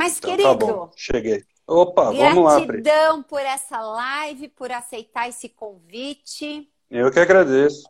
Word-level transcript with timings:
Mas, 0.00 0.16
então, 0.16 0.30
querido. 0.30 0.48
Tá 0.48 0.54
bom, 0.54 0.90
cheguei. 0.96 1.44
Opa, 1.66 2.10
vamos 2.10 2.42
lá. 2.42 2.60
Gratidão 2.60 3.22
por 3.22 3.42
essa 3.42 3.78
live, 3.78 4.48
por 4.48 4.72
aceitar 4.72 5.28
esse 5.28 5.50
convite. 5.50 6.66
Eu 6.90 7.10
que 7.12 7.20
agradeço. 7.20 7.84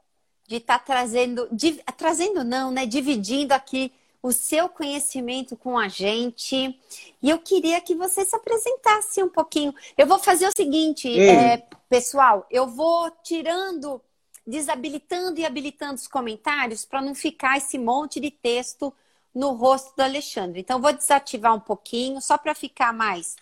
De 0.49 0.57
estar 0.57 0.81
tá 0.81 0.85
trazendo, 0.85 1.49
de, 1.53 1.81
trazendo 1.96 2.43
não, 2.43 2.73
né? 2.73 2.85
Dividindo 2.85 3.53
aqui 3.53 3.93
o 4.21 4.33
seu 4.33 4.69
conhecimento 4.69 5.57
com 5.57 5.79
a 5.79 5.87
gente. 5.87 6.77
E 7.23 7.31
eu 7.31 7.39
queria 7.39 7.81
que 7.81 7.95
você 7.95 8.25
se 8.25 8.35
apresentasse 8.35 9.23
um 9.23 9.29
pouquinho. 9.29 9.73
Eu 9.96 10.09
vou 10.09 10.18
fazer 10.18 10.49
o 10.49 10.53
seguinte, 10.53 11.09
é, 11.21 11.65
pessoal, 11.89 12.45
eu 12.51 12.67
vou 12.67 13.09
tirando, 13.23 14.03
desabilitando 14.45 15.39
e 15.39 15.46
habilitando 15.46 15.95
os 15.95 16.09
comentários 16.09 16.85
para 16.85 17.01
não 17.01 17.15
ficar 17.15 17.57
esse 17.57 17.79
monte 17.79 18.18
de 18.18 18.32
texto 18.32 18.93
no 19.34 19.52
rosto 19.52 19.94
do 19.96 20.02
Alexandre. 20.02 20.61
Então, 20.61 20.80
vou 20.80 20.93
desativar 20.93 21.54
um 21.54 21.61
pouquinho, 21.61 22.20
só 22.20 22.36
para 22.36 22.54
ficar 22.54 22.93
mais, 22.93 23.36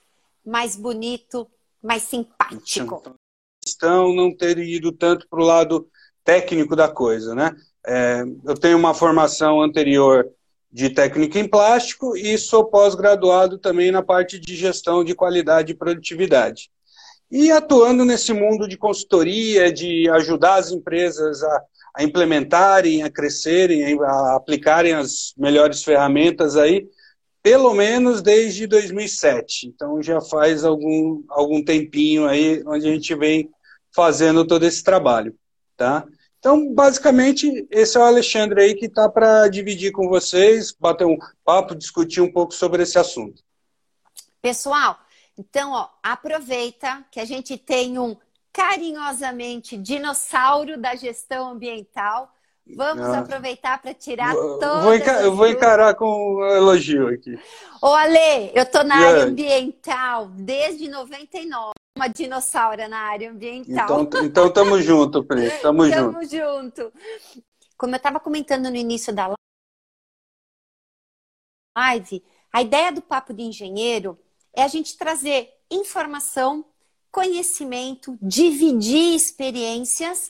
mais 0.45 0.77
bonito, 0.77 1.47
mais 1.83 2.02
simpático. 2.02 3.14
Questão 3.62 4.14
não 4.14 4.34
ter 4.34 4.59
ido 4.59 4.92
tanto 4.92 5.27
para 5.28 5.41
o 5.41 5.45
lado 5.45 5.88
técnico 6.24 6.77
da 6.77 6.88
coisa, 6.88 7.34
né? 7.34 7.55
É, 7.87 8.23
eu 8.45 8.55
tenho 8.55 8.77
uma 8.77 8.92
formação 8.92 9.62
anterior 9.62 10.28
de 10.70 10.91
técnica 10.91 11.38
em 11.38 11.48
plástico 11.48 12.16
e 12.16 12.36
sou 12.36 12.66
pós-graduado 12.66 13.59
também 13.59 13.91
na 13.91 14.02
parte 14.02 14.39
de 14.39 14.55
gestão 14.55 15.02
de 15.02 15.14
qualidade 15.14 15.73
e 15.73 15.77
produtividade. 15.77 16.70
E 17.30 17.50
atuando 17.50 18.05
nesse 18.05 18.33
mundo 18.33 18.69
de 18.69 18.77
consultoria, 18.77 19.73
de 19.73 20.08
ajudar 20.11 20.56
as 20.56 20.70
empresas 20.70 21.42
a, 21.42 21.62
a 21.99 22.05
implementarem, 22.05 23.03
a 23.03 23.11
crescerem, 23.11 24.01
a 24.01 24.37
aplicarem 24.37 24.93
as 24.93 25.35
melhores 25.37 25.83
ferramentas 25.83 26.57
aí, 26.57 26.89
pelo 27.43 27.75
menos 27.75 28.23
desde 28.23 28.69
2007. 28.69 29.67
Então 29.67 30.01
já 30.01 30.21
faz 30.21 30.65
algum, 30.65 31.25
algum 31.29 31.63
tempinho 31.65 32.29
aí 32.29 32.63
onde 32.65 32.89
a 32.89 32.93
gente 32.93 33.13
vem 33.17 33.51
fazendo 33.93 34.47
todo 34.47 34.65
esse 34.65 34.85
trabalho, 34.85 35.37
tá? 35.77 36.07
Então, 36.39 36.73
basicamente, 36.73 37.67
esse 37.69 37.97
é 37.97 38.01
o 38.01 38.05
Alexandre 38.05 38.63
aí 38.63 38.75
que 38.77 38.87
está 38.87 39.09
para 39.09 39.49
dividir 39.49 39.91
com 39.91 40.09
vocês, 40.09 40.71
bater 40.71 41.05
um 41.05 41.19
papo, 41.45 41.75
discutir 41.75 42.21
um 42.21 42.31
pouco 42.31 42.55
sobre 42.55 42.85
esse 42.85 42.97
assunto. 42.97 43.43
Pessoal, 44.41 45.01
então, 45.37 45.73
ó, 45.73 45.89
aproveita 46.01 47.05
que 47.11 47.19
a 47.19 47.25
gente 47.25 47.59
tem 47.59 47.99
um 47.99 48.17
carinhosamente 48.59 49.78
dinossauro 49.78 50.77
da 50.77 50.97
gestão 50.97 51.51
ambiental. 51.53 52.34
Vamos 52.77 53.06
ah. 53.06 53.20
aproveitar 53.20 53.81
para 53.81 53.95
tirar 53.95 54.34
todas 54.34 54.83
vou 54.83 54.95
encar 54.95 55.23
Eu 55.23 55.34
vou 55.34 55.47
encarar 55.47 55.95
com 55.95 56.34
um 56.34 56.45
elogio 56.45 57.09
aqui. 57.09 57.39
Ô, 57.81 57.86
Ale, 57.86 58.51
eu 58.53 58.64
estou 58.64 58.83
na 58.83 58.97
área 58.97 59.25
ambiental 59.25 60.27
desde 60.27 60.89
99 60.89 61.73
uma 61.97 62.09
dinossauro 62.09 62.89
na 62.89 62.98
área 62.98 63.31
ambiental. 63.31 64.03
Então, 64.03 64.25
então 64.25 64.53
tamo 64.53 64.81
junto, 64.83 65.25
Pri. 65.25 65.51
Tamo, 65.62 65.89
tamo 65.89 66.25
junto. 66.25 66.29
junto. 66.29 66.92
Como 67.77 67.95
eu 67.95 67.97
estava 67.97 68.20
comentando 68.20 68.69
no 68.69 68.77
início 68.77 69.12
da 69.12 69.34
live, 71.77 72.25
a 72.53 72.61
ideia 72.61 72.92
do 72.92 73.01
Papo 73.01 73.33
de 73.33 73.42
Engenheiro 73.42 74.19
é 74.53 74.62
a 74.62 74.69
gente 74.69 74.97
trazer 74.97 75.48
informação, 75.70 76.64
conhecimento, 77.11 78.19
dividir 78.20 79.14
experiências 79.14 80.29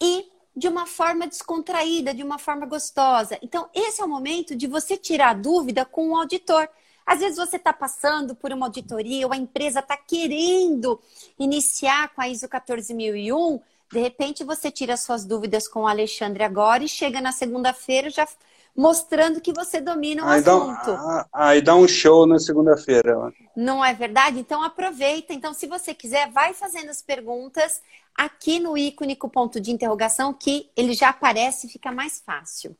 e 0.00 0.26
de 0.56 0.68
uma 0.68 0.86
forma 0.86 1.26
descontraída, 1.26 2.14
de 2.14 2.22
uma 2.22 2.38
forma 2.38 2.64
gostosa. 2.64 3.38
Então, 3.42 3.68
esse 3.74 4.00
é 4.00 4.04
o 4.04 4.08
momento 4.08 4.56
de 4.56 4.66
você 4.66 4.96
tirar 4.96 5.34
dúvida 5.34 5.84
com 5.84 6.10
o 6.10 6.16
auditor. 6.16 6.66
Às 7.04 7.20
vezes 7.20 7.36
você 7.36 7.56
está 7.56 7.72
passando 7.72 8.34
por 8.34 8.52
uma 8.52 8.66
auditoria 8.66 9.26
ou 9.26 9.32
a 9.32 9.36
empresa 9.36 9.80
está 9.80 9.96
querendo 9.96 11.00
iniciar 11.38 12.12
com 12.14 12.22
a 12.22 12.28
ISO 12.28 12.48
14001, 12.48 13.60
de 13.92 14.00
repente 14.00 14.42
você 14.42 14.70
tira 14.70 14.96
suas 14.96 15.24
dúvidas 15.24 15.68
com 15.68 15.82
o 15.82 15.86
Alexandre 15.86 16.42
agora 16.42 16.82
e 16.82 16.88
chega 16.88 17.20
na 17.20 17.30
segunda-feira 17.30 18.10
já 18.10 18.26
mostrando 18.76 19.40
que 19.40 19.52
você 19.52 19.80
domina 19.80 20.24
o 20.24 20.28
aí 20.28 20.40
assunto. 20.40 20.92
Dá, 20.92 21.26
aí 21.32 21.62
dá 21.62 21.74
um 21.74 21.88
show 21.88 22.26
na 22.26 22.38
segunda-feira. 22.38 23.32
Não 23.56 23.84
é 23.84 23.94
verdade? 23.94 24.38
Então 24.38 24.62
aproveita. 24.62 25.32
Então, 25.32 25.54
se 25.54 25.66
você 25.66 25.94
quiser, 25.94 26.30
vai 26.30 26.52
fazendo 26.52 26.90
as 26.90 27.00
perguntas 27.00 27.80
aqui 28.14 28.60
no 28.60 28.76
ícone 28.76 29.16
com 29.16 29.28
ponto 29.28 29.60
de 29.60 29.70
interrogação, 29.70 30.32
que 30.32 30.70
ele 30.76 30.92
já 30.92 31.08
aparece 31.08 31.66
e 31.66 31.70
fica 31.70 31.90
mais 31.90 32.20
fácil. 32.20 32.76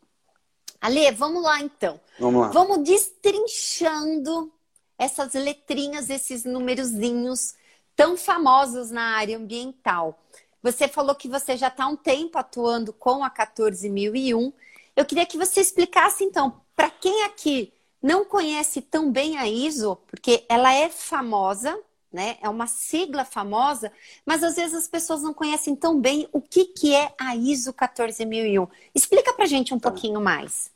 Ale, 0.80 1.10
vamos 1.12 1.42
lá 1.42 1.60
então. 1.60 1.98
Vamos 2.18 2.42
lá. 2.42 2.48
Vamos 2.48 2.84
destrinchando 2.84 4.52
essas 4.98 5.34
letrinhas, 5.34 6.10
esses 6.10 6.44
numerozinhos 6.44 7.54
tão 7.94 8.16
famosos 8.16 8.90
na 8.90 9.16
área 9.16 9.36
ambiental. 9.36 10.18
Você 10.62 10.88
falou 10.88 11.14
que 11.14 11.28
você 11.28 11.56
já 11.56 11.68
está 11.68 11.84
há 11.84 11.88
um 11.88 11.96
tempo 11.96 12.38
atuando 12.38 12.92
com 12.92 13.24
a 13.24 13.30
14001. 13.30 14.52
Eu 14.96 15.04
queria 15.04 15.26
que 15.26 15.36
você 15.36 15.60
explicasse 15.60 16.24
então, 16.24 16.60
para 16.74 16.90
quem 16.90 17.24
aqui 17.24 17.72
não 18.02 18.24
conhece 18.24 18.80
tão 18.80 19.12
bem 19.12 19.36
a 19.36 19.46
ISO, 19.46 19.98
porque 20.06 20.44
ela 20.48 20.72
é 20.72 20.88
famosa, 20.88 21.78
né? 22.12 22.38
É 22.40 22.48
uma 22.48 22.66
sigla 22.66 23.24
famosa, 23.24 23.92
mas 24.24 24.42
às 24.42 24.56
vezes 24.56 24.74
as 24.74 24.88
pessoas 24.88 25.22
não 25.22 25.34
conhecem 25.34 25.76
tão 25.76 26.00
bem 26.00 26.28
o 26.32 26.40
que, 26.40 26.64
que 26.64 26.94
é 26.94 27.12
a 27.20 27.36
ISO 27.36 27.74
14001. 27.74 28.66
Explica 28.94 29.34
para 29.34 29.44
gente 29.44 29.74
um 29.74 29.78
tá. 29.78 29.90
pouquinho 29.90 30.20
mais. 30.20 30.70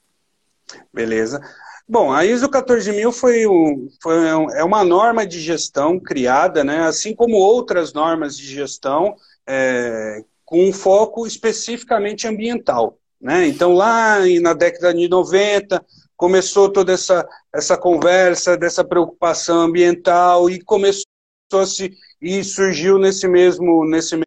Beleza. 0.93 1.41
Bom, 1.89 2.13
a 2.13 2.25
ISO 2.25 2.49
14000 2.49 3.11
foi, 3.11 3.47
um, 3.47 3.89
foi 4.01 4.33
um, 4.33 4.51
é 4.51 4.63
uma 4.63 4.85
norma 4.85 5.27
de 5.27 5.41
gestão 5.41 5.99
criada, 5.99 6.63
né, 6.63 6.83
assim 6.83 7.15
como 7.15 7.37
outras 7.37 7.93
normas 7.93 8.37
de 8.37 8.47
gestão, 8.47 9.17
é, 9.45 10.23
com 10.45 10.69
um 10.69 10.73
foco 10.73 11.27
especificamente 11.27 12.29
ambiental. 12.29 13.00
Né? 13.21 13.47
Então, 13.47 13.75
lá 13.75 14.19
na 14.41 14.55
década 14.55 14.95
de 14.95 15.09
90, 15.09 15.85
começou 16.17 16.73
toda 16.73 16.93
essa, 16.93 17.29
essa 17.55 17.77
conversa 17.77 18.57
dessa 18.57 18.85
preocupação 18.85 19.61
ambiental 19.61 20.49
e 20.49 20.61
começou 20.63 21.05
a 21.53 21.67
se, 21.67 21.95
e 22.21 22.43
surgiu 22.43 22.99
nesse 22.99 23.29
mesmo, 23.29 23.85
nesse 23.85 24.19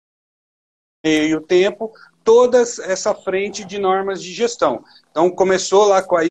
meio 1.03 1.41
tempo 1.41 1.91
toda 2.23 2.61
essa 2.61 3.13
frente 3.13 3.65
de 3.65 3.79
normas 3.79 4.21
de 4.21 4.31
gestão. 4.31 4.83
Então, 5.11 5.29
começou 5.29 5.85
lá 5.85 6.01
com 6.01 6.15
a 6.15 6.25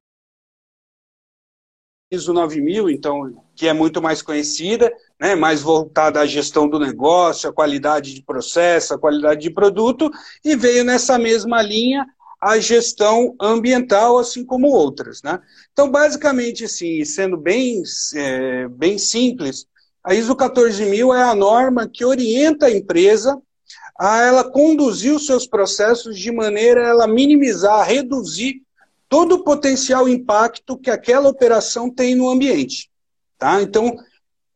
ISO 2.11 2.33
9000, 2.33 2.91
então, 2.91 3.45
que 3.55 3.67
é 3.67 3.73
muito 3.73 4.01
mais 4.01 4.23
conhecida, 4.23 4.93
né, 5.19 5.35
mais 5.35 5.63
voltada 5.63 6.21
à 6.21 6.27
gestão 6.27 6.69
do 6.69 6.79
negócio, 6.79 7.49
à 7.49 7.53
qualidade 7.53 8.15
de 8.15 8.23
processo, 8.23 8.95
à 8.95 8.99
qualidade 8.99 9.41
de 9.41 9.51
produto, 9.51 10.11
e 10.45 10.55
veio 10.55 10.85
nessa 10.85 11.19
mesma 11.19 11.63
linha 11.63 12.07
a 12.43 12.59
gestão 12.59 13.37
ambiental, 13.41 14.19
assim 14.19 14.45
como 14.45 14.67
outras. 14.67 15.23
Né? 15.23 15.41
Então, 15.73 15.89
basicamente, 15.89 16.65
assim, 16.65 17.05
sendo 17.05 17.37
bem, 17.37 17.81
é, 18.17 18.67
bem 18.67 18.99
simples, 18.99 19.65
a 20.03 20.13
ISO 20.13 20.35
14000 20.35 21.15
é 21.15 21.23
a 21.23 21.37
norma 21.37 21.89
que 21.89 22.05
orienta 22.05 22.67
a 22.67 22.71
empresa 22.71 23.41
a 23.97 24.23
ela 24.23 24.43
conduzir 24.51 25.15
os 25.15 25.25
seus 25.25 25.47
processos 25.47 26.19
de 26.19 26.33
maneira 26.33 26.85
a 26.85 26.89
ela 26.89 27.07
minimizar, 27.07 27.87
reduzir 27.87 28.61
todo 29.09 29.37
o 29.37 29.45
potencial 29.45 30.09
impacto 30.09 30.77
que 30.77 30.91
aquela 30.91 31.29
operação 31.29 31.89
tem 31.89 32.17
no 32.17 32.29
ambiente. 32.29 32.91
Tá? 33.39 33.63
Então, 33.63 33.95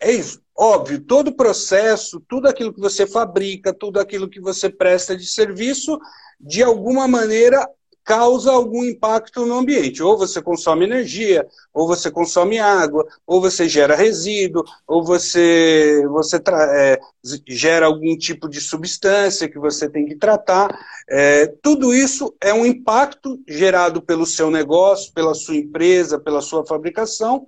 é 0.00 0.10
isso. 0.10 0.40
Óbvio, 0.58 0.98
todo 0.98 1.28
o 1.28 1.36
processo, 1.36 2.20
tudo 2.26 2.48
aquilo 2.48 2.72
que 2.72 2.80
você 2.80 3.06
fabrica, 3.06 3.72
tudo 3.72 4.00
aquilo 4.00 4.28
que 4.28 4.40
você 4.40 4.68
presta 4.68 5.16
de 5.16 5.26
serviço, 5.26 6.00
de 6.40 6.62
alguma 6.62 7.06
maneira 7.06 7.68
causa 8.06 8.52
algum 8.52 8.84
impacto 8.84 9.44
no 9.44 9.58
ambiente. 9.58 10.00
Ou 10.00 10.16
você 10.16 10.40
consome 10.40 10.84
energia, 10.84 11.44
ou 11.74 11.88
você 11.88 12.08
consome 12.08 12.58
água, 12.58 13.04
ou 13.26 13.40
você 13.40 13.68
gera 13.68 13.96
resíduo, 13.96 14.62
ou 14.86 15.04
você, 15.04 16.06
você 16.08 16.36
é, 16.36 17.00
gera 17.48 17.86
algum 17.86 18.16
tipo 18.16 18.48
de 18.48 18.60
substância 18.60 19.48
que 19.48 19.58
você 19.58 19.90
tem 19.90 20.06
que 20.06 20.14
tratar. 20.14 20.68
É, 21.10 21.46
tudo 21.60 21.92
isso 21.92 22.32
é 22.40 22.54
um 22.54 22.64
impacto 22.64 23.42
gerado 23.46 24.00
pelo 24.00 24.24
seu 24.24 24.52
negócio, 24.52 25.12
pela 25.12 25.34
sua 25.34 25.56
empresa, 25.56 26.18
pela 26.18 26.40
sua 26.40 26.64
fabricação. 26.64 27.44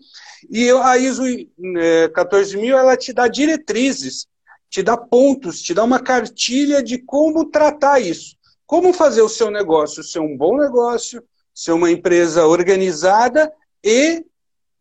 E 0.51 0.69
a 0.71 0.99
ISO 0.99 1.23
é, 1.77 2.09
14000 2.09 2.77
ela 2.77 2.97
te 2.97 3.13
dá 3.13 3.29
diretrizes, 3.29 4.27
te 4.69 4.83
dá 4.83 4.97
pontos, 4.97 5.63
te 5.63 5.73
dá 5.73 5.85
uma 5.85 6.01
cartilha 6.01 6.83
de 6.83 6.99
como 6.99 7.45
tratar 7.45 8.01
isso. 8.01 8.38
Como 8.69 8.93
fazer 8.93 9.23
o 9.23 9.31
seu 9.31 9.51
negócio 9.51 10.03
ser 10.03 10.21
um 10.21 10.37
bom 10.37 10.59
negócio, 10.59 11.25
ser 11.55 11.73
uma 11.73 11.91
empresa 11.91 12.47
organizada 12.47 13.51
e 13.83 14.23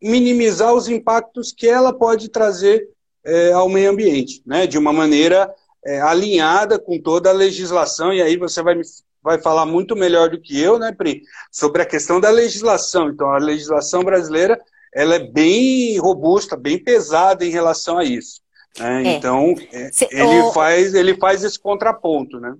minimizar 0.03 0.73
os 0.73 0.89
impactos 0.89 1.53
que 1.53 1.69
ela 1.69 1.93
pode 1.93 2.27
trazer 2.27 2.85
é, 3.25 3.53
ao 3.53 3.69
meio 3.69 3.89
ambiente, 3.89 4.43
né? 4.45 4.67
de 4.67 4.77
uma 4.77 4.91
maneira 4.91 5.49
é, 5.85 6.01
alinhada 6.01 6.77
com 6.77 7.01
toda 7.01 7.29
a 7.29 7.33
legislação, 7.33 8.11
e 8.13 8.21
aí 8.21 8.35
você 8.35 8.61
vai, 8.61 8.75
vai 9.23 9.39
falar 9.39 9.65
muito 9.65 9.95
melhor 9.95 10.29
do 10.29 10.41
que 10.41 10.61
eu, 10.61 10.77
né, 10.77 10.91
Pri, 10.91 11.21
sobre 11.49 11.81
a 11.81 11.85
questão 11.85 12.19
da 12.19 12.29
legislação. 12.29 13.09
Então, 13.09 13.29
a 13.29 13.37
legislação 13.37 14.03
brasileira 14.03 14.59
ela 14.93 15.15
é 15.15 15.19
bem 15.19 15.97
robusta, 15.97 16.57
bem 16.57 16.77
pesada 16.77 17.45
em 17.45 17.51
relação 17.51 17.97
a 17.97 18.03
isso. 18.03 18.41
Né? 18.77 19.13
É. 19.13 19.15
Então, 19.15 19.55
é, 19.71 19.89
Cê, 19.93 20.09
ele, 20.11 20.41
o... 20.41 20.51
faz, 20.51 20.93
ele 20.93 21.15
faz 21.15 21.41
esse 21.45 21.57
contraponto, 21.57 22.37
né? 22.37 22.53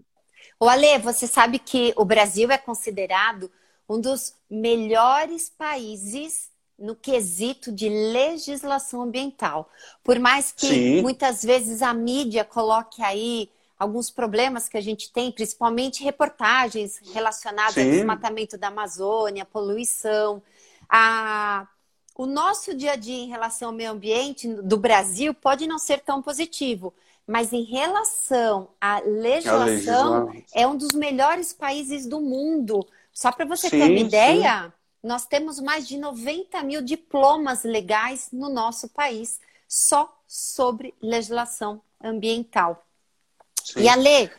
O 0.60 0.68
Ale, 0.68 0.98
você 1.00 1.28
sabe 1.28 1.60
que 1.60 1.94
o 1.96 2.04
Brasil 2.04 2.50
é 2.52 2.58
considerado 2.58 3.52
um 3.88 4.00
dos 4.00 4.34
melhores 4.50 5.50
países 5.50 6.50
no 6.78 6.96
quesito 6.96 7.72
de 7.72 7.90
legislação 7.90 9.02
ambiental. 9.02 9.70
Por 10.04 10.20
mais 10.20 10.52
que 10.52 10.68
Sim. 10.68 11.02
muitas 11.02 11.44
vezes 11.44 11.82
a 11.82 11.94
mídia 11.94 12.44
coloque 12.44 13.04
aí 13.04 13.50
alguns 13.78 14.10
problemas 14.10 14.68
que 14.68 14.78
a 14.78 14.82
gente 14.82 15.12
tem, 15.12 15.32
principalmente 15.32 16.04
reportagens 16.04 17.00
relacionadas 17.14 17.76
Sim. 17.76 17.84
ao 17.84 17.92
desmatamento 17.92 18.58
da 18.58 18.68
Amazônia, 18.68 19.46
poluição, 19.46 20.42
a 20.90 21.68
o 22.16 22.26
nosso 22.26 22.74
dia 22.74 22.94
a 22.94 22.96
dia 22.96 23.16
em 23.16 23.28
relação 23.28 23.70
ao 23.70 23.76
meio 23.76 23.92
ambiente 23.92 24.48
do 24.48 24.76
Brasil 24.76 25.36
pode 25.36 25.68
não 25.68 25.78
ser 25.78 26.00
tão 26.00 26.20
positivo, 26.20 26.92
mas 27.28 27.52
em 27.52 27.64
relação 27.64 28.70
à 28.80 29.00
legislação, 29.00 30.32
é 30.56 30.66
um 30.66 30.78
dos 30.78 30.94
melhores 30.94 31.52
países 31.52 32.08
do 32.08 32.22
mundo. 32.22 32.88
Só 33.12 33.34
para 33.34 33.44
você 33.44 33.70
sim, 33.70 33.78
ter 33.78 33.84
uma 33.84 34.00
ideia, 34.00 34.64
sim. 34.64 34.72
nós 35.04 35.26
temos 35.26 35.60
mais 35.60 35.86
de 35.86 35.98
90 35.98 36.64
mil 36.64 36.82
diplomas 36.82 37.64
legais 37.64 38.30
no 38.32 38.50
nosso 38.50 38.88
país, 38.88 39.42
só 39.68 40.18
sobre 40.26 40.94
legislação 41.02 41.82
ambiental. 42.02 42.86
Sim. 43.62 43.82
E 43.82 43.90
a 43.90 43.96
lei, 43.96 44.32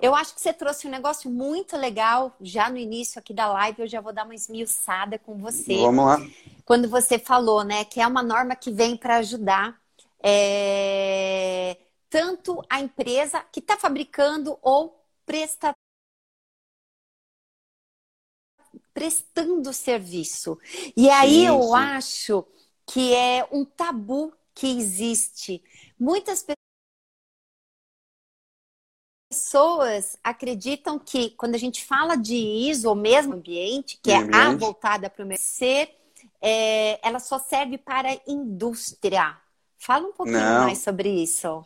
eu 0.00 0.14
acho 0.14 0.34
que 0.34 0.40
você 0.40 0.54
trouxe 0.54 0.86
um 0.86 0.90
negócio 0.90 1.30
muito 1.30 1.76
legal 1.76 2.34
já 2.40 2.70
no 2.70 2.78
início 2.78 3.18
aqui 3.18 3.34
da 3.34 3.46
live. 3.52 3.82
Eu 3.82 3.86
já 3.86 4.00
vou 4.00 4.12
dar 4.12 4.24
uma 4.24 4.34
esmiuçada 4.34 5.18
com 5.18 5.36
você. 5.36 5.76
Vamos 5.76 6.06
lá. 6.06 6.18
Quando 6.64 6.88
você 6.88 7.18
falou, 7.18 7.62
né, 7.62 7.84
que 7.84 8.00
é 8.00 8.06
uma 8.06 8.22
norma 8.22 8.56
que 8.56 8.70
vem 8.70 8.96
para 8.96 9.16
ajudar 9.16 9.78
é, 10.22 11.76
tanto 12.12 12.62
a 12.68 12.78
empresa 12.78 13.40
que 13.50 13.58
está 13.58 13.78
fabricando 13.78 14.58
ou 14.60 15.02
presta, 15.24 15.74
prestando 18.92 19.72
serviço. 19.72 20.58
E 20.94 21.08
aí 21.08 21.30
sim, 21.30 21.46
eu 21.46 21.74
acho 21.74 22.46
que 22.86 23.14
é 23.14 23.48
um 23.50 23.64
tabu 23.64 24.30
que 24.54 24.66
existe. 24.66 25.64
Muitas 25.98 26.44
pessoas 29.30 30.18
acreditam 30.22 30.98
que 30.98 31.30
quando 31.30 31.54
a 31.54 31.58
gente 31.58 31.82
fala 31.82 32.14
de 32.14 32.36
ISO, 32.36 32.90
ou 32.90 32.94
mesmo 32.94 33.32
ambiente, 33.32 33.98
que 34.02 34.10
é 34.10 34.18
a 34.18 34.54
voltada 34.54 35.08
para 35.08 35.24
o 35.24 35.36
ser, 35.38 35.98
é, 36.42 37.00
ela 37.08 37.18
só 37.18 37.38
serve 37.38 37.78
para 37.78 38.20
indústria. 38.26 39.40
Fala 39.78 40.06
um 40.06 40.12
pouquinho 40.12 40.36
Não. 40.38 40.64
mais 40.64 40.76
sobre 40.76 41.08
isso. 41.08 41.64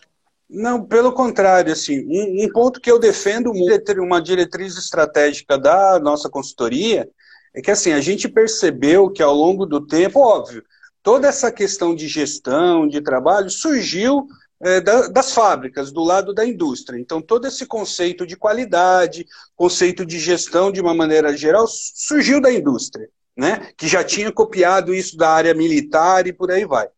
Não, 0.48 0.84
pelo 0.84 1.12
contrário, 1.12 1.72
assim, 1.72 2.04
um, 2.06 2.44
um, 2.44 2.48
ponto 2.52 2.80
que 2.80 2.90
eu 2.90 3.00
defendo 3.00 3.52
muito, 3.52 3.92
uma 4.00 4.22
diretriz 4.22 4.76
estratégica 4.76 5.58
da 5.58 5.98
nossa 5.98 6.30
consultoria, 6.30 7.08
é 7.52 7.60
que 7.60 7.70
assim, 7.70 7.92
a 7.92 8.00
gente 8.00 8.28
percebeu 8.28 9.10
que 9.10 9.22
ao 9.22 9.34
longo 9.34 9.66
do 9.66 9.84
tempo, 9.84 10.20
óbvio, 10.20 10.62
toda 11.02 11.26
essa 11.26 11.50
questão 11.50 11.94
de 11.94 12.06
gestão, 12.06 12.86
de 12.86 13.00
trabalho, 13.00 13.50
surgiu 13.50 14.26
é, 14.60 14.80
da, 14.80 15.08
das 15.08 15.32
fábricas, 15.32 15.92
do 15.92 16.02
lado 16.02 16.32
da 16.32 16.46
indústria. 16.46 16.98
Então, 16.98 17.20
todo 17.20 17.46
esse 17.46 17.66
conceito 17.66 18.26
de 18.26 18.36
qualidade, 18.36 19.26
conceito 19.54 20.06
de 20.06 20.18
gestão 20.18 20.70
de 20.70 20.80
uma 20.80 20.94
maneira 20.94 21.36
geral, 21.36 21.66
surgiu 21.68 22.40
da 22.40 22.52
indústria, 22.52 23.08
né? 23.36 23.68
que 23.76 23.86
já 23.88 24.02
tinha 24.04 24.32
copiado 24.32 24.94
isso 24.94 25.16
da 25.16 25.30
área 25.30 25.54
militar 25.54 26.26
e 26.26 26.32
por 26.32 26.50
aí 26.50 26.64
vai. 26.64 26.88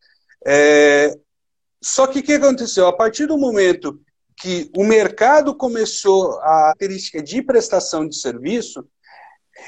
É... 0.45 1.13
Só 1.81 2.07
que 2.07 2.19
o 2.19 2.23
que 2.23 2.33
aconteceu? 2.33 2.87
A 2.87 2.93
partir 2.93 3.25
do 3.25 3.37
momento 3.37 3.99
que 4.37 4.69
o 4.75 4.83
mercado 4.83 5.55
começou 5.55 6.39
a 6.39 6.73
característica 6.73 7.21
de 7.21 7.41
prestação 7.41 8.07
de 8.07 8.15
serviço, 8.15 8.85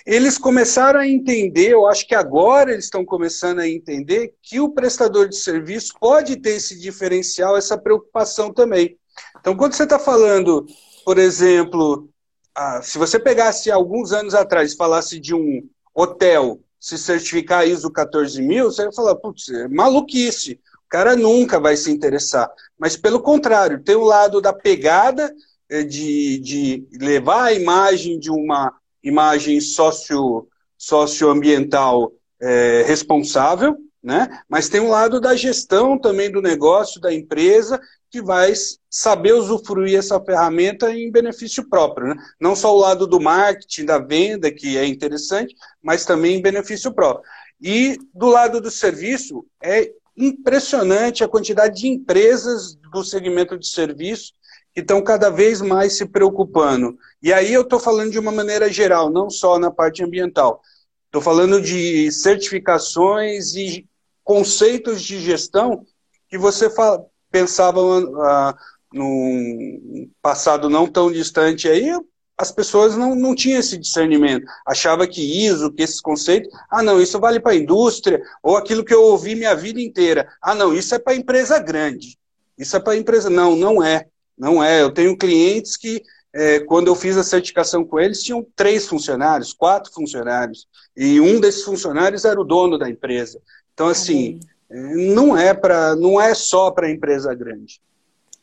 eles 0.06 0.38
começaram 0.38 1.00
a 1.00 1.08
entender, 1.08 1.72
eu 1.72 1.86
acho 1.86 2.08
que 2.08 2.16
agora 2.16 2.72
eles 2.72 2.86
estão 2.86 3.04
começando 3.04 3.60
a 3.60 3.68
entender, 3.68 4.34
que 4.42 4.60
o 4.60 4.70
prestador 4.70 5.28
de 5.28 5.36
serviço 5.36 5.94
pode 6.00 6.38
ter 6.38 6.52
esse 6.52 6.80
diferencial, 6.80 7.58
essa 7.58 7.78
preocupação 7.78 8.54
também. 8.54 8.98
Então, 9.40 9.56
quando 9.56 9.74
você 9.74 9.84
está 9.84 10.00
falando, 10.00 10.66
por 11.04 11.18
exemplo, 11.18 12.10
ah, 12.56 12.82
se 12.82 12.98
você 12.98 13.20
pegasse 13.20 13.70
alguns 13.70 14.12
anos 14.12 14.34
atrás 14.34 14.72
e 14.74 14.78
falasse 14.78 15.20
de 15.20 15.36
um 15.36 15.68
hotel 15.94 16.60
se 16.80 16.98
certificar 16.98 17.68
ISO 17.68 17.92
14000, 17.92 18.66
você 18.66 18.84
ia 18.84 18.92
falar, 18.92 19.16
putz, 19.16 19.50
é 19.50 19.68
maluquice, 19.68 20.60
cara 20.92 21.16
nunca 21.16 21.60
vai 21.60 21.76
se 21.78 21.90
interessar. 21.90 22.52
Mas, 22.78 22.98
pelo 22.98 23.22
contrário, 23.22 23.82
tem 23.82 23.96
o 23.96 24.04
lado 24.04 24.42
da 24.42 24.54
pegada, 24.54 25.34
eh, 25.70 25.84
de, 25.84 26.38
de 26.40 26.88
levar 27.00 27.46
a 27.46 27.54
imagem 27.54 28.20
de 28.20 28.30
uma 28.30 28.74
imagem 29.02 29.60
socio, 29.62 30.48
socioambiental 30.78 32.12
é, 32.40 32.84
responsável, 32.86 33.78
né? 34.04 34.42
mas 34.50 34.68
tem 34.68 34.82
um 34.82 34.90
lado 34.90 35.20
da 35.22 35.36
gestão 35.36 35.98
também 35.98 36.32
do 36.32 36.42
negócio, 36.42 37.00
da 37.00 37.14
empresa, 37.14 37.80
que 38.10 38.22
vai 38.22 38.52
saber 38.90 39.34
usufruir 39.34 39.98
essa 39.98 40.20
ferramenta 40.20 40.94
em 40.94 41.10
benefício 41.10 41.68
próprio. 41.70 42.08
Né? 42.08 42.16
Não 42.40 42.56
só 42.56 42.76
o 42.76 42.80
lado 42.80 43.08
do 43.08 43.20
marketing, 43.22 43.86
da 43.86 43.98
venda, 43.98 44.52
que 44.52 44.78
é 44.78 44.86
interessante, 44.86 45.56
mas 45.82 46.06
também 46.06 46.38
em 46.38 46.42
benefício 46.42 46.94
próprio. 46.94 47.24
E 47.62 47.98
do 48.14 48.28
lado 48.28 48.60
do 48.60 48.70
serviço, 48.70 49.46
é 49.64 49.92
impressionante 50.16 51.24
a 51.24 51.28
quantidade 51.28 51.82
de 51.82 51.88
empresas 51.88 52.76
do 52.92 53.04
segmento 53.04 53.58
de 53.58 53.68
serviço 53.68 54.34
que 54.74 54.82
estão 54.82 55.02
cada 55.04 55.30
vez 55.30 55.62
mais 55.62 55.98
se 55.98 56.06
preocupando. 56.06 56.98
E 57.22 57.34
aí 57.34 57.54
eu 57.54 57.62
estou 57.62 57.80
falando 57.80 58.12
de 58.12 58.20
uma 58.20 58.32
maneira 58.32 58.72
geral, 58.72 59.10
não 59.10 59.30
só 59.30 59.60
na 59.60 59.70
parte 59.70 60.04
ambiental. 60.04 60.62
Estou 61.08 61.22
falando 61.22 61.62
de 61.62 62.12
certificações 62.12 63.54
e 63.56 63.86
conceitos 64.24 65.02
de 65.02 65.20
gestão 65.20 65.86
que 66.30 66.38
você 66.38 66.70
pensava 67.30 67.82
uh, 67.82 68.54
num 68.94 70.10
passado 70.22 70.70
não 70.70 70.88
tão 70.88 71.12
distante 71.12 71.68
aí, 71.68 71.92
as 72.42 72.52
pessoas 72.52 72.98
não, 72.98 73.14
não 73.14 73.36
tinham 73.36 73.60
esse 73.60 73.78
discernimento. 73.78 74.46
Achava 74.66 75.06
que 75.06 75.46
ISO, 75.46 75.72
que 75.72 75.84
esses 75.84 76.02
conceitos, 76.02 76.52
ah, 76.72 76.82
não, 76.82 77.00
isso 77.00 77.20
vale 77.20 77.40
para 77.40 77.52
a 77.52 77.56
indústria, 77.56 78.20
ou 78.42 78.58
aquilo 78.58 78.84
que 78.84 78.94
eu 78.94 79.04
ouvi 79.04 79.36
minha 79.36 79.56
vida 79.56 79.80
inteira. 79.80 80.28
Ah, 80.42 80.56
não, 80.56 80.74
isso 80.74 80.96
é 80.96 81.00
para 81.00 81.16
empresa 81.16 81.60
grande. 81.60 82.18
Isso 82.58 82.76
é 82.76 82.80
para 82.80 82.98
empresa. 82.98 83.30
Não, 83.30 83.56
não 83.56 83.84
é. 83.84 84.08
Não 84.36 84.64
é. 84.64 84.82
Eu 84.82 84.92
tenho 84.92 85.16
clientes 85.16 85.78
que, 85.78 86.02
é, 86.34 86.62
quando 86.62 86.88
eu 86.88 86.96
fiz 86.96 87.16
a 87.16 87.24
certificação 87.24 87.86
com 87.86 88.00
eles, 88.00 88.24
tinham 88.24 88.44
três 88.56 88.88
funcionários, 88.88 89.54
quatro 89.54 89.94
funcionários. 89.94 90.68
E 90.98 91.22
um 91.22 91.40
desses 91.40 91.64
funcionários 91.64 92.26
era 92.26 92.42
o 92.42 92.44
dono 92.44 92.76
da 92.76 92.90
empresa. 92.90 93.40
Então, 93.72 93.88
assim, 93.88 94.40
é, 94.68 94.96
não 95.14 95.38
é 95.38 95.54
para, 95.54 95.96
não 95.96 96.20
é 96.20 96.34
só 96.34 96.72
para 96.72 96.90
empresa 96.90 97.36
grande. 97.36 97.80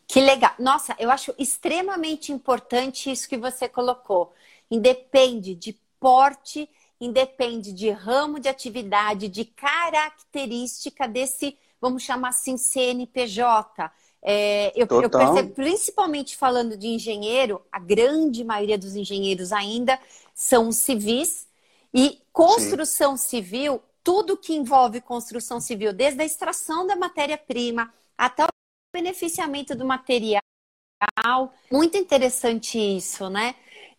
Que 0.09 0.23
legal. 0.23 0.55
Nossa, 0.59 0.97
eu 0.99 1.11
acho 1.11 1.35
extremamente 1.39 2.33
importante 2.33 3.13
isso 3.13 3.29
que 3.29 3.37
você 3.37 3.69
colocou. 3.69 4.33
Independe 4.71 5.55
de 5.55 5.79
porte, 6.01 6.69
independe 6.99 7.73
de 7.75 7.91
ramo 7.91 8.41
de 8.41 8.49
atividade, 8.49 9.29
de 9.29 9.45
característica 9.45 11.07
desse, 11.07 11.59
vamos 11.79 12.03
chamar 12.03 12.31
assim, 12.31 12.57
CNPJ. 12.57 13.93
É, 14.23 14.73
eu, 14.75 14.87
eu, 14.91 15.11
percebo, 15.11 15.51
principalmente 15.51 16.39
falando 16.39 16.75
de 16.75 16.89
engenheiro, 16.89 17.61
a 17.71 17.79
grande 17.79 18.43
maioria 18.43 18.79
dos 18.79 18.97
engenheiros 18.97 19.53
ainda 19.53 20.01
são 20.35 20.73
civis 20.73 21.47
e 21.93 22.19
construção 22.33 23.15
Sim. 23.15 23.29
civil, 23.29 23.83
tudo 24.03 24.39
que 24.39 24.55
envolve 24.55 25.03
construção 25.03 25.61
civil, 25.61 25.93
desde 25.93 26.23
a 26.23 26.25
extração 26.25 26.87
da 26.87 26.97
matéria-prima 26.97 27.93
até 28.17 28.45
o 28.45 28.58
beneficiamento 28.99 29.77
do 29.77 29.85
material, 29.85 30.43
muito 31.71 31.97
interessante 31.97 32.79
isso, 32.79 33.31
né? 33.31 33.55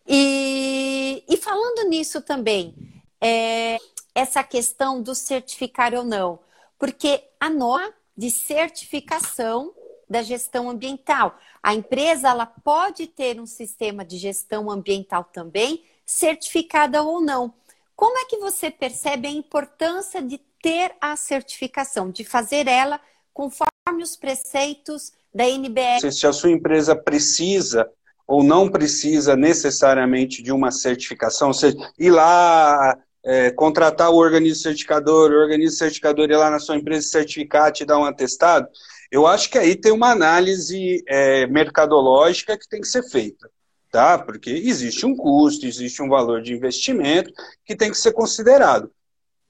E, 0.06 1.24
e 1.26 1.36
falando 1.38 1.88
nisso 1.88 2.20
também, 2.20 2.74
é, 3.20 3.78
essa 4.14 4.42
questão 4.44 5.02
do 5.02 5.14
certificar 5.14 5.94
ou 5.94 6.04
não, 6.04 6.38
porque 6.78 7.24
a 7.38 7.48
norma 7.48 7.94
de 8.16 8.30
certificação 8.30 9.74
da 10.08 10.22
gestão 10.22 10.68
ambiental. 10.68 11.38
A 11.62 11.72
empresa 11.72 12.28
ela 12.28 12.44
pode 12.44 13.06
ter 13.06 13.40
um 13.40 13.46
sistema 13.46 14.04
de 14.04 14.18
gestão 14.18 14.68
ambiental 14.68 15.24
também, 15.24 15.84
certificada 16.04 17.02
ou 17.02 17.20
não. 17.20 17.54
Como 17.94 18.18
é 18.18 18.24
que 18.24 18.36
você 18.38 18.70
percebe 18.70 19.28
a 19.28 19.30
importância 19.30 20.20
de 20.20 20.38
ter 20.60 20.94
a 21.00 21.14
certificação, 21.16 22.10
de 22.10 22.24
fazer 22.24 22.66
ela 22.66 23.00
conforme 23.32 23.70
os 23.96 24.16
preceitos 24.16 25.12
da 25.34 25.48
NBR? 25.48 26.12
Se 26.12 26.26
a 26.26 26.32
sua 26.32 26.50
empresa 26.50 26.94
precisa 26.94 27.88
ou 28.26 28.44
não 28.44 28.68
precisa 28.68 29.34
necessariamente 29.34 30.42
de 30.42 30.52
uma 30.52 30.70
certificação, 30.70 31.48
ou 31.48 31.54
seja, 31.54 31.76
ir 31.98 32.10
lá 32.10 32.96
é, 33.24 33.50
contratar 33.50 34.10
o 34.10 34.16
organismo 34.16 34.62
certificador, 34.62 35.30
o 35.30 35.40
organismo 35.40 35.76
certificador 35.76 36.30
ir 36.30 36.36
lá 36.36 36.48
na 36.48 36.60
sua 36.60 36.76
empresa 36.76 37.08
certificar, 37.08 37.72
te 37.72 37.84
dar 37.84 37.98
um 37.98 38.04
atestado, 38.04 38.68
eu 39.10 39.26
acho 39.26 39.50
que 39.50 39.58
aí 39.58 39.74
tem 39.74 39.92
uma 39.92 40.10
análise 40.12 41.02
é, 41.08 41.46
mercadológica 41.48 42.56
que 42.56 42.68
tem 42.68 42.80
que 42.80 42.86
ser 42.86 43.02
feita, 43.02 43.50
tá? 43.90 44.16
Porque 44.16 44.50
existe 44.50 45.04
um 45.04 45.16
custo, 45.16 45.66
existe 45.66 46.00
um 46.00 46.08
valor 46.08 46.40
de 46.40 46.54
investimento 46.54 47.32
que 47.64 47.74
tem 47.74 47.90
que 47.90 47.98
ser 47.98 48.12
considerado. 48.12 48.90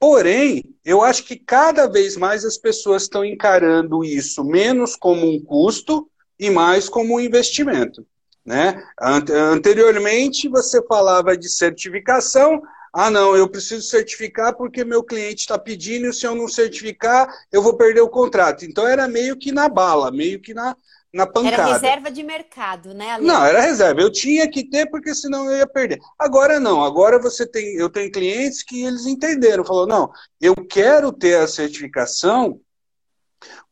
Porém, 0.01 0.63
eu 0.83 1.03
acho 1.03 1.23
que 1.23 1.35
cada 1.35 1.85
vez 1.85 2.17
mais 2.17 2.43
as 2.43 2.57
pessoas 2.57 3.03
estão 3.03 3.23
encarando 3.23 4.03
isso 4.03 4.43
menos 4.43 4.95
como 4.95 5.29
um 5.29 5.39
custo 5.39 6.09
e 6.39 6.49
mais 6.49 6.89
como 6.89 7.13
um 7.13 7.19
investimento. 7.19 8.03
Né? 8.43 8.83
Anteriormente, 8.99 10.49
você 10.49 10.83
falava 10.87 11.37
de 11.37 11.47
certificação, 11.47 12.63
ah, 12.91 13.11
não, 13.11 13.35
eu 13.35 13.47
preciso 13.47 13.83
certificar 13.83 14.57
porque 14.57 14.83
meu 14.83 15.03
cliente 15.03 15.41
está 15.41 15.59
pedindo 15.59 16.07
e 16.07 16.13
se 16.13 16.25
eu 16.25 16.33
não 16.33 16.47
certificar, 16.47 17.31
eu 17.51 17.61
vou 17.61 17.77
perder 17.77 18.01
o 18.01 18.09
contrato. 18.09 18.65
Então 18.65 18.87
era 18.87 19.07
meio 19.07 19.37
que 19.37 19.51
na 19.51 19.69
bala, 19.69 20.09
meio 20.09 20.41
que 20.41 20.51
na, 20.51 20.75
na 21.13 21.27
pancada. 21.27 21.63
Era 21.63 21.73
reserva 21.73 22.11
de 22.11 22.23
mercado, 22.23 22.93
né? 22.93 23.11
Ale? 23.11 23.25
Não, 23.25 23.43
era 23.43 23.61
reserva. 23.61 24.01
Eu 24.01 24.11
tinha 24.11 24.49
que 24.49 24.63
ter 24.63 24.89
porque 24.89 25.13
senão 25.13 25.45
eu 25.49 25.57
ia 25.57 25.67
perder. 25.67 25.99
Agora 26.17 26.59
não. 26.59 26.83
Agora 26.83 27.19
você 27.19 27.45
tem, 27.45 27.75
eu 27.75 27.89
tenho 27.89 28.11
clientes 28.11 28.63
que 28.63 28.83
eles 28.83 29.05
entenderam, 29.05 29.65
falou 29.65 29.87
não, 29.87 30.11
eu 30.39 30.55
quero 30.55 31.11
ter 31.11 31.35
a 31.35 31.47
certificação 31.47 32.59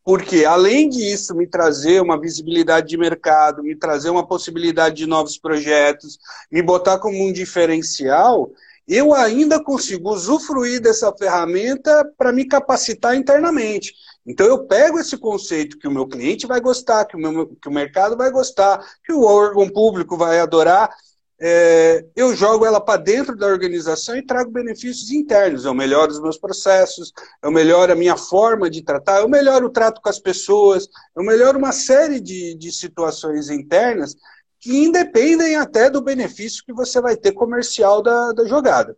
porque 0.04 0.44
além 0.44 0.90
disso 0.90 1.36
me 1.36 1.46
trazer 1.46 2.02
uma 2.02 2.20
visibilidade 2.20 2.88
de 2.88 2.98
mercado, 2.98 3.62
me 3.62 3.76
trazer 3.76 4.10
uma 4.10 4.26
possibilidade 4.26 4.96
de 4.96 5.06
novos 5.06 5.38
projetos, 5.38 6.18
me 6.52 6.64
botar 6.64 6.98
como 6.98 7.24
um 7.24 7.32
diferencial, 7.32 8.50
eu 8.88 9.14
ainda 9.14 9.64
consigo 9.64 10.12
usufruir 10.12 10.82
dessa 10.82 11.14
ferramenta 11.16 12.04
para 12.18 12.32
me 12.32 12.46
capacitar 12.46 13.16
internamente. 13.16 13.94
Então 14.30 14.46
eu 14.46 14.68
pego 14.68 15.00
esse 15.00 15.18
conceito 15.18 15.80
que 15.80 15.88
o 15.88 15.92
meu 15.92 16.08
cliente 16.08 16.46
vai 16.46 16.62
gostar, 16.62 17.04
que 17.06 17.18
o, 17.18 17.20
meu, 17.20 17.48
que 17.48 17.68
o 17.68 17.72
mercado 17.72 18.16
vai 18.16 18.30
gostar, 18.30 18.80
que 19.04 19.12
o 19.12 19.24
órgão 19.24 19.68
público 19.68 20.16
vai 20.16 20.40
adorar, 20.40 20.96
é, 21.42 22.06
eu 22.16 22.36
jogo 22.36 22.64
ela 22.64 22.80
para 22.80 23.02
dentro 23.02 23.36
da 23.36 23.48
organização 23.48 24.16
e 24.16 24.24
trago 24.24 24.52
benefícios 24.52 25.10
internos. 25.10 25.66
Eu 25.66 25.74
melhoro 25.74 26.12
os 26.12 26.22
meus 26.22 26.38
processos, 26.38 27.12
eu 27.42 27.50
melhoro 27.50 27.92
a 27.92 27.96
minha 27.96 28.16
forma 28.16 28.70
de 28.70 28.84
tratar, 28.84 29.22
eu 29.22 29.28
melhoro 29.28 29.66
o 29.66 29.72
trato 29.72 30.00
com 30.00 30.10
as 30.10 30.20
pessoas, 30.20 30.88
eu 31.16 31.24
melhoro 31.24 31.58
uma 31.58 31.72
série 31.72 32.20
de, 32.20 32.54
de 32.54 32.72
situações 32.72 33.50
internas 33.50 34.16
que 34.60 34.78
independem 34.78 35.56
até 35.56 35.90
do 35.90 36.04
benefício 36.04 36.64
que 36.64 36.74
você 36.74 37.02
vai 37.02 37.18
ter 37.18 37.32
comercial 37.32 38.04
da, 38.04 38.32
da 38.32 38.46
jogada. 38.46 38.96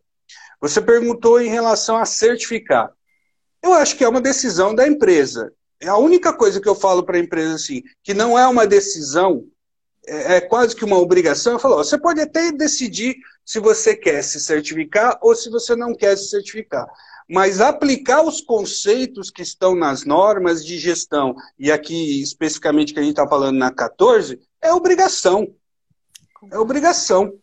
Você 0.60 0.82
perguntou 0.82 1.40
em 1.40 1.48
relação 1.48 1.96
a 1.96 2.06
certificar. 2.06 2.92
Eu 3.62 3.74
acho 3.74 3.96
que 3.96 4.04
é 4.04 4.10
uma 4.10 4.22
decisão 4.22 4.74
da 4.74 4.88
empresa. 4.88 5.54
É 5.80 5.88
a 5.88 5.98
única 5.98 6.34
coisa 6.34 6.60
que 6.60 6.70
eu 6.70 6.76
falo 6.76 7.04
para 7.04 7.18
a 7.18 7.20
empresa 7.20 7.56
assim, 7.56 7.84
que 8.04 8.14
não 8.14 8.38
é 8.38 8.48
uma 8.48 8.68
decisão, 8.68 9.46
é, 10.06 10.38
é 10.38 10.42
quase 10.42 10.76
que 10.76 10.86
uma 10.86 10.98
obrigação. 10.98 11.54
Eu 11.54 11.60
falo, 11.60 11.76
ó, 11.76 11.84
você 11.84 11.98
pode 11.98 12.22
até 12.22 12.52
decidir 12.52 13.16
se 13.46 13.60
você 13.60 13.96
quer 13.96 14.24
se 14.24 14.40
certificar 14.40 15.18
ou 15.22 15.36
se 15.36 15.50
você 15.50 15.76
não 15.76 15.94
quer 15.94 16.18
se 16.18 16.30
certificar. 16.30 16.88
Mas 17.30 17.62
aplicar 17.62 18.24
os 18.24 18.42
conceitos 18.42 19.30
que 19.30 19.42
estão 19.42 19.76
nas 19.76 20.04
normas 20.04 20.66
de 20.66 20.78
gestão, 20.78 21.36
e 21.58 21.72
aqui 21.72 22.22
especificamente 22.22 22.94
que 22.94 23.00
a 23.00 23.04
gente 23.04 23.12
está 23.12 23.28
falando 23.28 23.58
na 23.58 23.72
14, 23.72 24.40
é 24.62 24.74
obrigação. 24.74 25.48
É 26.52 26.60
obrigação. 26.60 27.34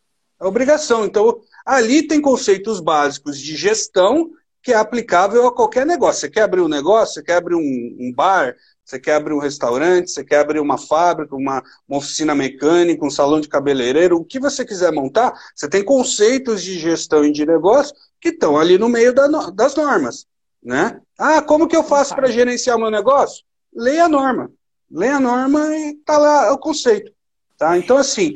É 0.41 0.45
obrigação. 0.45 1.05
Então, 1.05 1.41
ali 1.65 2.07
tem 2.07 2.21
conceitos 2.21 2.81
básicos 2.81 3.39
de 3.39 3.57
gestão 3.57 4.31
que 4.69 4.73
é 4.75 4.77
aplicável 4.77 5.47
a 5.47 5.55
qualquer 5.55 5.87
negócio. 5.87 6.21
Você 6.21 6.29
quer 6.29 6.43
abrir 6.43 6.61
um 6.61 6.69
negócio, 6.69 7.15
você 7.15 7.23
quer 7.23 7.37
abrir 7.37 7.55
um, 7.55 7.97
um 7.99 8.13
bar, 8.15 8.55
você 8.85 9.01
quer 9.01 9.15
abrir 9.15 9.33
um 9.33 9.39
restaurante, 9.39 10.11
você 10.11 10.23
quer 10.23 10.41
abrir 10.41 10.61
uma 10.61 10.77
fábrica, 10.77 11.35
uma, 11.35 11.63
uma, 11.89 11.97
oficina 11.97 12.35
mecânica, 12.35 13.03
um 13.03 13.09
salão 13.09 13.41
de 13.41 13.49
cabeleireiro, 13.49 14.19
o 14.19 14.25
que 14.27 14.39
você 14.39 14.67
quiser 14.67 14.93
montar, 14.93 15.33
você 15.57 15.67
tem 15.71 15.83
conceitos 15.83 16.63
de 16.63 16.79
gestão 16.79 17.25
e 17.25 17.33
de 17.33 17.47
negócio 17.47 17.97
que 18.21 18.29
estão 18.29 18.59
ali 18.59 18.77
no 18.77 18.91
meio 18.91 19.15
da, 19.15 19.27
das 19.53 19.75
normas. 19.75 20.27
Né? 20.63 21.01
Ah, 21.19 21.41
como 21.41 21.67
que 21.67 21.75
eu 21.75 21.83
faço 21.83 22.15
para 22.15 22.31
gerenciar 22.31 22.79
meu 22.79 22.91
negócio? 22.91 23.47
Leia 23.75 24.05
a 24.05 24.09
norma. 24.09 24.53
Leia 24.91 25.17
a 25.17 25.21
norma 25.21 25.75
e 25.75 25.93
está 25.93 26.19
lá 26.19 26.53
o 26.53 26.59
conceito. 26.59 27.11
Tá? 27.57 27.79
Então, 27.79 27.97
assim, 27.97 28.35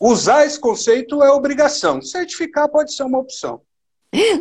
usar 0.00 0.44
esse 0.44 0.58
conceito 0.58 1.22
é 1.22 1.30
obrigação. 1.30 2.02
Certificar 2.02 2.68
pode 2.68 2.92
ser 2.92 3.04
uma 3.04 3.20
opção. 3.20 3.62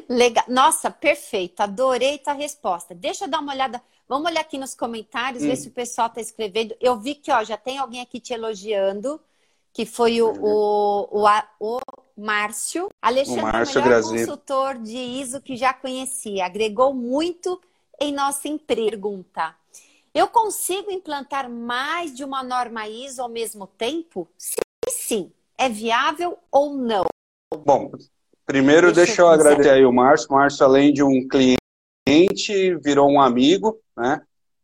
Legal. 0.10 0.46
Nossa, 0.48 0.90
perfeito. 0.90 1.62
Adorei 1.62 2.18
tua 2.18 2.34
resposta. 2.34 2.96
Deixa 2.96 3.26
eu 3.26 3.30
dar 3.30 3.40
uma 3.40 3.54
olhada. 3.54 3.82
Vamos 4.08 4.30
olhar 4.30 4.42
aqui 4.42 4.58
nos 4.58 4.74
comentários, 4.74 5.44
hum. 5.44 5.48
ver 5.48 5.56
se 5.58 5.68
o 5.68 5.72
pessoal 5.72 6.08
está 6.08 6.22
escrevendo. 6.22 6.76
Eu 6.80 6.98
vi 6.98 7.16
que 7.16 7.32
ó, 7.32 7.44
já 7.44 7.58
tem 7.58 7.78
alguém 7.78 8.02
aqui 8.02 8.20
te 8.20 8.34
elogiando, 8.34 9.20
que 9.74 9.86
foi 9.86 10.22
o, 10.22 10.32
o, 10.32 11.08
o, 11.12 11.38
o 11.60 11.80
Márcio. 12.16 12.90
Alexandre, 13.02 13.42
o 13.42 13.46
Márcio 13.46 13.84
melhor 13.84 14.04
consultor 14.04 14.78
de 14.78 14.98
ISO 14.98 15.42
que 15.42 15.56
já 15.58 15.74
conhecia. 15.74 16.46
Agregou 16.46 16.94
muito 16.94 17.62
em 18.00 18.14
nossa 18.14 18.48
pergunta. 18.66 19.56
Eu 20.14 20.28
consigo 20.28 20.90
implantar 20.90 21.50
mais 21.50 22.16
de 22.16 22.24
uma 22.24 22.42
norma 22.42 22.88
ISO 22.88 23.22
ao 23.22 23.30
mesmo 23.30 23.68
tempo? 23.68 24.28
Sim, 24.38 24.56
sim. 24.90 25.32
É 25.58 25.70
viável 25.70 26.38
ou 26.52 26.74
não? 26.74 27.06
Bom, 27.64 27.92
primeiro 28.48 28.88
deixa, 28.88 29.06
deixa 29.06 29.22
eu 29.22 29.28
agradecer 29.28 29.70
aí 29.70 29.86
o 29.86 29.92
Márcio. 29.92 30.32
Márcio, 30.32 30.66
além 30.66 30.94
de 30.94 31.04
um 31.04 31.28
cliente, 31.28 32.76
virou 32.82 33.12
um 33.12 33.22
amigo, 33.22 33.78
né? 33.96 34.22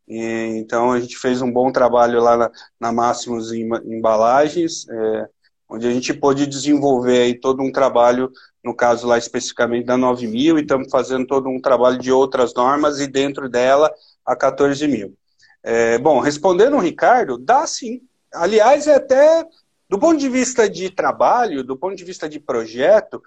E, 0.08 0.56
então 0.58 0.92
a 0.92 0.98
gente 0.98 1.16
fez 1.16 1.40
um 1.42 1.52
bom 1.52 1.70
trabalho 1.70 2.20
lá 2.20 2.36
na, 2.36 2.50
na 2.80 2.92
Máximos 2.92 3.52
Embalagens, 3.52 4.88
é, 4.88 5.28
onde 5.68 5.86
a 5.86 5.90
gente 5.90 6.12
pôde 6.12 6.46
desenvolver 6.46 7.20
aí 7.20 7.38
todo 7.38 7.62
um 7.62 7.70
trabalho, 7.70 8.32
no 8.62 8.74
caso 8.74 9.06
lá 9.06 9.18
especificamente 9.18 9.84
da 9.84 9.96
9000, 9.96 10.58
e 10.58 10.62
estamos 10.62 10.88
fazendo 10.90 11.26
todo 11.26 11.48
um 11.48 11.60
trabalho 11.60 11.98
de 11.98 12.10
outras 12.10 12.54
normas 12.54 13.00
e 13.00 13.06
dentro 13.06 13.48
dela 13.48 13.92
a 14.24 14.34
14000. 14.34 15.14
É, 15.62 15.98
bom, 15.98 16.20
respondendo 16.20 16.76
o 16.76 16.80
Ricardo, 16.80 17.38
dá 17.38 17.66
sim. 17.66 18.02
Aliás, 18.32 18.86
é 18.86 18.96
até 18.96 19.46
do 19.88 19.98
ponto 19.98 20.18
de 20.18 20.28
vista 20.28 20.68
de 20.68 20.90
trabalho, 20.90 21.62
do 21.62 21.76
ponto 21.76 21.94
de 21.94 22.04
vista 22.04 22.28
de 22.28 22.40
projeto, 22.40 23.22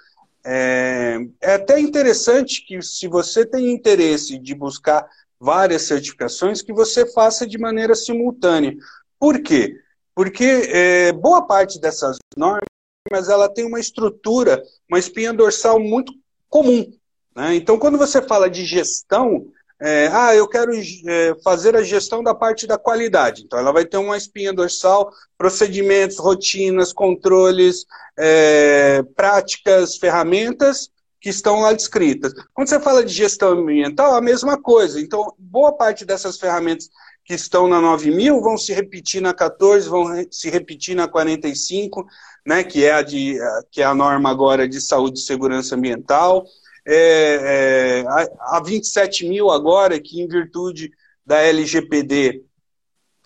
é, 0.49 1.17
é 1.41 1.53
até 1.55 1.77
interessante 1.77 2.65
que 2.65 2.81
se 2.81 3.05
você 3.05 3.45
tem 3.45 3.69
interesse 3.69 4.39
de 4.39 4.55
buscar 4.55 5.05
várias 5.37 5.81
certificações, 5.81 6.61
que 6.61 6.71
você 6.71 7.05
faça 7.11 7.45
de 7.45 7.57
maneira 7.57 7.93
simultânea. 7.93 8.73
Por 9.19 9.41
quê? 9.41 9.75
Porque 10.15 10.45
é, 10.71 11.11
boa 11.11 11.45
parte 11.45 11.81
dessas 11.81 12.17
normas 12.35 13.29
ela 13.29 13.49
tem 13.49 13.65
uma 13.65 13.79
estrutura, 13.79 14.63
uma 14.89 14.97
espinha 14.97 15.33
dorsal 15.33 15.79
muito 15.79 16.13
comum. 16.49 16.91
Né? 17.35 17.55
Então, 17.55 17.77
quando 17.77 17.97
você 17.97 18.21
fala 18.21 18.49
de 18.49 18.63
gestão, 18.65 19.51
é, 19.79 20.09
ah, 20.11 20.33
eu 20.33 20.47
quero 20.47 20.71
é, 20.73 21.35
fazer 21.43 21.75
a 21.75 21.83
gestão 21.83 22.23
da 22.23 22.33
parte 22.33 22.65
da 22.65 22.77
qualidade. 22.77 23.43
Então, 23.43 23.59
ela 23.59 23.71
vai 23.71 23.85
ter 23.85 23.97
uma 23.97 24.17
espinha 24.17 24.51
dorsal, 24.51 25.11
procedimentos, 25.37 26.17
rotinas, 26.17 26.91
controles, 26.91 27.85
é, 28.17 29.03
práticas, 29.15 29.97
ferramentas 29.97 30.89
que 31.21 31.29
estão 31.29 31.61
lá 31.61 31.73
descritas. 31.73 32.33
Quando 32.53 32.69
você 32.69 32.79
fala 32.79 33.03
de 33.03 33.13
gestão 33.13 33.49
ambiental, 33.49 34.15
a 34.15 34.21
mesma 34.21 34.59
coisa. 34.59 34.99
Então, 34.99 35.31
boa 35.37 35.71
parte 35.71 36.05
dessas 36.05 36.37
ferramentas 36.37 36.89
que 37.23 37.33
estão 37.33 37.67
na 37.67 37.79
9000 37.79 38.41
vão 38.41 38.57
se 38.57 38.73
repetir 38.73 39.21
na 39.21 39.33
14, 39.33 39.89
vão 39.89 40.05
se 40.31 40.49
repetir 40.49 40.95
na 40.95 41.07
45, 41.07 42.07
né, 42.45 42.63
que, 42.63 42.85
é 42.85 42.93
a 42.93 43.01
de, 43.01 43.37
que 43.69 43.81
é 43.81 43.85
a 43.85 43.93
norma 43.93 44.29
agora 44.29 44.67
de 44.67 44.79
saúde 44.79 45.19
e 45.19 45.23
segurança 45.23 45.75
ambiental 45.75 46.45
é, 46.87 48.03
é, 48.03 48.07
a, 48.07 48.57
a 48.57 48.63
27 48.63 49.27
mil 49.27 49.49
agora, 49.49 49.99
que 49.99 50.21
em 50.21 50.27
virtude 50.27 50.91
da 51.25 51.41
LGPD, 51.41 52.43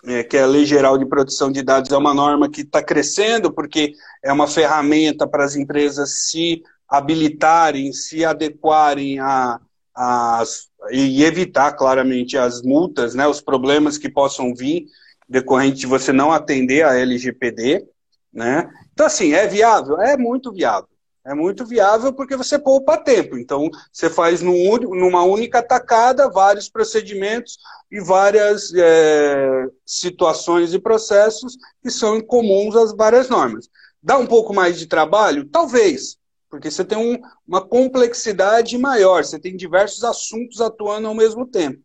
é, 0.04 0.24
que 0.24 0.36
é 0.36 0.42
a 0.42 0.46
Lei 0.46 0.66
Geral 0.66 0.98
de 0.98 1.06
Proteção 1.06 1.52
de 1.52 1.62
Dados, 1.62 1.92
é 1.92 1.96
uma 1.96 2.12
norma 2.12 2.50
que 2.50 2.62
está 2.62 2.82
crescendo, 2.82 3.52
porque 3.52 3.92
é 4.22 4.32
uma 4.32 4.48
ferramenta 4.48 5.28
para 5.28 5.44
as 5.44 5.54
empresas 5.54 6.28
se 6.28 6.62
habilitarem, 6.88 7.92
se 7.92 8.24
adequarem 8.24 9.20
a, 9.20 9.60
a, 9.96 10.42
e 10.90 11.22
evitar 11.22 11.72
claramente 11.72 12.36
as 12.36 12.62
multas, 12.62 13.14
né, 13.14 13.28
os 13.28 13.40
problemas 13.40 13.96
que 13.96 14.10
possam 14.10 14.52
vir 14.52 14.86
decorrente 15.28 15.78
de 15.78 15.86
você 15.86 16.12
não 16.12 16.32
atender 16.32 16.84
a 16.84 16.96
LGPD, 16.96 17.86
né? 18.32 18.68
Então 18.92 19.06
assim, 19.06 19.32
é 19.32 19.46
viável? 19.46 20.00
É 20.00 20.16
muito 20.16 20.52
viável. 20.52 20.88
É 21.24 21.34
muito 21.34 21.64
viável 21.64 22.12
porque 22.12 22.36
você 22.36 22.58
poupa 22.58 22.98
tempo. 22.98 23.38
Então, 23.38 23.70
você 23.92 24.10
faz 24.10 24.42
num, 24.42 24.76
numa 24.78 25.22
única 25.22 25.62
tacada 25.62 26.28
vários 26.28 26.68
procedimentos 26.68 27.58
e 27.90 28.00
várias 28.00 28.72
é, 28.74 29.66
situações 29.86 30.74
e 30.74 30.80
processos 30.80 31.56
que 31.80 31.90
são 31.90 32.16
incomuns 32.16 32.74
às 32.74 32.92
várias 32.94 33.28
normas. 33.28 33.68
Dá 34.02 34.18
um 34.18 34.26
pouco 34.26 34.52
mais 34.52 34.78
de 34.78 34.86
trabalho? 34.86 35.48
Talvez. 35.48 36.18
porque 36.50 36.70
você 36.70 36.84
tem 36.84 36.98
um, 36.98 37.20
uma 37.46 37.66
complexidade 37.66 38.76
maior, 38.76 39.24
você 39.24 39.38
tem 39.38 39.56
diversos 39.56 40.04
assuntos 40.04 40.60
atuando 40.60 41.08
ao 41.08 41.14
mesmo 41.14 41.46
tempo. 41.46 41.80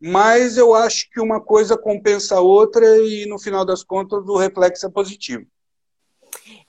Mas 0.00 0.56
eu 0.58 0.74
acho 0.74 1.10
que 1.10 1.20
uma 1.20 1.40
coisa 1.40 1.76
compensa 1.78 2.36
a 2.36 2.40
outra 2.40 2.86
e, 2.98 3.26
no 3.26 3.38
final 3.38 3.64
das 3.64 3.82
contas, 3.82 4.24
o 4.28 4.36
reflexo 4.36 4.86
é 4.86 4.90
positivo. 4.90 5.46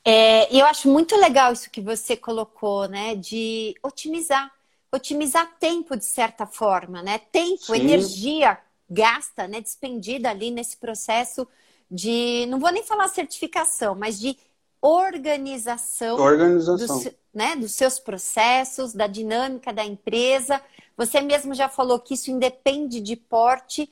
É, 0.07 0.55
eu 0.55 0.63
acho 0.67 0.87
muito 0.87 1.15
legal 1.15 1.51
isso 1.51 1.71
que 1.71 1.81
você 1.81 2.15
colocou, 2.15 2.87
né? 2.87 3.15
De 3.15 3.73
otimizar. 3.81 4.51
Otimizar 4.91 5.57
tempo, 5.59 5.97
de 5.97 6.05
certa 6.05 6.45
forma, 6.45 7.01
né? 7.01 7.17
Tempo, 7.17 7.65
Sim. 7.65 7.75
energia 7.75 8.57
gasta, 8.87 9.47
né? 9.47 9.59
Despendida 9.59 10.29
ali 10.29 10.51
nesse 10.51 10.77
processo 10.77 11.47
de. 11.89 12.45
Não 12.47 12.59
vou 12.59 12.71
nem 12.71 12.83
falar 12.83 13.07
certificação, 13.07 13.95
mas 13.95 14.19
de 14.19 14.37
organização, 14.79 16.19
organização. 16.19 16.99
Dos, 16.99 17.11
né, 17.33 17.55
dos 17.55 17.73
seus 17.73 17.97
processos, 17.97 18.93
da 18.93 19.07
dinâmica 19.07 19.73
da 19.73 19.83
empresa. 19.83 20.61
Você 20.95 21.19
mesmo 21.19 21.55
já 21.55 21.67
falou 21.67 21.99
que 21.99 22.13
isso 22.13 22.29
independe 22.29 23.01
de 23.01 23.15
porte. 23.15 23.91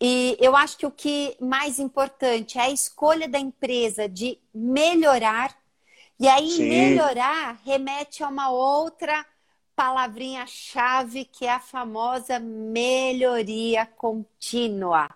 E 0.00 0.36
eu 0.40 0.56
acho 0.56 0.78
que 0.78 0.86
o 0.86 0.90
que 0.90 1.36
mais 1.38 1.78
importante 1.78 2.58
é 2.58 2.62
a 2.62 2.70
escolha 2.70 3.28
da 3.28 3.38
empresa 3.38 4.08
de 4.08 4.38
melhorar. 4.54 5.54
E 6.18 6.26
aí, 6.26 6.50
Sim. 6.50 6.68
melhorar 6.68 7.60
remete 7.64 8.22
a 8.22 8.28
uma 8.28 8.50
outra 8.50 9.26
palavrinha-chave 9.76 11.24
que 11.24 11.46
é 11.46 11.52
a 11.52 11.60
famosa 11.60 12.38
melhoria 12.38 13.84
contínua. 13.84 15.08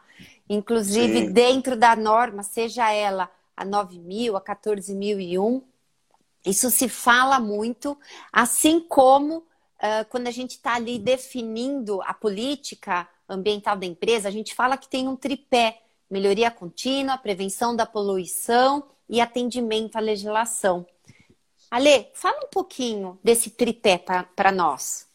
Inclusive, 0.49 1.27
Sim. 1.27 1.33
dentro 1.33 1.77
da 1.77 1.97
norma, 1.97 2.43
seja 2.43 2.91
ela 2.91 3.31
a 3.57 3.65
9.000, 3.65 4.37
a 4.37 4.41
14.001, 4.41 5.63
isso 6.45 6.71
se 6.71 6.89
fala 6.89 7.41
muito, 7.41 7.99
assim 8.31 8.81
como 8.81 9.39
uh, 9.39 10.05
quando 10.11 10.27
a 10.27 10.31
gente 10.31 10.53
está 10.53 10.75
ali 10.75 10.99
definindo 10.99 12.03
a 12.03 12.13
política 12.13 13.09
ambiental 13.29 13.77
da 13.77 13.87
empresa, 13.87 14.29
a 14.29 14.33
gente 14.33 14.55
fala 14.55 14.77
que 14.77 14.89
tem 14.89 15.09
um 15.09 15.17
tripé: 15.17 15.81
melhoria 16.11 16.51
contínua, 16.51 17.19
prevenção 17.19 17.75
da 17.75 17.87
poluição 17.87 18.85
e 19.09 19.21
atendimento 19.21 19.97
à 19.97 20.01
legislação. 20.01 20.87
Ale, 21.71 22.09
fala 22.15 22.45
um 22.45 22.49
pouquinho 22.49 23.19
desse 23.23 23.51
tripé 23.51 23.99
para 24.37 24.53
nós. 24.53 25.07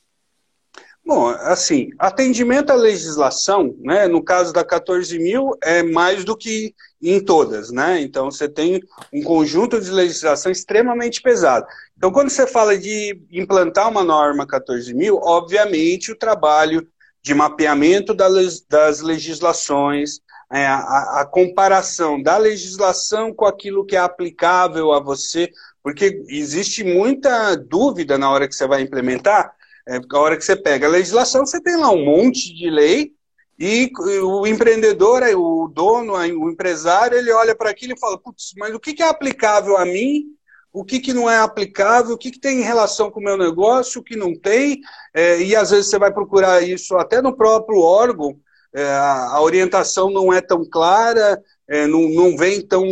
Bom, 1.05 1.27
assim, 1.27 1.89
atendimento 1.97 2.69
à 2.69 2.75
legislação, 2.75 3.73
né, 3.79 4.07
no 4.07 4.23
caso 4.23 4.53
da 4.53 4.63
14 4.63 5.17
mil, 5.17 5.57
é 5.63 5.81
mais 5.81 6.23
do 6.23 6.37
que 6.37 6.75
em 7.01 7.19
todas, 7.19 7.71
né? 7.71 7.99
Então 8.01 8.29
você 8.29 8.47
tem 8.47 8.83
um 9.11 9.23
conjunto 9.23 9.81
de 9.81 9.89
legislação 9.89 10.51
extremamente 10.51 11.21
pesado. 11.21 11.65
Então, 11.97 12.11
quando 12.11 12.29
você 12.29 12.45
fala 12.45 12.77
de 12.77 13.19
implantar 13.31 13.89
uma 13.89 14.03
norma 14.03 14.45
14 14.45 14.93
mil, 14.93 15.15
obviamente 15.15 16.11
o 16.11 16.15
trabalho 16.15 16.87
de 17.21 17.33
mapeamento 17.33 18.13
das 18.13 19.01
legislações, 19.01 20.19
é, 20.51 20.65
a, 20.65 21.27
comparação 21.29 22.21
da 22.21 22.37
legislação 22.37 23.33
com 23.33 23.45
aquilo 23.45 23.85
que 23.85 23.95
é 23.95 23.99
aplicável 23.99 24.91
a 24.91 24.99
você, 24.99 25.51
porque 25.83 26.23
existe 26.27 26.83
muita 26.83 27.55
dúvida 27.55 28.17
na 28.17 28.31
hora 28.31 28.47
que 28.47 28.55
você 28.55 28.65
vai 28.65 28.81
implementar. 28.81 29.53
É, 29.87 29.97
a 29.97 30.19
hora 30.19 30.37
que 30.37 30.43
você 30.43 30.55
pega 30.55 30.87
a 30.87 30.89
legislação, 30.89 31.45
você 31.45 31.61
tem 31.61 31.77
lá 31.77 31.91
um 31.91 32.03
monte 32.03 32.53
de 32.55 32.69
lei, 32.69 33.13
e 33.59 33.91
o 34.23 34.47
empreendedor, 34.47 35.21
o 35.35 35.67
dono, 35.67 36.13
o 36.13 36.49
empresário, 36.49 37.17
ele 37.17 37.29
olha 37.31 37.53
para 37.53 37.69
aquilo 37.69 37.93
e 37.93 37.99
fala: 37.99 38.17
Putz, 38.17 38.53
mas 38.57 38.73
o 38.73 38.79
que 38.79 39.03
é 39.03 39.07
aplicável 39.07 39.75
a 39.77 39.85
mim 39.85 40.27
o 40.79 40.85
que, 40.85 40.97
que 41.01 41.13
não 41.13 41.29
é 41.29 41.37
aplicável, 41.37 42.15
o 42.15 42.17
que, 42.17 42.31
que 42.31 42.39
tem 42.39 42.59
em 42.59 42.63
relação 42.63 43.11
com 43.11 43.19
o 43.19 43.23
meu 43.23 43.37
negócio, 43.37 43.99
o 43.99 44.03
que 44.03 44.15
não 44.15 44.33
tem, 44.33 44.79
é, 45.13 45.41
e 45.41 45.53
às 45.53 45.71
vezes 45.71 45.89
você 45.89 45.99
vai 45.99 46.09
procurar 46.09 46.63
isso 46.63 46.95
até 46.95 47.21
no 47.21 47.35
próprio 47.35 47.81
órgão, 47.81 48.39
é, 48.73 48.85
a 48.89 49.41
orientação 49.41 50.09
não 50.09 50.31
é 50.31 50.39
tão 50.39 50.63
clara, 50.63 51.43
é, 51.67 51.85
não, 51.85 52.07
não 52.07 52.37
vem 52.37 52.65
tão 52.65 52.85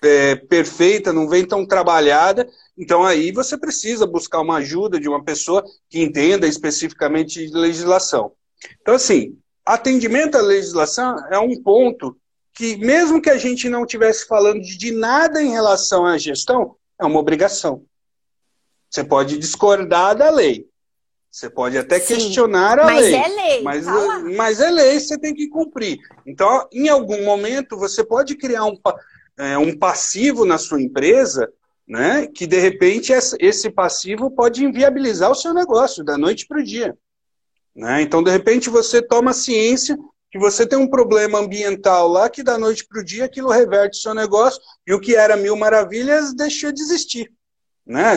é, 0.00 0.36
perfeita, 0.36 1.12
não 1.12 1.28
vem 1.28 1.44
tão 1.44 1.66
trabalhada, 1.66 2.48
então 2.78 3.04
aí 3.04 3.32
você 3.32 3.58
precisa 3.58 4.06
buscar 4.06 4.40
uma 4.40 4.58
ajuda 4.58 5.00
de 5.00 5.08
uma 5.08 5.24
pessoa 5.24 5.64
que 5.90 6.00
entenda 6.00 6.46
especificamente 6.46 7.44
de 7.44 7.52
legislação. 7.52 8.30
Então, 8.80 8.94
assim, 8.94 9.36
atendimento 9.66 10.38
à 10.38 10.40
legislação 10.40 11.16
é 11.32 11.38
um 11.40 11.60
ponto 11.60 12.16
que, 12.54 12.76
mesmo 12.76 13.20
que 13.20 13.30
a 13.30 13.38
gente 13.38 13.68
não 13.68 13.82
estivesse 13.82 14.24
falando 14.24 14.60
de 14.60 14.92
nada 14.92 15.42
em 15.42 15.50
relação 15.50 16.06
à 16.06 16.16
gestão, 16.16 16.76
é 16.98 17.04
uma 17.04 17.18
obrigação. 17.18 17.84
Você 18.90 19.04
pode 19.04 19.38
discordar 19.38 20.16
da 20.16 20.30
lei. 20.30 20.66
Você 21.30 21.50
pode 21.50 21.76
até 21.76 22.00
Sim, 22.00 22.14
questionar 22.14 22.78
a 22.78 22.84
mas 22.84 23.04
lei. 23.04 23.14
É 23.14 23.28
lei 23.28 23.62
mas, 23.62 23.84
tá 23.84 24.18
mas 24.36 24.60
é 24.60 24.70
lei, 24.70 24.98
você 24.98 25.18
tem 25.18 25.34
que 25.34 25.48
cumprir. 25.48 25.98
Então, 26.26 26.66
em 26.72 26.88
algum 26.88 27.22
momento, 27.24 27.76
você 27.76 28.02
pode 28.02 28.34
criar 28.34 28.64
um, 28.64 28.76
é, 29.38 29.58
um 29.58 29.76
passivo 29.76 30.44
na 30.44 30.56
sua 30.56 30.80
empresa, 30.80 31.52
né? 31.86 32.26
Que 32.26 32.46
de 32.46 32.58
repente 32.58 33.12
esse 33.12 33.70
passivo 33.70 34.30
pode 34.30 34.64
inviabilizar 34.64 35.30
o 35.30 35.34
seu 35.34 35.52
negócio 35.52 36.02
da 36.02 36.16
noite 36.16 36.46
para 36.46 36.60
o 36.60 36.64
dia. 36.64 36.96
Né? 37.78 38.02
Então, 38.02 38.22
de 38.22 38.30
repente, 38.30 38.68
você 38.68 39.00
toma 39.00 39.32
ciência 39.32 39.96
que 40.30 40.38
você 40.38 40.66
tem 40.66 40.78
um 40.78 40.88
problema 40.88 41.38
ambiental 41.38 42.08
lá 42.08 42.28
que 42.28 42.42
da 42.42 42.58
noite 42.58 42.86
para 42.86 43.00
o 43.00 43.04
dia 43.04 43.24
aquilo 43.24 43.50
reverte 43.50 43.98
o 43.98 44.02
seu 44.02 44.14
negócio 44.14 44.60
e 44.86 44.92
o 44.92 45.00
que 45.00 45.16
era 45.16 45.36
mil 45.36 45.56
maravilhas 45.56 46.34
deixa 46.34 46.72
de 46.72 46.82
existir. 46.82 47.32
Né? 47.86 48.16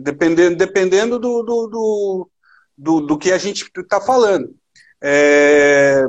Dependendo, 0.00 0.56
dependendo 0.56 1.18
do, 1.18 1.42
do, 1.42 1.66
do, 1.66 2.30
do, 2.76 3.00
do 3.00 3.18
que 3.18 3.32
a 3.32 3.38
gente 3.38 3.68
está 3.76 4.00
falando. 4.00 4.54
É, 5.00 6.04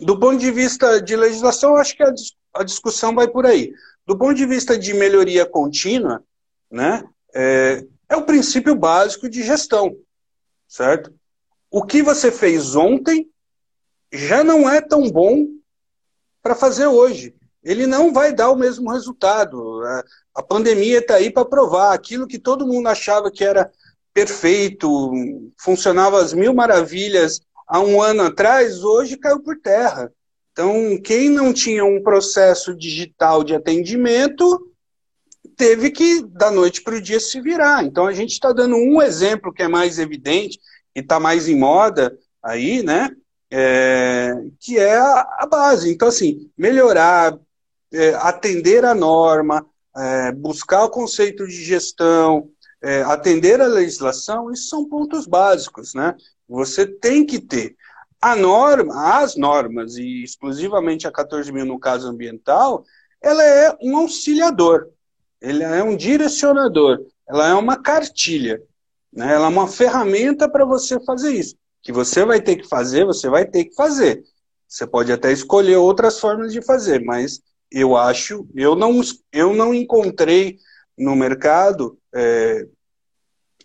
do 0.00 0.18
ponto 0.18 0.38
de 0.38 0.50
vista 0.50 1.00
de 1.00 1.16
legislação, 1.16 1.76
acho 1.76 1.96
que 1.96 2.02
a, 2.02 2.12
a, 2.54 2.62
discussão 2.62 3.14
vai 3.14 3.28
por 3.28 3.46
aí. 3.46 3.72
Do 4.06 4.18
ponto 4.18 4.34
de 4.34 4.46
vista 4.46 4.76
de 4.76 4.92
melhoria 4.92 5.46
contínua, 5.46 6.22
né, 6.70 7.02
é, 7.34 7.84
é 8.08 8.16
o 8.16 8.24
princípio 8.24 8.74
básico 8.74 9.28
de 9.28 9.42
gestão, 9.42 9.94
certo? 10.68 11.12
O 11.70 11.84
que 11.84 12.02
você 12.02 12.30
fez 12.32 12.74
ontem 12.74 13.30
já 14.12 14.42
não 14.42 14.68
é 14.68 14.80
tão 14.80 15.10
bom 15.10 15.46
para 16.42 16.54
fazer 16.54 16.86
hoje. 16.86 17.34
Ele 17.62 17.86
não 17.86 18.12
vai 18.12 18.32
dar 18.32 18.50
o 18.50 18.56
mesmo 18.56 18.90
resultado. 18.90 19.82
A 20.34 20.42
pandemia 20.42 20.98
está 20.98 21.16
aí 21.16 21.30
para 21.30 21.44
provar 21.44 21.92
aquilo 21.92 22.26
que 22.26 22.38
todo 22.38 22.66
mundo 22.66 22.88
achava 22.88 23.30
que 23.30 23.44
era 23.44 23.70
perfeito, 24.12 25.12
funcionava 25.58 26.20
às 26.20 26.32
mil 26.32 26.54
maravilhas 26.54 27.40
há 27.66 27.78
um 27.80 28.02
ano 28.02 28.22
atrás, 28.22 28.82
hoje 28.82 29.16
caiu 29.16 29.40
por 29.40 29.56
terra. 29.60 30.12
Então, 30.52 31.00
quem 31.00 31.30
não 31.30 31.52
tinha 31.52 31.84
um 31.84 32.02
processo 32.02 32.74
digital 32.74 33.44
de 33.44 33.54
atendimento 33.54 34.66
teve 35.56 35.90
que, 35.90 36.22
da 36.26 36.50
noite 36.50 36.82
para 36.82 36.96
o 36.96 37.00
dia, 37.00 37.20
se 37.20 37.40
virar. 37.40 37.84
Então, 37.84 38.06
a 38.06 38.12
gente 38.12 38.32
está 38.32 38.52
dando 38.52 38.74
um 38.74 39.00
exemplo 39.00 39.52
que 39.52 39.62
é 39.62 39.68
mais 39.68 39.98
evidente 39.98 40.58
e 40.96 41.00
está 41.00 41.20
mais 41.20 41.48
em 41.48 41.56
moda 41.56 42.18
aí, 42.42 42.82
né? 42.82 43.10
É, 43.50 44.32
que 44.60 44.78
é 44.78 44.96
a, 44.96 45.36
a, 45.40 45.46
base. 45.46 45.90
Então, 45.90 46.08
assim, 46.08 46.50
melhorar, 46.56 47.36
é, 47.92 48.14
atender 48.14 48.84
a 48.84 48.94
norma, 48.94 49.66
é, 49.96 50.32
buscar 50.32 50.84
o 50.84 50.90
conceito 50.90 51.46
de 51.46 51.64
gestão, 51.64 52.48
é, 52.80 53.02
atender 53.02 53.60
a 53.60 53.66
legislação, 53.66 54.52
isso 54.52 54.68
são 54.68 54.88
pontos 54.88 55.26
básicos, 55.26 55.94
né? 55.94 56.14
Você 56.48 56.86
tem 56.86 57.26
que 57.26 57.40
ter. 57.40 57.76
A 58.20 58.36
norma, 58.36 59.20
as 59.20 59.36
normas, 59.36 59.96
e 59.96 60.22
exclusivamente 60.22 61.06
a 61.06 61.12
14 61.12 61.50
mil 61.50 61.64
no 61.64 61.78
caso 61.78 62.08
ambiental, 62.08 62.84
ela 63.20 63.42
é 63.42 63.76
um 63.82 63.96
auxiliador, 63.96 64.88
ela 65.40 65.64
é 65.76 65.82
um 65.82 65.96
direcionador, 65.96 67.00
ela 67.28 67.48
é 67.48 67.54
uma 67.54 67.76
cartilha, 67.76 68.62
né? 69.12 69.34
ela 69.34 69.46
é 69.46 69.48
uma 69.48 69.66
ferramenta 69.66 70.48
para 70.48 70.64
você 70.64 71.00
fazer 71.00 71.32
isso 71.32 71.59
que 71.82 71.92
você 71.92 72.24
vai 72.24 72.40
ter 72.40 72.56
que 72.56 72.68
fazer, 72.68 73.04
você 73.04 73.28
vai 73.28 73.44
ter 73.44 73.64
que 73.64 73.74
fazer. 73.74 74.22
Você 74.68 74.86
pode 74.86 75.10
até 75.12 75.32
escolher 75.32 75.76
outras 75.76 76.20
formas 76.20 76.52
de 76.52 76.62
fazer, 76.62 77.04
mas 77.04 77.40
eu 77.70 77.96
acho, 77.96 78.46
eu 78.54 78.74
não, 78.76 79.00
eu 79.32 79.54
não 79.54 79.74
encontrei 79.74 80.58
no 80.96 81.16
mercado 81.16 81.98
é, 82.14 82.66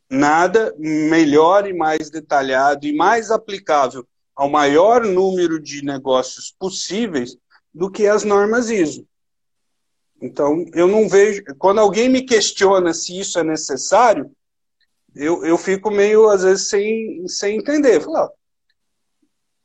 nada 0.10 0.74
melhor 0.78 1.68
e 1.68 1.74
mais 1.74 2.10
detalhado 2.10 2.86
e 2.86 2.96
mais 2.96 3.32
aplicável 3.32 4.08
ao 4.36 4.50
maior 4.50 5.06
número 5.06 5.60
de 5.60 5.84
negócios 5.84 6.54
possíveis 6.58 7.38
do 7.74 7.90
que 7.90 8.08
as 8.08 8.24
normas 8.24 8.70
ISO. 8.70 9.08
Então, 10.22 10.66
eu 10.74 10.88
não 10.88 11.08
vejo. 11.08 11.44
Quando 11.58 11.80
alguém 11.80 12.10
me 12.10 12.22
questiona 12.22 12.94
se 12.94 13.18
isso 13.20 13.38
é 13.38 13.44
necessário, 13.44 14.32
eu, 15.16 15.46
eu 15.46 15.58
fico 15.58 15.90
meio, 15.90 16.30
às 16.30 16.44
vezes, 16.44 16.70
sem, 16.70 17.28
sem 17.28 17.58
entender. 17.58 18.02
Falar, 18.02 18.30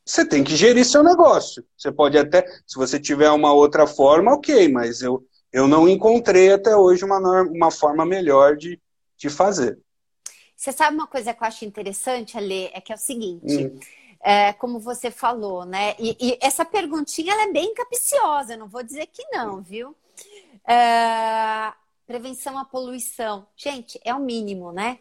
você 0.05 0.25
tem 0.25 0.43
que 0.43 0.55
gerir 0.55 0.85
seu 0.85 1.03
negócio. 1.03 1.63
Você 1.77 1.91
pode 1.91 2.17
até, 2.17 2.45
se 2.65 2.77
você 2.77 2.99
tiver 2.99 3.29
uma 3.31 3.53
outra 3.53 3.85
forma, 3.85 4.33
ok, 4.33 4.69
mas 4.69 5.01
eu, 5.01 5.25
eu 5.51 5.67
não 5.67 5.87
encontrei 5.87 6.51
até 6.51 6.75
hoje 6.75 7.03
uma, 7.03 7.17
uma 7.43 7.71
forma 7.71 8.05
melhor 8.05 8.55
de, 8.55 8.79
de 9.17 9.29
fazer. 9.29 9.77
Você 10.55 10.71
sabe 10.71 10.95
uma 10.95 11.07
coisa 11.07 11.33
que 11.33 11.43
eu 11.43 11.47
acho 11.47 11.65
interessante, 11.65 12.37
Ale, 12.37 12.69
é 12.73 12.79
que 12.79 12.91
é 12.91 12.95
o 12.95 12.99
seguinte. 12.99 13.65
Hum. 13.65 13.79
É, 14.23 14.53
como 14.53 14.79
você 14.79 15.09
falou, 15.09 15.65
né? 15.65 15.95
E, 15.97 16.15
e 16.19 16.37
essa 16.39 16.63
perguntinha 16.63 17.33
é 17.33 17.51
bem 17.51 17.73
capciosa, 17.73 18.55
não 18.55 18.67
vou 18.67 18.83
dizer 18.83 19.07
que 19.07 19.23
não, 19.31 19.61
viu? 19.61 19.95
É, 20.67 21.73
prevenção 22.05 22.57
à 22.59 22.63
poluição. 22.63 23.47
Gente, 23.55 23.99
é 24.03 24.13
o 24.13 24.19
mínimo, 24.19 24.71
né? 24.71 24.99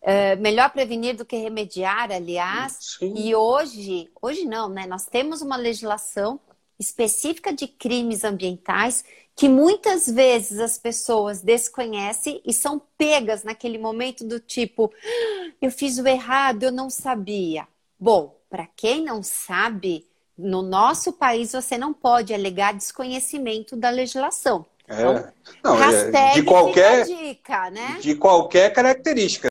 É, 0.00 0.36
melhor 0.36 0.70
prevenir 0.70 1.16
do 1.16 1.24
que 1.24 1.36
remediar, 1.36 2.10
aliás. 2.12 2.96
Sim. 2.98 3.14
E 3.16 3.34
hoje, 3.34 4.08
hoje 4.20 4.44
não, 4.44 4.68
né? 4.68 4.86
Nós 4.86 5.06
temos 5.06 5.42
uma 5.42 5.56
legislação 5.56 6.40
específica 6.78 7.52
de 7.52 7.66
crimes 7.66 8.22
ambientais 8.24 9.04
que 9.34 9.48
muitas 9.48 10.08
vezes 10.08 10.58
as 10.58 10.76
pessoas 10.76 11.40
desconhecem 11.40 12.42
e 12.44 12.52
são 12.52 12.80
pegas 12.96 13.44
naquele 13.44 13.78
momento 13.78 14.24
do 14.24 14.40
tipo, 14.40 14.92
ah, 14.92 15.52
eu 15.62 15.70
fiz 15.70 15.98
o 15.98 16.06
errado, 16.08 16.64
eu 16.64 16.72
não 16.72 16.90
sabia. 16.90 17.66
Bom, 17.98 18.36
para 18.50 18.66
quem 18.66 19.04
não 19.04 19.22
sabe, 19.22 20.04
no 20.36 20.60
nosso 20.60 21.12
país 21.12 21.52
você 21.52 21.78
não 21.78 21.92
pode 21.92 22.34
alegar 22.34 22.74
desconhecimento 22.74 23.76
da 23.76 23.90
legislação. 23.90 24.66
É. 24.88 25.02
Então, 25.02 25.24
não, 25.62 25.84
é, 25.84 26.32
de 26.32 26.42
qualquer 26.42 27.04
dica, 27.04 27.70
né? 27.70 27.98
De 28.00 28.14
qualquer 28.14 28.72
característica. 28.72 29.50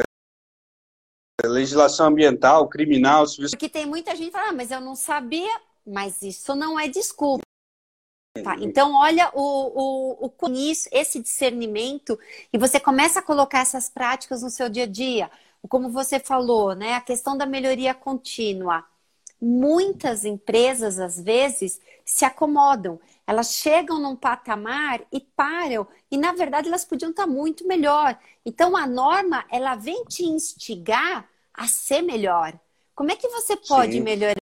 Legislação 1.46 2.08
ambiental, 2.08 2.68
criminal, 2.68 3.26
Porque 3.52 3.70
tem 3.70 3.86
muita 3.86 4.16
gente 4.16 4.28
que 4.28 4.32
fala, 4.32 4.50
ah, 4.50 4.54
mas 4.54 4.72
eu 4.72 4.82
não 4.82 4.96
sabia, 4.96 5.62
mas 5.86 6.22
isso 6.22 6.56
não 6.56 6.80
é 6.80 6.88
desculpa. 6.88 7.44
Tá, 8.44 8.56
então, 8.60 8.94
olha 8.94 9.32
o, 9.34 10.26
o, 10.26 10.28
o 10.28 10.34
esse 10.92 11.20
discernimento, 11.20 12.20
e 12.52 12.58
você 12.58 12.80
começa 12.80 13.20
a 13.20 13.24
colocar 13.24 13.60
essas 13.60 13.90
práticas 13.90 14.42
no 14.42 14.50
seu 14.50 14.70
dia 14.70 14.84
a 14.84 14.88
dia. 14.88 15.30
Como 15.68 15.90
você 15.90 16.20
falou, 16.20 16.74
né? 16.76 16.94
A 16.94 17.02
questão 17.02 17.38
da 17.38 17.46
melhoria 17.46 17.94
contínua. 17.94 18.86
Muitas 19.40 20.26
empresas, 20.26 21.00
às 21.00 21.20
vezes, 21.20 21.80
se 22.06 22.26
acomodam. 22.26 23.00
Elas 23.28 23.56
chegam 23.56 24.00
num 24.00 24.16
patamar 24.16 25.06
e 25.12 25.20
param. 25.20 25.86
E, 26.10 26.16
na 26.18 26.32
verdade, 26.32 26.70
elas 26.70 26.86
podiam 26.86 27.12
estar 27.12 27.28
muito 27.28 27.68
melhor. 27.68 28.18
Então, 28.46 28.78
a 28.78 28.88
norma, 28.88 29.46
ela 29.52 29.76
vem 29.76 30.06
te 30.06 30.24
instigar 30.24 31.30
a 31.54 31.68
ser 31.68 32.02
melhor. 32.02 32.58
Como 32.96 33.12
é 33.12 33.18
que 33.18 33.28
você 33.28 33.58
pode 33.58 33.94
Sim. 33.94 34.00
melhorar? 34.00 34.38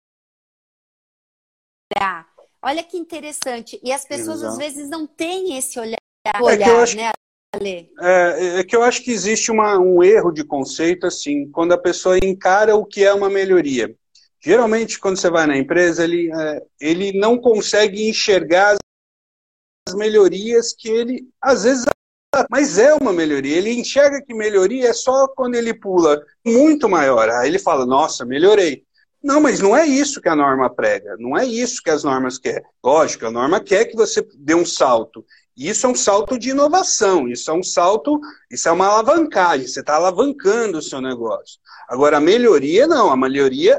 Olha 2.62 2.82
que 2.82 2.96
interessante. 2.96 3.78
E 3.82 3.92
as 3.92 4.06
pessoas, 4.06 4.38
Exato. 4.38 4.52
às 4.52 4.58
vezes, 4.58 4.88
não 4.88 5.06
têm 5.06 5.58
esse 5.58 5.78
olhar, 5.78 5.98
olhar 6.40 6.68
é 6.68 6.82
acho... 6.82 6.96
né? 6.96 7.10
É, 8.00 8.60
é, 8.60 8.64
que 8.64 8.76
eu 8.76 8.82
acho 8.82 9.02
que 9.02 9.10
existe 9.10 9.50
uma, 9.50 9.76
um 9.78 10.02
erro 10.02 10.30
de 10.30 10.44
conceito, 10.44 11.06
assim, 11.06 11.50
quando 11.50 11.72
a 11.72 11.78
pessoa 11.78 12.16
encara 12.16 12.76
o 12.76 12.86
que 12.86 13.04
é 13.04 13.12
uma 13.12 13.28
melhoria. 13.28 13.94
Geralmente, 14.42 14.98
quando 14.98 15.18
você 15.18 15.30
vai 15.30 15.46
na 15.46 15.56
empresa, 15.56 16.04
ele, 16.04 16.30
é, 16.32 16.62
ele 16.80 17.18
não 17.18 17.38
consegue 17.38 18.08
enxergar 18.08 18.76
as 19.86 19.94
melhorias 19.94 20.72
que 20.72 20.88
ele, 20.88 21.28
às 21.40 21.64
vezes, 21.64 21.84
mas 22.50 22.78
é 22.78 22.94
uma 22.94 23.12
melhoria. 23.12 23.56
Ele 23.56 23.70
enxerga 23.70 24.22
que 24.22 24.32
melhoria 24.32 24.88
é 24.88 24.92
só 24.92 25.28
quando 25.28 25.56
ele 25.56 25.74
pula 25.74 26.24
muito 26.44 26.88
maior. 26.88 27.28
Aí 27.28 27.48
ele 27.48 27.58
fala, 27.58 27.84
nossa, 27.84 28.24
melhorei. 28.24 28.84
Não, 29.22 29.40
mas 29.40 29.60
não 29.60 29.76
é 29.76 29.86
isso 29.86 30.20
que 30.20 30.30
a 30.30 30.36
norma 30.36 30.70
prega, 30.70 31.14
não 31.18 31.36
é 31.36 31.44
isso 31.44 31.82
que 31.82 31.90
as 31.90 32.02
normas 32.04 32.38
querem. 32.38 32.64
Lógico, 32.82 33.26
a 33.26 33.30
norma 33.30 33.60
quer 33.60 33.84
que 33.84 33.94
você 33.94 34.26
dê 34.38 34.54
um 34.54 34.64
salto. 34.64 35.24
Isso 35.54 35.86
é 35.86 35.90
um 35.90 35.94
salto 35.94 36.38
de 36.38 36.50
inovação, 36.50 37.28
isso 37.28 37.50
é 37.50 37.54
um 37.54 37.62
salto, 37.62 38.18
isso 38.50 38.66
é 38.66 38.72
uma 38.72 38.86
alavancagem, 38.86 39.66
você 39.66 39.80
está 39.80 39.96
alavancando 39.96 40.78
o 40.78 40.82
seu 40.82 41.02
negócio. 41.02 41.60
Agora, 41.86 42.16
a 42.16 42.20
melhoria 42.20 42.86
não, 42.86 43.10
a 43.10 43.16
melhoria 43.16 43.78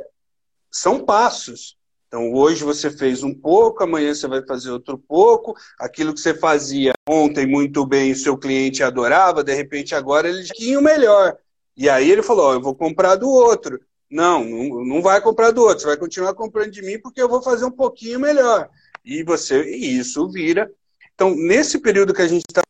são 0.71 1.03
passos. 1.03 1.77
Então, 2.07 2.33
hoje 2.33 2.63
você 2.63 2.89
fez 2.89 3.23
um 3.23 3.33
pouco, 3.33 3.83
amanhã 3.83 4.13
você 4.13 4.27
vai 4.27 4.45
fazer 4.45 4.69
outro 4.69 4.97
pouco. 4.97 5.55
Aquilo 5.79 6.13
que 6.13 6.19
você 6.19 6.33
fazia 6.33 6.91
ontem 7.07 7.45
muito 7.45 7.85
bem, 7.85 8.11
o 8.11 8.15
seu 8.15 8.37
cliente 8.37 8.83
adorava, 8.83 9.43
de 9.43 9.53
repente 9.53 9.95
agora 9.95 10.27
ele 10.27 10.43
tinha 10.43 10.77
o 10.77 10.83
melhor. 10.83 11.37
E 11.75 11.89
aí 11.89 12.11
ele 12.11 12.21
falou: 12.21 12.49
oh, 12.49 12.53
eu 12.53 12.61
vou 12.61 12.75
comprar 12.75 13.15
do 13.15 13.29
outro. 13.29 13.79
Não, 14.09 14.43
não, 14.43 14.83
não 14.83 15.01
vai 15.01 15.21
comprar 15.21 15.51
do 15.51 15.61
outro, 15.61 15.79
você 15.79 15.87
vai 15.87 15.97
continuar 15.97 16.33
comprando 16.33 16.71
de 16.71 16.81
mim 16.81 16.99
porque 16.99 17.21
eu 17.21 17.29
vou 17.29 17.41
fazer 17.41 17.63
um 17.63 17.71
pouquinho 17.71 18.19
melhor. 18.19 18.69
E 19.05 19.23
você, 19.23 19.63
e 19.63 19.97
isso 19.97 20.29
vira. 20.29 20.69
Então, 21.15 21.33
nesse 21.33 21.79
período 21.79 22.13
que 22.13 22.21
a 22.21 22.27
gente 22.27 22.43
está, 22.49 22.61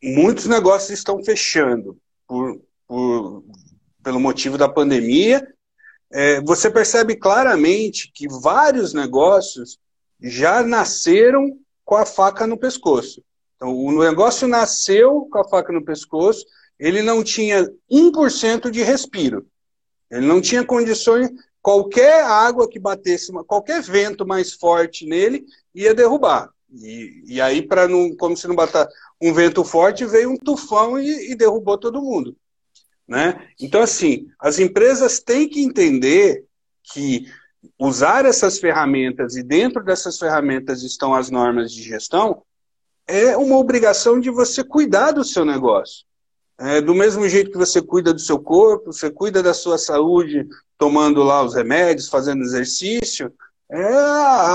muitos 0.00 0.46
negócios 0.46 0.90
estão 0.90 1.22
fechando 1.24 1.98
por, 2.28 2.60
por, 2.86 3.42
pelo 4.04 4.20
motivo 4.20 4.56
da 4.56 4.68
pandemia 4.68 5.44
é, 6.10 6.40
você 6.40 6.70
percebe 6.70 7.16
claramente 7.16 8.10
que 8.12 8.26
vários 8.28 8.92
negócios 8.92 9.78
já 10.20 10.62
nasceram 10.62 11.58
com 11.84 11.96
a 11.96 12.06
faca 12.06 12.46
no 12.46 12.58
pescoço. 12.58 13.22
Então, 13.56 13.74
o 13.74 14.02
negócio 14.02 14.46
nasceu 14.46 15.28
com 15.30 15.38
a 15.38 15.48
faca 15.48 15.72
no 15.72 15.84
pescoço, 15.84 16.44
ele 16.78 17.02
não 17.02 17.24
tinha 17.24 17.68
1% 17.90 18.70
de 18.70 18.82
respiro. 18.82 19.46
Ele 20.10 20.26
não 20.26 20.40
tinha 20.40 20.64
condições, 20.64 21.30
qualquer 21.60 22.24
água 22.24 22.68
que 22.68 22.78
batesse, 22.78 23.32
qualquer 23.46 23.82
vento 23.82 24.26
mais 24.26 24.54
forte 24.54 25.04
nele 25.04 25.44
ia 25.74 25.94
derrubar. 25.94 26.50
E, 26.72 27.22
e 27.26 27.40
aí, 27.40 27.62
para 27.62 27.88
não, 27.88 28.14
como 28.16 28.36
se 28.36 28.46
não 28.46 28.54
bater 28.54 28.86
um 29.20 29.32
vento 29.32 29.64
forte, 29.64 30.04
veio 30.04 30.30
um 30.30 30.36
tufão 30.36 30.98
e, 30.98 31.32
e 31.32 31.34
derrubou 31.34 31.76
todo 31.76 32.02
mundo. 32.02 32.36
Né? 33.08 33.48
Então, 33.58 33.80
assim, 33.80 34.26
as 34.38 34.58
empresas 34.58 35.18
têm 35.18 35.48
que 35.48 35.62
entender 35.62 36.44
que 36.92 37.24
usar 37.78 38.26
essas 38.26 38.58
ferramentas, 38.58 39.34
e 39.34 39.42
dentro 39.42 39.82
dessas 39.82 40.18
ferramentas 40.18 40.82
estão 40.82 41.14
as 41.14 41.30
normas 41.30 41.72
de 41.72 41.82
gestão, 41.82 42.42
é 43.06 43.34
uma 43.36 43.56
obrigação 43.56 44.20
de 44.20 44.28
você 44.28 44.62
cuidar 44.62 45.12
do 45.12 45.24
seu 45.24 45.44
negócio. 45.44 46.06
É, 46.60 46.80
do 46.80 46.94
mesmo 46.94 47.26
jeito 47.28 47.52
que 47.52 47.56
você 47.56 47.80
cuida 47.80 48.12
do 48.12 48.20
seu 48.20 48.38
corpo, 48.38 48.92
você 48.92 49.10
cuida 49.10 49.42
da 49.42 49.54
sua 49.54 49.78
saúde 49.78 50.46
tomando 50.76 51.22
lá 51.22 51.42
os 51.42 51.54
remédios, 51.54 52.08
fazendo 52.08 52.42
exercício, 52.42 53.32
é, 53.70 53.94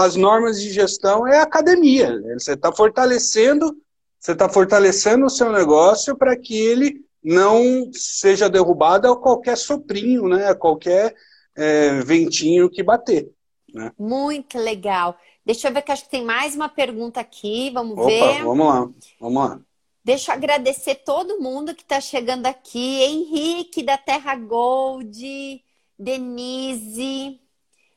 as 0.04 0.16
normas 0.16 0.60
de 0.62 0.70
gestão 0.70 1.28
é 1.28 1.40
academia. 1.40 2.22
Você 2.38 2.54
está 2.54 2.72
fortalecendo, 2.72 3.76
você 4.20 4.34
está 4.34 4.50
fortalecendo 4.50 5.26
o 5.26 5.30
seu 5.30 5.52
negócio 5.52 6.16
para 6.16 6.36
que 6.36 6.56
ele 6.56 7.04
não 7.24 7.90
seja 7.94 8.50
derrubada 8.50 9.12
a 9.12 9.16
qualquer 9.16 9.58
soprinho, 9.58 10.28
né? 10.28 10.50
A 10.50 10.56
qualquer 10.56 11.16
é, 11.56 12.02
ventinho 12.02 12.70
que 12.70 12.84
bater. 12.84 13.32
Né? 13.74 13.92
Muito 13.98 14.58
legal. 14.58 15.18
Deixa 15.46 15.68
eu 15.68 15.74
ver 15.74 15.82
que 15.82 15.92
acho 15.92 16.04
que 16.04 16.12
tem 16.12 16.24
mais 16.24 16.56
uma 16.56 16.70
pergunta 16.70 17.20
aqui. 17.20 17.70
Vamos 17.72 17.98
Opa, 17.98 18.06
ver. 18.06 18.44
Vamos 18.44 18.68
lá, 18.68 18.90
vamos 19.20 19.44
lá. 19.44 19.62
Deixa 20.06 20.32
eu 20.32 20.36
agradecer 20.36 20.96
todo 20.96 21.40
mundo 21.40 21.74
que 21.74 21.82
está 21.82 22.02
chegando 22.02 22.46
aqui. 22.46 23.02
Henrique 23.02 23.82
da 23.82 23.98
Terra 23.98 24.36
Gold, 24.36 25.64
Denise, 25.98 27.40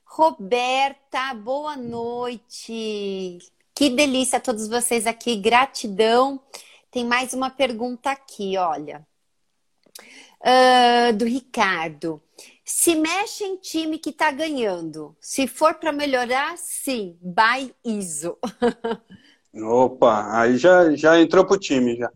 Roberta, 0.05 1.35
boa 1.35 1.77
noite. 1.77 3.39
Que 3.75 3.91
delícia 3.91 4.41
todos 4.41 4.69
vocês 4.69 5.07
aqui, 5.07 5.37
gratidão. 5.37 6.41
Tem 6.91 7.05
mais 7.05 7.35
uma 7.35 7.51
pergunta 7.51 8.11
aqui, 8.11 8.57
olha. 8.57 9.07
Uh, 10.41 11.13
do 11.17 11.25
Ricardo. 11.25 12.23
Se 12.65 12.95
mexe 12.95 13.45
em 13.45 13.57
time 13.57 13.99
que 13.99 14.11
está 14.11 14.31
ganhando. 14.31 15.17
Se 15.21 15.47
for 15.47 15.75
para 15.75 15.93
melhorar, 15.93 16.57
sim, 16.59 17.17
buy 17.21 17.75
ISO. 17.85 18.37
Opa, 19.55 20.39
aí 20.39 20.57
já, 20.57 20.95
já 20.95 21.19
entrou 21.19 21.47
pro 21.47 21.59
time 21.59 21.97
já. 21.97 22.11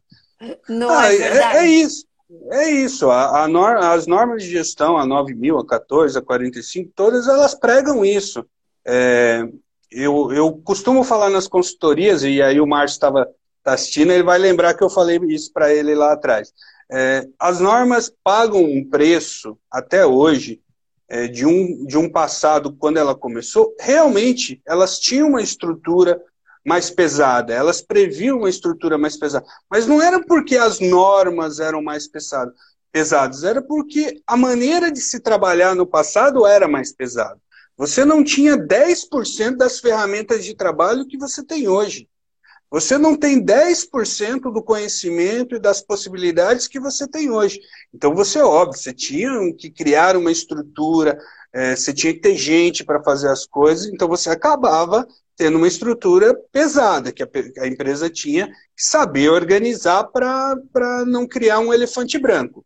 Não 0.69 0.91
ah, 0.91 1.13
é, 1.13 1.17
é, 1.17 1.57
é, 1.57 1.67
isso. 1.69 2.05
É 2.51 2.71
isso. 2.71 3.11
A, 3.11 3.45
a 3.45 3.49
nor, 3.49 3.77
as 3.77 4.07
normas 4.07 4.43
de 4.43 4.51
gestão, 4.51 4.97
a 4.97 5.05
9.000, 5.05 5.61
a 5.61 5.67
14, 5.67 6.19
a 6.19 6.23
45, 6.23 6.93
todas 6.95 7.29
elas 7.29 7.55
pregam 7.55 8.05
isso. 8.05 8.45
É, 8.87 9.43
eu, 9.91 10.33
eu 10.33 10.53
costumo 10.65 11.03
falar 11.03 11.31
nas 11.31 11.49
consultorias, 11.49 12.23
e 12.23 12.41
aí 12.41 12.61
o 12.61 12.67
Márcio 12.67 12.95
estava 12.95 13.29
tá 13.63 13.75
assistindo, 13.75 14.13
ele 14.13 14.23
vai 14.23 14.39
lembrar 14.39 14.75
que 14.75 14.83
eu 14.83 14.91
falei 14.91 15.19
isso 15.29 15.53
para 15.53 15.73
ele 15.73 15.95
lá 15.95 16.13
atrás. 16.13 16.53
É, 16.93 17.29
as 17.39 17.61
normas 17.61 18.13
pagam 18.23 18.65
um 18.65 18.85
preço, 18.89 19.57
até 19.71 20.05
hoje, 20.05 20.61
é, 21.09 21.29
de, 21.29 21.47
um, 21.47 21.85
de 21.87 21.97
um 21.97 22.11
passado, 22.11 22.73
quando 22.73 22.97
ela 22.97 23.15
começou, 23.15 23.75
realmente 23.79 24.61
elas 24.67 24.99
tinham 24.99 25.29
uma 25.29 25.43
estrutura 25.43 26.21
mais 26.65 26.91
pesada, 26.91 27.55
elas 27.55 27.81
previam 27.81 28.39
uma 28.39 28.51
estrutura 28.51 28.99
mais 28.99 29.17
pesada. 29.17 29.47
Mas 29.71 29.87
não 29.87 30.03
era 30.03 30.21
porque 30.25 30.57
as 30.57 30.81
normas 30.81 31.61
eram 31.61 31.81
mais 31.81 32.07
pesadas, 32.09 32.55
pesadas 32.93 33.45
era 33.45 33.63
porque 33.63 34.21
a 34.27 34.37
maneira 34.37 34.91
de 34.91 35.01
se 35.01 35.21
trabalhar 35.21 35.75
no 35.75 35.87
passado 35.87 36.47
era 36.47 36.67
mais 36.67 36.93
pesada. 36.93 37.41
Você 37.77 38.05
não 38.05 38.23
tinha 38.23 38.59
10% 38.59 39.57
das 39.57 39.81
ferramentas 39.81 40.45
de 40.45 40.55
trabalho 40.55 41.07
que 41.07 41.17
você 41.17 41.43
tem 41.43 41.67
hoje. 41.67 42.10
Você 42.71 42.97
não 42.97 43.17
tem 43.17 43.45
10% 43.45 44.53
do 44.53 44.63
conhecimento 44.63 45.57
e 45.57 45.61
das 45.61 45.81
possibilidades 45.81 46.69
que 46.69 46.79
você 46.79 47.07
tem 47.09 47.31
hoje. 47.31 47.61
Então, 47.93 48.15
você, 48.15 48.41
óbvio, 48.41 48.81
você 48.81 48.93
tinha 48.93 49.31
que 49.55 49.71
criar 49.71 50.17
uma 50.17 50.31
estrutura, 50.31 51.19
é, 51.53 51.75
você 51.75 51.93
tinha 51.93 52.15
que 52.15 52.21
ter 52.21 52.37
gente 52.37 52.85
para 52.85 53.03
fazer 53.03 53.29
as 53.29 53.45
coisas, 53.45 53.87
então 53.87 54.07
você 54.07 54.31
acabava 54.31 55.07
tendo 55.37 55.57
uma 55.57 55.67
estrutura 55.67 56.35
pesada, 56.53 57.11
que 57.11 57.23
a, 57.23 57.29
a 57.61 57.67
empresa 57.67 58.09
tinha 58.09 58.47
que 58.47 58.85
saber 58.85 59.31
organizar 59.31 60.05
para 60.05 61.05
não 61.07 61.27
criar 61.27 61.59
um 61.59 61.73
elefante 61.73 62.19
branco. 62.19 62.65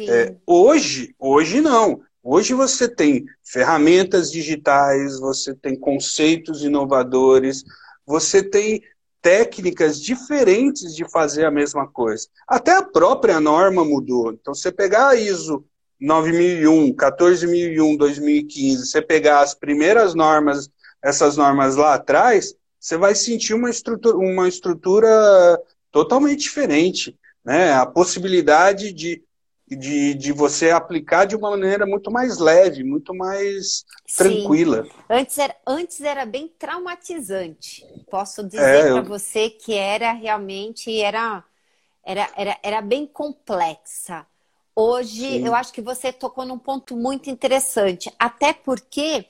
É, 0.00 0.34
hoje, 0.46 1.14
hoje 1.18 1.60
não. 1.60 2.00
Hoje 2.22 2.54
você 2.54 2.88
tem 2.88 3.24
ferramentas 3.44 4.30
digitais, 4.30 5.18
você 5.18 5.54
tem 5.54 5.78
conceitos 5.78 6.62
inovadores, 6.62 7.64
você 8.06 8.42
tem 8.42 8.80
técnicas 9.20 10.00
diferentes 10.00 10.94
de 10.94 11.08
fazer 11.10 11.44
a 11.44 11.50
mesma 11.50 11.86
coisa. 11.86 12.26
Até 12.46 12.72
a 12.72 12.82
própria 12.82 13.40
norma 13.40 13.84
mudou. 13.84 14.32
Então, 14.32 14.54
você 14.54 14.70
pegar 14.70 15.08
a 15.08 15.16
ISO 15.16 15.64
9001, 16.00 16.94
14001, 16.94 17.96
2015, 17.96 18.86
você 18.86 19.02
pegar 19.02 19.40
as 19.40 19.54
primeiras 19.54 20.14
normas, 20.14 20.70
essas 21.02 21.36
normas 21.36 21.76
lá 21.76 21.94
atrás, 21.94 22.54
você 22.78 22.96
vai 22.96 23.14
sentir 23.14 23.54
uma 23.54 23.70
estrutura, 23.70 24.16
uma 24.16 24.48
estrutura 24.48 25.60
totalmente 25.90 26.42
diferente. 26.42 27.16
Né? 27.44 27.72
A 27.72 27.86
possibilidade 27.86 28.92
de 28.92 29.22
de, 29.76 30.14
de 30.14 30.32
você 30.32 30.70
aplicar 30.70 31.24
de 31.24 31.36
uma 31.36 31.50
maneira 31.50 31.86
muito 31.86 32.10
mais 32.10 32.38
leve, 32.38 32.82
muito 32.82 33.14
mais 33.14 33.84
Sim. 34.06 34.42
tranquila. 34.42 34.86
Antes 35.08 35.38
era, 35.38 35.56
antes 35.66 36.00
era 36.00 36.26
bem 36.26 36.48
traumatizante. 36.58 37.84
Posso 38.10 38.42
dizer 38.44 38.62
é, 38.62 38.92
para 38.92 39.00
eu... 39.00 39.04
você 39.04 39.50
que 39.50 39.74
era 39.74 40.12
realmente 40.12 41.00
era, 41.00 41.44
era, 42.04 42.28
era, 42.36 42.58
era 42.62 42.80
bem 42.80 43.06
complexa. 43.06 44.26
Hoje 44.74 45.26
Sim. 45.26 45.46
eu 45.46 45.54
acho 45.54 45.72
que 45.72 45.82
você 45.82 46.12
tocou 46.12 46.44
num 46.44 46.58
ponto 46.58 46.96
muito 46.96 47.28
interessante, 47.28 48.12
até 48.18 48.52
porque 48.52 49.26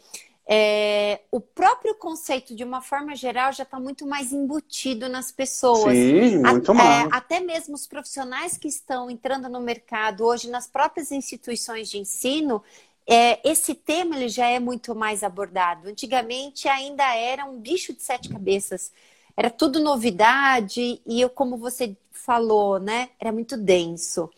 é, 0.51 1.21
o 1.31 1.41
próprio 1.41 1.95
conceito, 1.95 2.55
de 2.55 2.65
uma 2.65 2.81
forma 2.81 3.15
geral, 3.15 3.53
já 3.53 3.65
está 3.65 3.79
muito 3.79 4.07
mais 4.07 4.33
embutido 4.33 5.07
nas 5.07 5.31
pessoas. 5.31 5.93
Sim, 5.93 6.39
muito 6.39 6.73
mais. 6.73 7.05
É, 7.05 7.09
até 7.13 7.39
mesmo 7.39 7.75
os 7.75 7.87
profissionais 7.87 8.57
que 8.57 8.67
estão 8.67 9.11
entrando 9.11 9.47
no 9.51 9.61
mercado 9.61 10.25
hoje, 10.25 10.49
nas 10.49 10.67
próprias 10.67 11.13
instituições 11.13 11.91
de 11.91 11.99
ensino, 11.99 12.63
é, 13.07 13.47
esse 13.47 13.75
tema 13.75 14.17
ele 14.17 14.31
já 14.31 14.47
é 14.47 14.59
muito 14.59 14.95
mais 14.95 15.23
abordado. 15.23 15.87
Antigamente 15.87 16.67
ainda 16.67 17.15
era 17.15 17.45
um 17.45 17.61
bicho 17.61 17.93
de 17.93 18.03
sete 18.03 18.31
cabeças. 18.31 18.91
Era 19.37 19.51
tudo 19.51 19.79
novidade 19.79 21.03
e 21.07 21.21
eu, 21.21 21.29
como 21.29 21.59
você 21.59 21.95
falou, 22.11 22.81
né? 22.81 23.11
Era 23.21 23.31
muito 23.33 23.55
denso. 23.55 24.31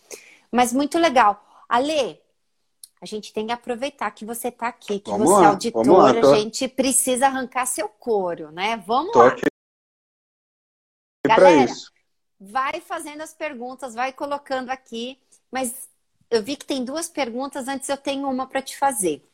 Mas 0.51 0.73
muito 0.73 0.99
legal. 0.99 1.41
Ale, 1.69 2.19
a 3.01 3.07
gente 3.07 3.33
tem 3.33 3.47
que 3.47 3.53
aproveitar 3.53 4.11
que 4.11 4.25
você 4.25 4.49
está 4.49 4.69
aqui, 4.69 5.01
que 5.01 5.11
vamos 5.11 5.29
você 5.29 5.35
é 5.35 5.39
lá, 5.39 5.45
é 5.45 5.49
auditor, 5.49 6.21
tô... 6.21 6.33
a 6.33 6.39
gente 6.39 6.69
precisa 6.69 7.27
arrancar 7.27 7.67
seu 7.67 7.89
couro, 7.89 8.51
né? 8.51 8.77
Vamos 8.87 9.13
tô 9.13 9.21
lá. 9.21 9.29
Aqui 9.29 9.43
Galera, 11.27 11.73
vai 12.39 12.81
fazendo 12.81 13.23
as 13.23 13.33
perguntas, 13.33 13.95
vai 13.95 14.13
colocando 14.13 14.71
aqui, 14.71 15.19
mas 15.51 15.89
eu 16.31 16.43
vi 16.43 16.57
que 16.57 16.65
tem 16.65 16.85
duas 16.85 17.09
perguntas, 17.09 17.69
antes 17.69 17.89
eu 17.89 17.97
tenho 17.97 18.29
uma 18.29 18.47
para 18.47 18.63
te 18.63 18.77
fazer. 18.77 19.27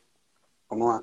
Vamos 0.69 0.87
lá. 0.87 1.01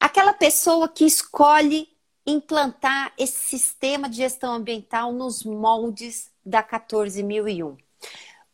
Aquela 0.00 0.32
pessoa 0.34 0.88
que 0.88 1.04
escolhe 1.04 1.88
implantar 2.26 3.12
esse 3.18 3.38
sistema 3.38 4.08
de 4.08 4.16
gestão 4.16 4.54
ambiental 4.54 5.12
nos 5.12 5.44
moldes 5.44 6.30
da 6.44 6.62
14001 6.62 7.76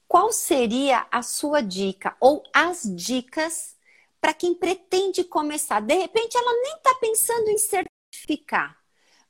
qual 0.09 0.33
seria 0.33 1.07
a 1.13 1.23
sua 1.23 1.61
dica 1.61 2.17
ou 2.19 2.43
as 2.53 2.83
dicas 2.83 3.77
para 4.21 4.33
quem 4.33 4.55
pretende 4.55 5.23
começar? 5.23 5.81
De 5.81 5.95
repente, 5.95 6.37
ela 6.37 6.53
nem 6.63 6.77
está 6.77 6.95
pensando 6.95 7.49
em 7.51 7.59
certificar, 7.59 8.77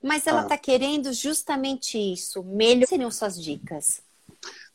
mas 0.00 0.26
ela 0.26 0.42
está 0.42 0.54
ah. 0.54 0.58
querendo 0.58 1.12
justamente 1.12 1.98
isso. 1.98 2.44
Melhor 2.44 2.86
seriam 2.86 3.10
suas 3.10 3.42
dicas? 3.42 4.00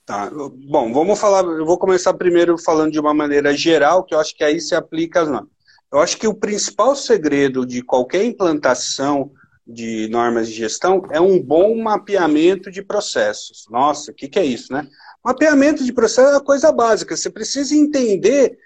Tá. 0.05 0.29
Bom, 0.29 0.91
vamos 0.91 1.17
falar. 1.17 1.45
Eu 1.45 1.65
vou 1.65 1.77
começar 1.77 2.13
primeiro 2.13 2.57
falando 2.57 2.91
de 2.91 2.99
uma 2.99 3.13
maneira 3.13 3.55
geral, 3.55 4.03
que 4.03 4.13
eu 4.13 4.19
acho 4.19 4.35
que 4.35 4.43
aí 4.43 4.59
se 4.59 4.75
aplica 4.75 5.23
normas. 5.23 5.53
Eu 5.89 5.99
acho 5.99 6.17
que 6.17 6.27
o 6.27 6.33
principal 6.33 6.95
segredo 6.95 7.65
de 7.65 7.81
qualquer 7.81 8.25
implantação 8.25 9.31
de 9.65 10.09
normas 10.09 10.47
de 10.47 10.55
gestão 10.55 11.03
é 11.11 11.21
um 11.21 11.39
bom 11.41 11.81
mapeamento 11.81 12.69
de 12.69 12.81
processos. 12.83 13.65
Nossa, 13.69 14.11
o 14.11 14.13
que, 14.13 14.27
que 14.27 14.39
é 14.39 14.43
isso, 14.43 14.73
né? 14.73 14.89
Mapeamento 15.23 15.85
de 15.85 15.93
processo 15.93 16.29
é 16.29 16.33
uma 16.33 16.43
coisa 16.43 16.71
básica. 16.71 17.15
Você 17.15 17.29
precisa 17.29 17.75
entender 17.75 18.57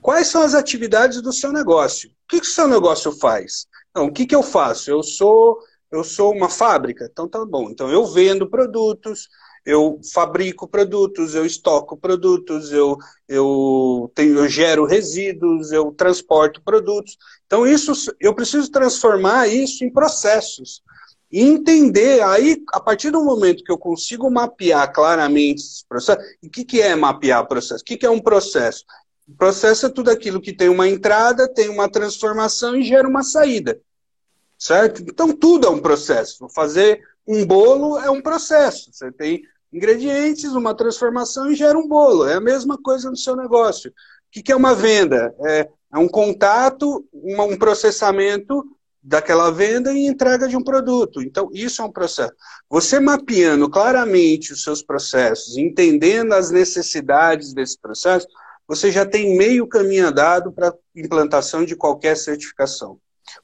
quais 0.00 0.28
são 0.28 0.42
as 0.42 0.54
atividades 0.54 1.20
do 1.20 1.32
seu 1.32 1.52
negócio. 1.52 2.08
O 2.10 2.12
que, 2.28 2.40
que 2.40 2.46
o 2.46 2.50
seu 2.50 2.66
negócio 2.66 3.12
faz? 3.12 3.66
Então, 3.90 4.06
o 4.06 4.12
que, 4.12 4.26
que 4.26 4.34
eu 4.34 4.42
faço? 4.42 4.90
Eu 4.90 5.02
sou, 5.02 5.58
eu 5.92 6.02
sou 6.02 6.32
uma 6.32 6.48
fábrica. 6.48 7.08
Então, 7.10 7.28
tá 7.28 7.44
bom. 7.44 7.70
Então, 7.70 7.90
eu 7.90 8.06
vendo 8.06 8.48
produtos, 8.48 9.28
eu 9.66 10.00
fabrico 10.14 10.66
produtos, 10.66 11.34
eu 11.34 11.44
estoco 11.44 11.96
produtos, 11.96 12.72
eu, 12.72 12.96
eu, 13.28 14.10
tenho, 14.14 14.38
eu 14.38 14.48
gero 14.48 14.86
resíduos, 14.86 15.72
eu 15.72 15.92
transporto 15.92 16.62
produtos. 16.62 17.18
Então, 17.46 17.66
isso 17.66 17.92
eu 18.18 18.34
preciso 18.34 18.70
transformar 18.70 19.46
isso 19.46 19.84
em 19.84 19.92
processos 19.92 20.82
entender 21.30 22.22
aí, 22.22 22.62
a 22.72 22.80
partir 22.80 23.10
do 23.10 23.22
momento 23.22 23.62
que 23.62 23.70
eu 23.70 23.78
consigo 23.78 24.30
mapear 24.30 24.90
claramente 24.92 25.60
esse 25.62 25.84
processo, 25.86 26.20
e 26.42 26.46
o 26.46 26.50
que, 26.50 26.64
que 26.64 26.80
é 26.80 26.94
mapear 26.96 27.46
processo? 27.46 27.82
O 27.82 27.84
que, 27.84 27.96
que 27.96 28.06
é 28.06 28.10
um 28.10 28.20
processo? 28.20 28.84
O 29.28 29.36
processo 29.36 29.86
é 29.86 29.90
tudo 29.90 30.10
aquilo 30.10 30.40
que 30.40 30.54
tem 30.54 30.70
uma 30.70 30.88
entrada, 30.88 31.52
tem 31.52 31.68
uma 31.68 31.88
transformação 31.88 32.74
e 32.74 32.82
gera 32.82 33.06
uma 33.06 33.22
saída. 33.22 33.78
Certo? 34.58 35.02
Então 35.02 35.32
tudo 35.32 35.66
é 35.66 35.70
um 35.70 35.80
processo. 35.80 36.48
Fazer 36.48 37.00
um 37.26 37.44
bolo 37.44 37.98
é 37.98 38.10
um 38.10 38.22
processo. 38.22 38.90
Você 38.92 39.12
tem 39.12 39.42
ingredientes, 39.72 40.52
uma 40.52 40.74
transformação 40.74 41.50
e 41.50 41.54
gera 41.54 41.78
um 41.78 41.86
bolo. 41.86 42.26
É 42.26 42.34
a 42.34 42.40
mesma 42.40 42.78
coisa 42.78 43.10
no 43.10 43.16
seu 43.16 43.36
negócio. 43.36 43.90
O 43.90 43.94
que, 44.32 44.42
que 44.42 44.50
é 44.50 44.56
uma 44.56 44.74
venda? 44.74 45.34
É, 45.46 45.68
é 45.92 45.98
um 45.98 46.08
contato, 46.08 47.06
um 47.12 47.56
processamento 47.56 48.64
daquela 49.02 49.50
venda 49.50 49.92
e 49.92 50.06
entrega 50.06 50.48
de 50.48 50.56
um 50.56 50.62
produto. 50.62 51.22
Então, 51.22 51.48
isso 51.52 51.80
é 51.80 51.84
um 51.84 51.92
processo. 51.92 52.32
Você 52.68 52.98
mapeando 53.00 53.70
claramente 53.70 54.52
os 54.52 54.62
seus 54.62 54.82
processos, 54.82 55.56
entendendo 55.56 56.32
as 56.32 56.50
necessidades 56.50 57.52
desse 57.54 57.78
processo, 57.78 58.26
você 58.66 58.92
já 58.92 59.06
tem 59.06 59.36
meio 59.36 59.66
caminho 59.66 60.08
andado 60.08 60.52
para 60.52 60.74
implantação 60.94 61.64
de 61.64 61.74
qualquer 61.74 62.16
certificação. 62.16 62.98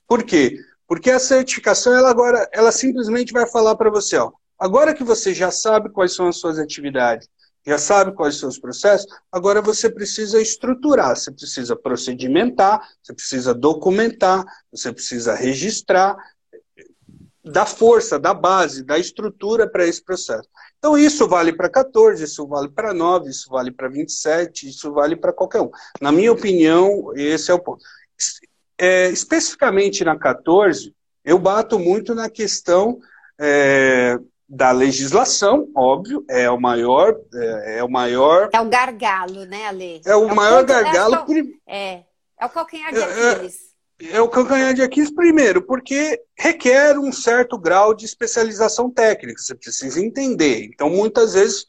Por 0.07 0.23
quê? 0.23 0.59
Porque 0.87 1.11
a 1.11 1.19
certificação, 1.19 1.95
ela 1.95 2.11
agora, 2.11 2.49
ela 2.53 2.71
simplesmente 2.71 3.33
vai 3.33 3.47
falar 3.51 3.75
para 3.75 3.91
você, 3.91 4.19
ó, 4.19 4.33
agora 4.59 4.93
que 4.93 5.03
você 5.03 5.33
já 5.33 5.51
sabe 5.51 5.89
quais 5.89 6.15
são 6.15 6.29
as 6.29 6.37
suas 6.37 6.59
atividades, 6.59 7.27
já 7.67 7.79
sabe 7.79 8.13
quais 8.13 8.37
são 8.37 8.49
os 8.49 8.59
processos, 8.59 9.07
agora 9.33 9.63
você 9.63 9.89
precisa 9.89 10.41
estruturar, 10.41 11.17
você 11.17 11.31
precisa 11.31 11.75
procedimentar, 11.75 12.81
você 13.03 13.15
precisa 13.15 13.55
documentar, 13.55 14.45
você 14.71 14.93
precisa 14.93 15.35
registrar, 15.35 16.17
dar 17.45 17.67
força, 17.67 18.19
dar 18.19 18.35
base, 18.35 18.83
dar 18.83 18.99
estrutura 18.99 19.69
para 19.69 19.87
esse 19.87 20.03
processo. 20.03 20.49
Então, 20.79 20.97
isso 20.97 21.29
vale 21.29 21.53
para 21.53 21.69
14, 21.69 22.25
isso 22.25 22.47
vale 22.47 22.69
para 22.69 22.95
9, 22.95 23.31
isso 23.31 23.49
vale 23.51 23.71
para 23.71 23.89
27, 23.89 24.69
isso 24.69 24.93
vale 24.93 25.17
para 25.17 25.33
qualquer 25.33 25.61
um. 25.61 25.71
Na 26.01 26.11
minha 26.11 26.33
opinião, 26.33 27.13
esse 27.15 27.51
é 27.51 27.55
o 27.55 27.59
ponto. 27.59 27.83
É, 28.79 29.09
especificamente 29.11 30.05
na 30.05 30.19
14, 30.19 30.95
eu 31.25 31.39
bato 31.39 31.79
muito 31.79 32.15
na 32.15 32.29
questão 32.29 32.99
é, 33.41 34.19
da 34.49 34.71
legislação, 34.71 35.69
óbvio, 35.75 36.25
é 36.29 36.51
o 36.51 36.61
maior, 36.61 37.17
é, 37.35 37.79
é, 37.79 37.85
o 37.85 37.91
maior. 37.91 38.51
É 38.53 38.61
o 38.61 38.69
gargalo, 38.69 39.45
né, 39.47 39.67
Ale? 39.67 40.03
É 40.05 40.15
o 40.15 40.29
é 40.29 40.35
maior 40.35 40.63
o 40.63 40.67
gargalo. 40.67 41.15
É, 41.67 41.95
é, 41.95 42.05
é, 42.41 42.47
o 42.47 42.49
calcanhar 42.51 42.93
de 42.93 42.99
é, 42.99 43.03
é, 43.03 43.31
Aquiles. 43.31 43.59
É, 44.13 44.21
o 44.21 44.29
calcanhar 44.29 44.75
de 44.75 44.83
Aquiles 44.83 45.11
primeiro, 45.11 45.63
porque 45.63 46.21
requer 46.39 46.99
um 46.99 47.11
certo 47.11 47.59
grau 47.59 47.95
de 47.95 48.05
especialização 48.05 48.91
técnica. 48.91 49.41
Você 49.41 49.55
precisa 49.55 50.01
entender. 50.01 50.65
Então, 50.65 50.91
muitas 50.91 51.35
vezes 51.35 51.67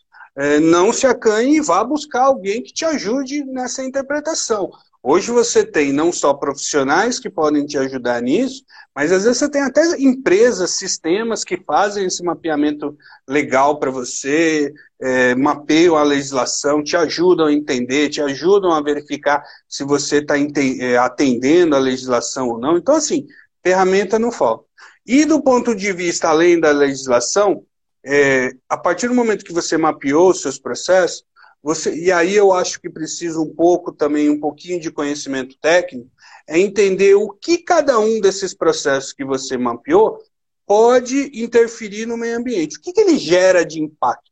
não 0.63 0.91
se 0.91 1.07
acanhe 1.07 1.57
e 1.57 1.61
vá 1.61 1.81
buscar 1.81 2.23
alguém 2.23 2.61
que 2.61 2.73
te 2.73 2.83
ajude 2.83 3.45
nessa 3.45 3.81
interpretação. 3.81 4.69
Hoje 5.07 5.29
você 5.29 5.63
tem 5.63 5.93
não 5.93 6.11
só 6.11 6.33
profissionais 6.33 7.19
que 7.19 7.29
podem 7.29 7.63
te 7.63 7.77
ajudar 7.77 8.19
nisso, 8.23 8.63
mas 8.95 9.11
às 9.11 9.23
vezes 9.23 9.37
você 9.37 9.47
tem 9.47 9.61
até 9.61 10.01
empresas, 10.01 10.71
sistemas 10.71 11.43
que 11.43 11.57
fazem 11.57 12.07
esse 12.07 12.23
mapeamento 12.23 12.97
legal 13.27 13.77
para 13.77 13.91
você, 13.91 14.73
é, 14.99 15.35
mapeiam 15.35 15.95
a 15.95 16.01
legislação, 16.01 16.83
te 16.83 16.97
ajudam 16.97 17.45
a 17.45 17.53
entender, 17.53 18.09
te 18.09 18.19
ajudam 18.19 18.71
a 18.71 18.81
verificar 18.81 19.43
se 19.69 19.83
você 19.83 20.17
está 20.17 20.33
é, 20.39 20.97
atendendo 20.97 21.75
a 21.75 21.79
legislação 21.79 22.49
ou 22.49 22.57
não. 22.57 22.75
Então, 22.75 22.95
assim, 22.95 23.27
ferramenta 23.63 24.17
não 24.17 24.31
falta. 24.31 24.65
E 25.05 25.23
do 25.23 25.39
ponto 25.39 25.75
de 25.75 25.93
vista 25.93 26.29
além 26.29 26.59
da 26.59 26.71
legislação, 26.71 27.63
é, 28.03 28.55
a 28.67 28.75
partir 28.75 29.07
do 29.07 29.13
momento 29.13 29.45
que 29.45 29.53
você 29.53 29.77
mapeou 29.77 30.31
os 30.31 30.41
seus 30.41 30.57
processos, 30.57 31.23
você, 31.65 31.95
e 31.95 32.11
aí 32.11 32.35
eu 32.35 32.53
acho 32.53 32.79
que 32.79 32.87
precisa 32.87 33.39
um 33.39 33.51
pouco 33.51 33.91
também, 33.91 34.29
um 34.29 34.39
pouquinho 34.39 34.79
de 34.79 34.91
conhecimento 34.91 35.57
técnico, 35.57 36.11
é 36.47 36.59
entender 36.59 37.15
o 37.15 37.31
que 37.31 37.57
cada 37.57 37.97
um 37.97 38.21
desses 38.21 38.53
processos 38.53 39.11
que 39.11 39.25
você 39.25 39.57
mapeou 39.57 40.19
pode 40.63 41.31
interferir 41.33 42.05
no 42.05 42.17
meio 42.17 42.37
ambiente. 42.37 42.77
O 42.77 42.81
que, 42.81 42.93
que 42.93 43.01
ele 43.01 43.17
gera 43.17 43.65
de 43.65 43.81
impacto? 43.81 44.29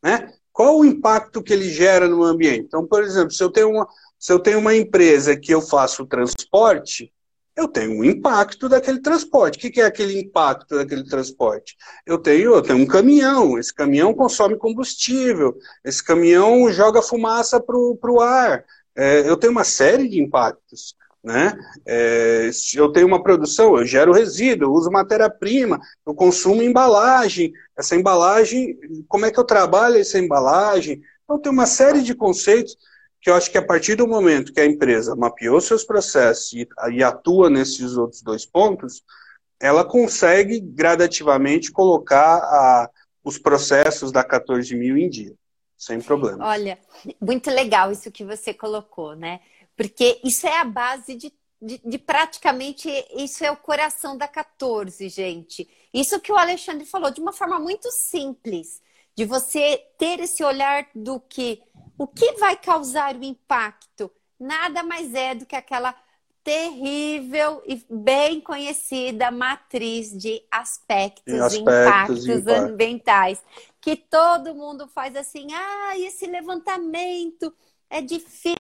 Né? 0.00 0.32
Qual 0.52 0.78
o 0.78 0.84
impacto 0.84 1.42
que 1.42 1.52
ele 1.52 1.68
gera 1.68 2.06
no 2.06 2.22
ambiente? 2.22 2.66
Então, 2.66 2.86
por 2.86 3.02
exemplo, 3.02 3.32
se 3.32 3.42
eu 3.42 3.50
tenho 3.50 3.70
uma, 3.70 3.88
se 4.16 4.32
eu 4.32 4.38
tenho 4.38 4.60
uma 4.60 4.76
empresa 4.76 5.36
que 5.36 5.52
eu 5.52 5.60
faço 5.60 6.06
transporte, 6.06 7.12
eu 7.58 7.66
tenho 7.66 7.98
um 7.98 8.04
impacto 8.04 8.68
daquele 8.68 9.00
transporte. 9.00 9.66
O 9.66 9.72
que 9.72 9.80
é 9.80 9.84
aquele 9.84 10.20
impacto 10.20 10.76
daquele 10.76 11.02
transporte? 11.02 11.76
Eu 12.06 12.16
tenho, 12.16 12.54
eu 12.54 12.62
tenho 12.62 12.78
um 12.78 12.86
caminhão, 12.86 13.58
esse 13.58 13.74
caminhão 13.74 14.14
consome 14.14 14.56
combustível, 14.56 15.58
esse 15.84 16.02
caminhão 16.02 16.70
joga 16.70 17.02
fumaça 17.02 17.60
para 17.60 17.76
o 17.76 18.20
ar. 18.20 18.64
É, 18.96 19.28
eu 19.28 19.36
tenho 19.36 19.50
uma 19.50 19.64
série 19.64 20.08
de 20.08 20.22
impactos. 20.22 20.96
Né? 21.22 21.52
É, 21.84 22.48
eu 22.76 22.92
tenho 22.92 23.08
uma 23.08 23.24
produção, 23.24 23.76
eu 23.76 23.84
gero 23.84 24.12
resíduo, 24.12 24.68
eu 24.68 24.72
uso 24.72 24.88
matéria-prima, 24.88 25.80
eu 26.06 26.14
consumo 26.14 26.62
embalagem. 26.62 27.52
Essa 27.76 27.96
embalagem, 27.96 28.78
como 29.08 29.26
é 29.26 29.32
que 29.32 29.38
eu 29.38 29.44
trabalho 29.44 29.96
essa 29.96 30.16
embalagem? 30.16 31.02
Então, 31.24 31.40
tem 31.40 31.50
uma 31.50 31.66
série 31.66 32.02
de 32.02 32.14
conceitos 32.14 32.76
que 33.20 33.30
eu 33.30 33.34
acho 33.34 33.50
que 33.50 33.58
a 33.58 33.64
partir 33.64 33.94
do 33.96 34.06
momento 34.06 34.52
que 34.52 34.60
a 34.60 34.66
empresa 34.66 35.16
mapeou 35.16 35.60
seus 35.60 35.84
processos 35.84 36.52
e, 36.52 36.68
e 36.92 37.02
atua 37.02 37.50
nesses 37.50 37.96
outros 37.96 38.22
dois 38.22 38.46
pontos, 38.46 39.02
ela 39.60 39.84
consegue 39.84 40.60
gradativamente 40.60 41.72
colocar 41.72 42.36
a, 42.38 42.90
os 43.24 43.38
processos 43.38 44.12
da 44.12 44.22
14 44.22 44.74
mil 44.74 44.96
em 44.96 45.08
dia, 45.08 45.34
sem 45.76 46.00
problema. 46.00 46.46
Olha, 46.46 46.78
muito 47.20 47.50
legal 47.50 47.90
isso 47.90 48.10
que 48.10 48.24
você 48.24 48.54
colocou, 48.54 49.16
né? 49.16 49.40
Porque 49.76 50.20
isso 50.24 50.46
é 50.46 50.58
a 50.58 50.64
base 50.64 51.14
de, 51.14 51.32
de, 51.60 51.80
de 51.84 51.98
praticamente, 51.98 52.88
isso 53.16 53.44
é 53.44 53.50
o 53.50 53.56
coração 53.56 54.16
da 54.16 54.28
14, 54.28 55.08
gente. 55.08 55.68
Isso 55.92 56.20
que 56.20 56.32
o 56.32 56.36
Alexandre 56.36 56.86
falou, 56.86 57.10
de 57.10 57.20
uma 57.20 57.32
forma 57.32 57.58
muito 57.58 57.90
simples, 57.90 58.80
de 59.16 59.24
você 59.24 59.82
ter 59.98 60.20
esse 60.20 60.44
olhar 60.44 60.86
do 60.94 61.18
que 61.18 61.60
o 61.98 62.06
que 62.06 62.32
vai 62.34 62.56
causar 62.56 63.16
o 63.16 63.24
impacto? 63.24 64.10
Nada 64.38 64.82
mais 64.82 65.12
é 65.14 65.34
do 65.34 65.44
que 65.44 65.56
aquela 65.56 65.94
terrível 66.44 67.62
e 67.66 67.84
bem 67.90 68.40
conhecida 68.40 69.30
matriz 69.30 70.16
de 70.16 70.42
aspectos, 70.50 71.34
e 71.34 71.38
aspectos 71.38 71.60
impactos 71.60 72.26
e 72.26 72.50
ambientais, 72.50 73.44
que 73.80 73.96
todo 73.96 74.54
mundo 74.54 74.88
faz 74.88 75.14
assim, 75.14 75.48
ah, 75.52 75.98
esse 75.98 76.26
levantamento 76.26 77.52
é 77.90 78.00
difícil, 78.00 78.56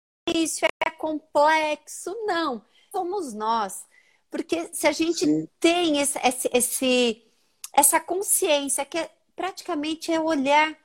é 0.83 0.91
complexo. 0.91 2.15
Não, 2.25 2.65
somos 2.91 3.35
nós. 3.35 3.85
Porque 4.31 4.71
se 4.73 4.87
a 4.87 4.93
gente 4.93 5.27
Sim. 5.27 5.49
tem 5.61 6.01
esse, 6.01 6.19
esse, 6.53 7.23
essa 7.73 8.01
consciência 8.01 8.85
que 8.85 8.99
é, 8.99 9.11
praticamente 9.37 10.13
é 10.13 10.19
olhar 10.19 10.77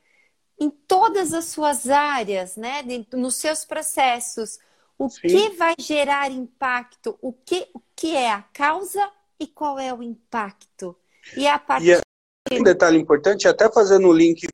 em 0.60 0.70
todas 0.70 1.34
as 1.34 1.46
suas 1.46 1.90
áreas, 1.90 2.56
né? 2.58 2.84
nos 3.14 3.36
seus 3.36 3.64
processos. 3.64 4.60
O 4.98 5.10
Sim. 5.10 5.28
que 5.28 5.50
vai 5.52 5.76
gerar 5.80 6.30
impacto? 6.30 7.18
O 7.22 7.32
que, 7.32 7.70
o 7.74 7.82
que 7.96 8.16
é 8.16 8.32
a 8.32 8.42
causa 8.42 9.10
e 9.40 9.48
qual 9.48 9.80
é 9.80 9.94
o 9.94 10.04
impacto? 10.04 10.96
E 11.38 11.48
a 11.48 11.58
partir. 11.58 12.02
E 12.52 12.60
um 12.60 12.64
detalhe 12.64 12.98
importante, 12.98 13.48
até 13.48 13.72
fazendo 13.72 14.08
o 14.08 14.14
link 14.14 14.48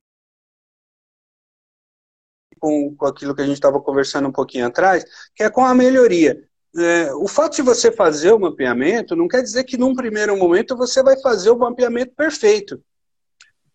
com, 2.60 2.96
com 2.96 3.06
aquilo 3.06 3.36
que 3.36 3.42
a 3.42 3.46
gente 3.46 3.56
estava 3.56 3.80
conversando 3.80 4.28
um 4.28 4.32
pouquinho 4.32 4.68
atrás, 4.68 5.06
que 5.36 5.44
é 5.44 5.50
com 5.50 5.64
a 5.64 5.74
melhoria. 5.74 6.44
É, 6.78 7.14
o 7.14 7.28
fato 7.28 7.56
de 7.56 7.62
você 7.62 7.92
fazer 7.92 8.34
o 8.34 8.40
mapeamento 8.40 9.16
não 9.16 9.28
quer 9.28 9.42
dizer 9.42 9.64
que 9.64 9.78
num 9.78 9.96
primeiro 9.96 10.36
momento 10.36 10.76
você 10.76 11.02
vai 11.02 11.20
fazer 11.22 11.50
o 11.50 11.58
mapeamento 11.58 12.14
perfeito. 12.16 12.84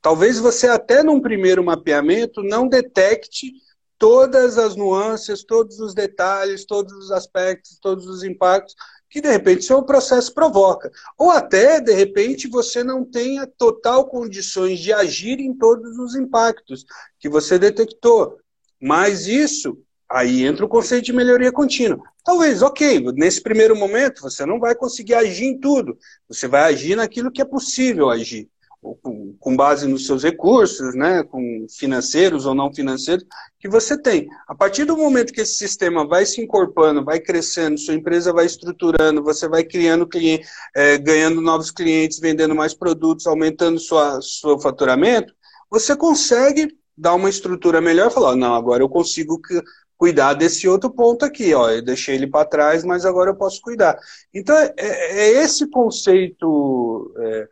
Talvez 0.03 0.39
você 0.39 0.67
até 0.67 1.03
num 1.03 1.21
primeiro 1.21 1.63
mapeamento 1.63 2.43
não 2.43 2.67
detecte 2.67 3.53
todas 3.99 4.57
as 4.57 4.75
nuances, 4.75 5.45
todos 5.45 5.79
os 5.79 5.95
detalhes, 5.95 6.65
todos 6.65 6.93
os 6.95 7.11
aspectos, 7.13 7.79
todos 7.79 8.07
os 8.07 8.23
impactos 8.25 8.75
que 9.11 9.21
de 9.21 9.29
repente 9.29 9.65
seu 9.65 9.83
processo 9.83 10.33
provoca. 10.33 10.91
Ou 11.19 11.31
até, 11.31 11.81
de 11.81 11.93
repente, 11.93 12.49
você 12.49 12.83
não 12.83 13.05
tenha 13.05 13.47
total 13.47 14.09
condições 14.09 14.79
de 14.79 14.93
agir 14.93 15.41
em 15.41 15.53
todos 15.53 15.99
os 15.99 16.15
impactos 16.15 16.87
que 17.19 17.29
você 17.29 17.59
detectou. 17.59 18.39
Mas 18.81 19.27
isso, 19.27 19.77
aí 20.09 20.47
entra 20.47 20.65
o 20.65 20.69
conceito 20.69 21.07
de 21.07 21.13
melhoria 21.13 21.53
contínua. 21.53 22.01
Talvez, 22.25 22.63
ok, 22.63 23.05
nesse 23.15 23.43
primeiro 23.43 23.77
momento 23.77 24.23
você 24.23 24.47
não 24.47 24.61
vai 24.61 24.75
conseguir 24.75 25.15
agir 25.15 25.45
em 25.45 25.59
tudo. 25.59 25.99
Você 26.29 26.47
vai 26.47 26.73
agir 26.73 26.95
naquilo 26.95 27.33
que 27.33 27.43
é 27.43 27.45
possível 27.45 28.09
agir 28.09 28.49
com 28.83 29.57
base 29.57 29.87
nos 29.87 30.07
seus 30.07 30.23
recursos, 30.23 30.95
né, 30.95 31.23
com 31.23 31.67
financeiros 31.69 32.47
ou 32.47 32.55
não 32.55 32.73
financeiros, 32.73 33.27
que 33.59 33.69
você 33.69 34.01
tem. 34.01 34.29
A 34.49 34.55
partir 34.55 34.87
do 34.87 34.97
momento 34.97 35.33
que 35.33 35.43
esse 35.43 35.55
sistema 35.55 36.07
vai 36.07 36.25
se 36.25 36.41
incorporando, 36.41 37.05
vai 37.05 37.21
crescendo, 37.21 37.79
sua 37.79 37.95
empresa 37.95 38.33
vai 38.33 38.47
estruturando, 38.47 39.23
você 39.23 39.47
vai 39.49 39.65
criando 39.65 40.09
cliente, 40.09 40.47
é, 40.75 40.97
ganhando 40.97 41.43
novos 41.43 41.71
clientes, 41.71 42.19
vendendo 42.19 42.55
mais 42.55 42.73
produtos, 42.73 43.27
aumentando 43.27 43.79
sua, 43.79 44.21
seu 44.23 44.59
faturamento, 44.59 45.35
você 45.71 45.95
consegue 45.95 46.75
dar 46.97 47.15
uma 47.15 47.29
estrutura 47.29 47.81
melhor 47.81 48.11
falar, 48.11 48.35
não, 48.35 48.55
agora 48.55 48.83
eu 48.83 48.89
consigo 48.89 49.41
cuidar 49.97 50.33
desse 50.33 50.67
outro 50.67 50.91
ponto 50.91 51.25
aqui, 51.25 51.53
ó, 51.53 51.71
eu 51.71 51.83
deixei 51.83 52.15
ele 52.15 52.27
para 52.27 52.49
trás, 52.49 52.83
mas 52.83 53.05
agora 53.05 53.31
eu 53.31 53.37
posso 53.37 53.61
cuidar. 53.61 53.99
Então, 54.33 54.57
é, 54.57 54.73
é 54.79 55.43
esse 55.43 55.69
conceito... 55.69 57.15
É, 57.19 57.49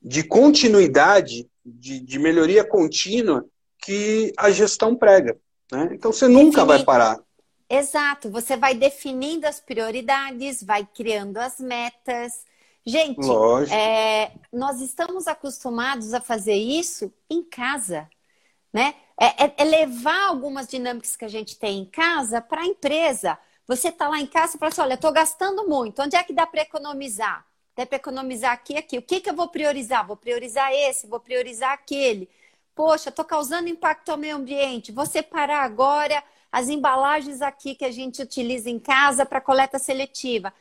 de 0.00 0.22
continuidade, 0.22 1.48
de, 1.64 2.00
de 2.00 2.18
melhoria 2.18 2.64
contínua 2.64 3.44
que 3.78 4.32
a 4.36 4.50
gestão 4.50 4.94
prega. 4.94 5.38
Né? 5.70 5.90
Então 5.92 6.12
você 6.12 6.28
nunca 6.28 6.64
vai 6.64 6.82
parar. 6.84 7.18
Exato, 7.70 8.30
você 8.30 8.56
vai 8.56 8.74
definindo 8.74 9.46
as 9.46 9.60
prioridades, 9.60 10.62
vai 10.62 10.86
criando 10.86 11.36
as 11.36 11.60
metas. 11.60 12.44
Gente, 12.84 13.28
é, 13.70 14.32
nós 14.50 14.80
estamos 14.80 15.26
acostumados 15.26 16.14
a 16.14 16.20
fazer 16.20 16.54
isso 16.54 17.12
em 17.28 17.42
casa, 17.42 18.08
né? 18.72 18.94
É, 19.20 19.44
é, 19.44 19.54
é 19.58 19.64
levar 19.64 20.28
algumas 20.28 20.66
dinâmicas 20.66 21.14
que 21.14 21.24
a 21.24 21.28
gente 21.28 21.58
tem 21.58 21.80
em 21.80 21.84
casa 21.84 22.40
para 22.40 22.62
a 22.62 22.66
empresa. 22.66 23.38
Você 23.66 23.88
está 23.88 24.08
lá 24.08 24.18
em 24.18 24.26
casa 24.26 24.56
e 24.56 24.58
fala 24.58 24.70
assim: 24.70 24.80
olha, 24.80 24.94
estou 24.94 25.12
gastando 25.12 25.68
muito, 25.68 26.00
onde 26.00 26.16
é 26.16 26.24
que 26.24 26.32
dá 26.32 26.46
para 26.46 26.62
economizar? 26.62 27.44
Dá 27.78 27.86
para 27.86 27.94
economizar 27.94 28.50
aqui 28.50 28.72
e 28.72 28.76
aqui. 28.76 28.98
O 28.98 29.02
que, 29.02 29.20
que 29.20 29.30
eu 29.30 29.36
vou 29.36 29.46
priorizar? 29.46 30.04
Vou 30.04 30.16
priorizar 30.16 30.72
esse, 30.72 31.06
vou 31.06 31.20
priorizar 31.20 31.70
aquele. 31.70 32.28
Poxa, 32.74 33.08
estou 33.08 33.24
causando 33.24 33.68
impacto 33.68 34.08
ao 34.08 34.18
meio 34.18 34.34
ambiente. 34.34 34.90
Vou 34.90 35.06
separar 35.06 35.62
agora 35.62 36.20
as 36.50 36.68
embalagens 36.68 37.40
aqui 37.40 37.76
que 37.76 37.84
a 37.84 37.90
gente 37.92 38.20
utiliza 38.20 38.68
em 38.68 38.80
casa 38.80 39.24
para 39.24 39.40
coleta 39.40 39.78
seletiva. 39.78 40.52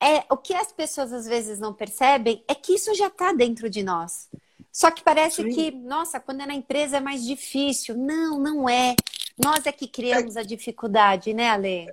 É, 0.00 0.24
o 0.30 0.36
que 0.36 0.54
as 0.54 0.70
pessoas 0.70 1.12
às 1.12 1.26
vezes 1.26 1.58
não 1.58 1.74
percebem 1.74 2.44
é 2.46 2.54
que 2.54 2.74
isso 2.74 2.94
já 2.94 3.08
está 3.08 3.32
dentro 3.32 3.68
de 3.68 3.82
nós. 3.82 4.30
Só 4.70 4.88
que 4.92 5.02
parece 5.02 5.42
Sim. 5.42 5.48
que, 5.48 5.72
nossa, 5.72 6.20
quando 6.20 6.42
é 6.42 6.46
na 6.46 6.54
empresa 6.54 6.98
é 6.98 7.00
mais 7.00 7.24
difícil. 7.24 7.96
Não, 7.96 8.38
não 8.38 8.68
é. 8.68 8.94
Nós 9.36 9.66
é 9.66 9.72
que 9.72 9.88
criamos 9.88 10.36
é... 10.36 10.40
a 10.40 10.44
dificuldade, 10.44 11.34
né, 11.34 11.50
Ale? 11.50 11.92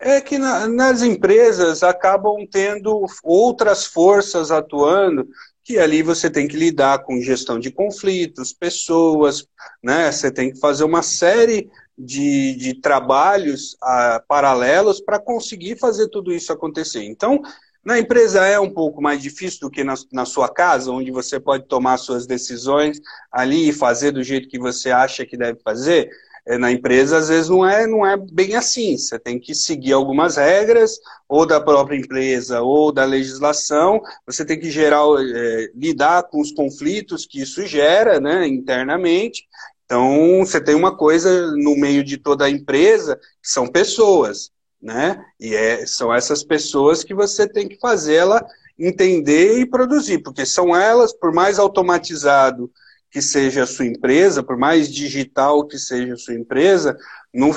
É 0.00 0.20
que 0.20 0.38
na, 0.38 0.68
nas 0.68 1.02
empresas 1.02 1.82
acabam 1.82 2.46
tendo 2.50 3.04
outras 3.22 3.84
forças 3.84 4.50
atuando, 4.50 5.28
que 5.64 5.78
ali 5.78 6.02
você 6.02 6.30
tem 6.30 6.46
que 6.46 6.56
lidar 6.56 7.00
com 7.04 7.20
gestão 7.20 7.58
de 7.58 7.70
conflitos, 7.70 8.52
pessoas, 8.52 9.46
né? 9.82 10.10
Você 10.10 10.30
tem 10.30 10.52
que 10.52 10.60
fazer 10.60 10.84
uma 10.84 11.02
série 11.02 11.68
de, 11.98 12.54
de 12.54 12.80
trabalhos 12.80 13.76
ah, 13.82 14.22
paralelos 14.26 15.00
para 15.00 15.18
conseguir 15.18 15.76
fazer 15.78 16.08
tudo 16.08 16.32
isso 16.32 16.52
acontecer. 16.52 17.02
Então, 17.02 17.42
na 17.84 17.98
empresa 17.98 18.44
é 18.46 18.60
um 18.60 18.70
pouco 18.70 19.02
mais 19.02 19.20
difícil 19.20 19.60
do 19.60 19.70
que 19.70 19.82
na, 19.82 19.94
na, 20.12 20.24
sua 20.24 20.48
casa, 20.48 20.92
onde 20.92 21.10
você 21.10 21.40
pode 21.40 21.66
tomar 21.66 21.96
suas 21.96 22.26
decisões 22.26 23.00
ali 23.32 23.70
e 23.70 23.72
fazer 23.72 24.12
do 24.12 24.22
jeito 24.22 24.48
que 24.48 24.58
você 24.58 24.90
acha 24.90 25.26
que 25.26 25.36
deve 25.36 25.58
fazer. 25.60 26.08
É, 26.48 26.56
na 26.56 26.72
empresa, 26.72 27.18
às 27.18 27.28
vezes, 27.28 27.50
não 27.50 27.68
é, 27.68 27.86
não 27.86 28.06
é 28.06 28.16
bem 28.16 28.54
assim. 28.54 28.96
Você 28.96 29.18
tem 29.18 29.38
que 29.38 29.54
seguir 29.54 29.92
algumas 29.92 30.36
regras, 30.36 30.98
ou 31.28 31.44
da 31.44 31.60
própria 31.60 31.98
empresa, 31.98 32.62
ou 32.62 32.90
da 32.90 33.04
legislação. 33.04 34.00
Você 34.26 34.46
tem 34.46 34.58
que 34.58 34.70
gerar, 34.70 35.02
é, 35.20 35.70
lidar 35.74 36.22
com 36.22 36.40
os 36.40 36.50
conflitos 36.50 37.26
que 37.26 37.42
isso 37.42 37.66
gera 37.66 38.18
né, 38.18 38.48
internamente. 38.48 39.46
Então, 39.84 40.38
você 40.38 40.58
tem 40.58 40.74
uma 40.74 40.96
coisa 40.96 41.50
no 41.52 41.76
meio 41.76 42.02
de 42.02 42.16
toda 42.16 42.46
a 42.46 42.50
empresa, 42.50 43.16
que 43.42 43.50
são 43.50 43.66
pessoas. 43.66 44.50
Né? 44.80 45.22
E 45.38 45.54
é, 45.54 45.84
são 45.86 46.14
essas 46.14 46.42
pessoas 46.42 47.04
que 47.04 47.12
você 47.12 47.46
tem 47.46 47.68
que 47.68 47.78
fazer 47.78 48.14
ela 48.14 48.42
entender 48.78 49.58
e 49.58 49.66
produzir, 49.66 50.18
porque 50.22 50.46
são 50.46 50.74
elas, 50.74 51.12
por 51.12 51.30
mais 51.30 51.58
automatizado 51.58 52.70
que 53.10 53.22
seja 53.22 53.62
a 53.62 53.66
sua 53.66 53.86
empresa, 53.86 54.42
por 54.42 54.56
mais 54.56 54.92
digital 54.92 55.66
que 55.66 55.78
seja 55.78 56.14
a 56.14 56.18
sua 56.18 56.34
empresa, 56.34 56.96
no, 57.32 57.50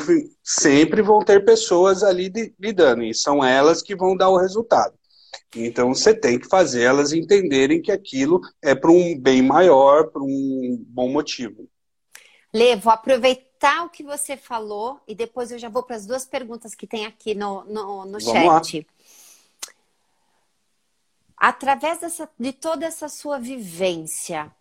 sempre 0.43 1.01
vão 1.01 1.19
ter 1.23 1.43
pessoas 1.43 2.03
ali 2.03 2.31
lidando, 2.59 3.03
e 3.03 3.13
são 3.13 3.43
elas 3.43 3.81
que 3.81 3.95
vão 3.95 4.15
dar 4.15 4.29
o 4.29 4.37
resultado. 4.37 4.93
Então 5.55 5.93
você 5.93 6.13
tem 6.13 6.39
que 6.39 6.47
fazer 6.47 6.83
elas 6.83 7.11
entenderem 7.11 7.81
que 7.81 7.91
aquilo 7.91 8.39
é 8.61 8.73
para 8.73 8.91
um 8.91 9.17
bem 9.19 9.41
maior, 9.41 10.09
para 10.09 10.21
um 10.21 10.83
bom 10.87 11.09
motivo. 11.09 11.67
Lê, 12.53 12.75
vou 12.75 12.91
aproveitar 12.91 13.85
o 13.85 13.89
que 13.89 14.03
você 14.03 14.35
falou 14.37 14.99
e 15.07 15.13
depois 15.13 15.51
eu 15.51 15.59
já 15.59 15.69
vou 15.69 15.83
para 15.83 15.95
as 15.95 16.05
duas 16.05 16.25
perguntas 16.25 16.73
que 16.73 16.87
tem 16.87 17.05
aqui 17.05 17.33
no, 17.33 17.63
no, 17.65 18.05
no 18.05 18.19
chat. 18.19 18.79
Lá. 18.79 18.85
Através 21.37 21.99
dessa, 21.99 22.29
de 22.39 22.53
toda 22.53 22.85
essa 22.85 23.09
sua 23.09 23.39
vivência, 23.39 24.51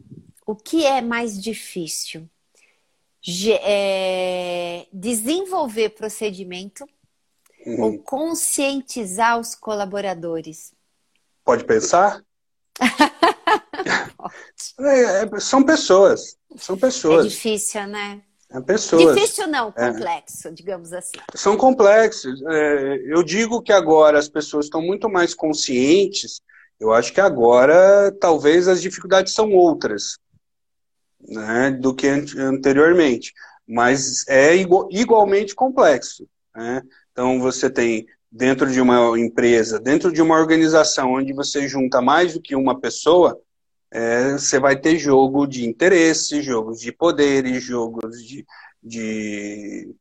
o 0.51 0.57
que 0.57 0.85
é 0.85 1.01
mais 1.01 1.41
difícil? 1.41 2.29
é, 3.63 4.87
desenvolver 4.93 5.91
procedimento 5.91 6.85
uhum. 7.67 7.83
ou 7.83 7.99
conscientizar 7.99 9.39
os 9.39 9.55
colaboradores? 9.55 10.73
Pode 11.45 11.65
pensar? 11.65 12.25
é, 14.81 15.25
é, 15.25 15.41
são 15.41 15.63
pessoas. 15.63 16.39
São 16.57 16.79
pessoas. 16.79 17.27
É 17.27 17.29
difícil, 17.29 17.87
né? 17.87 18.23
É 18.53 18.61
pessoas. 18.61 19.15
Difícil 19.15 19.47
não, 19.47 19.73
é. 19.77 19.93
complexo, 19.93 20.49
é. 20.49 20.51
digamos 20.51 20.93
assim. 20.93 21.19
São 21.35 21.57
complexos. 21.57 22.43
É, 22.43 22.97
eu 23.07 23.23
digo 23.23 23.63
que 23.63 23.73
agora 23.73 24.19
as 24.19 24.29
pessoas 24.29 24.67
estão 24.67 24.83
muito 24.83 25.09
mais 25.09 25.35
conscientes. 25.35 26.41
Eu 26.81 26.93
acho 26.93 27.13
que 27.13 27.21
agora 27.21 28.11
talvez 28.21 28.67
as 28.67 28.81
dificuldades 28.81 29.35
são 29.35 29.53
outras 29.53 30.19
né, 31.29 31.71
do 31.71 31.95
que 31.95 32.07
anteriormente, 32.09 33.33
mas 33.67 34.27
é 34.29 34.57
igual, 34.57 34.89
igualmente 34.91 35.55
complexo. 35.55 36.27
Né? 36.55 36.83
Então 37.13 37.41
você 37.41 37.71
tem 37.71 38.07
dentro 38.31 38.71
de 38.71 38.81
uma 38.81 39.19
empresa, 39.19 39.79
dentro 39.79 40.13
de 40.13 40.23
uma 40.23 40.39
organização 40.39 41.15
onde 41.15 41.33
você 41.33 41.67
junta 41.67 42.01
mais 42.01 42.35
do 42.35 42.41
que 42.41 42.55
uma 42.55 42.79
pessoa, 42.79 43.39
é, 43.91 44.33
você 44.33 44.59
vai 44.59 44.77
ter 44.77 44.99
jogo 44.99 45.47
de 45.47 45.67
interesse, 45.67 46.43
jogos 46.43 46.81
de 46.81 46.93
poderes, 46.93 47.63
jogos 47.63 48.25
de, 48.25 48.47
de 48.81 49.95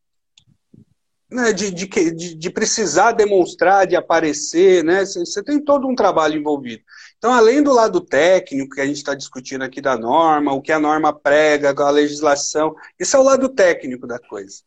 né, 1.29 1.53
de, 1.53 1.71
de, 1.71 2.35
de, 2.35 2.49
precisar 2.49 3.11
demonstrar, 3.11 3.85
de 3.85 3.95
aparecer, 3.95 4.83
né? 4.83 5.05
Você 5.05 5.43
tem 5.43 5.63
todo 5.63 5.87
um 5.87 5.93
trabalho 5.95 6.39
envolvido. 6.39 6.83
Então, 7.19 7.33
além 7.33 7.61
do 7.61 7.73
lado 7.73 7.99
técnico 7.99 8.75
que 8.75 8.81
a 8.81 8.85
gente 8.85 8.95
está 8.95 9.13
discutindo 9.13 9.61
aqui 9.61 9.81
da 9.81 9.97
norma, 9.97 10.53
o 10.53 10.61
que 10.61 10.71
a 10.71 10.79
norma 10.79 11.11
prega, 11.11 11.75
a 11.77 11.89
legislação, 11.89 12.73
isso 12.97 13.15
é 13.17 13.19
o 13.19 13.23
lado 13.23 13.49
técnico 13.49 14.07
da 14.07 14.17
coisa. 14.17 14.61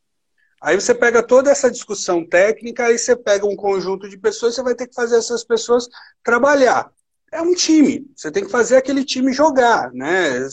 Aí 0.60 0.78
você 0.78 0.94
pega 0.94 1.22
toda 1.22 1.50
essa 1.50 1.70
discussão 1.70 2.24
técnica, 2.28 2.84
aí 2.84 2.98
você 2.98 3.16
pega 3.16 3.46
um 3.46 3.56
conjunto 3.56 4.06
de 4.06 4.18
pessoas, 4.18 4.54
você 4.54 4.62
vai 4.62 4.74
ter 4.74 4.86
que 4.86 4.94
fazer 4.94 5.16
essas 5.16 5.42
pessoas 5.42 5.88
trabalhar. 6.22 6.92
É 7.32 7.40
um 7.40 7.54
time, 7.54 8.06
você 8.14 8.30
tem 8.30 8.44
que 8.44 8.50
fazer 8.50 8.76
aquele 8.76 9.02
time 9.02 9.32
jogar, 9.32 9.90
né? 9.94 10.46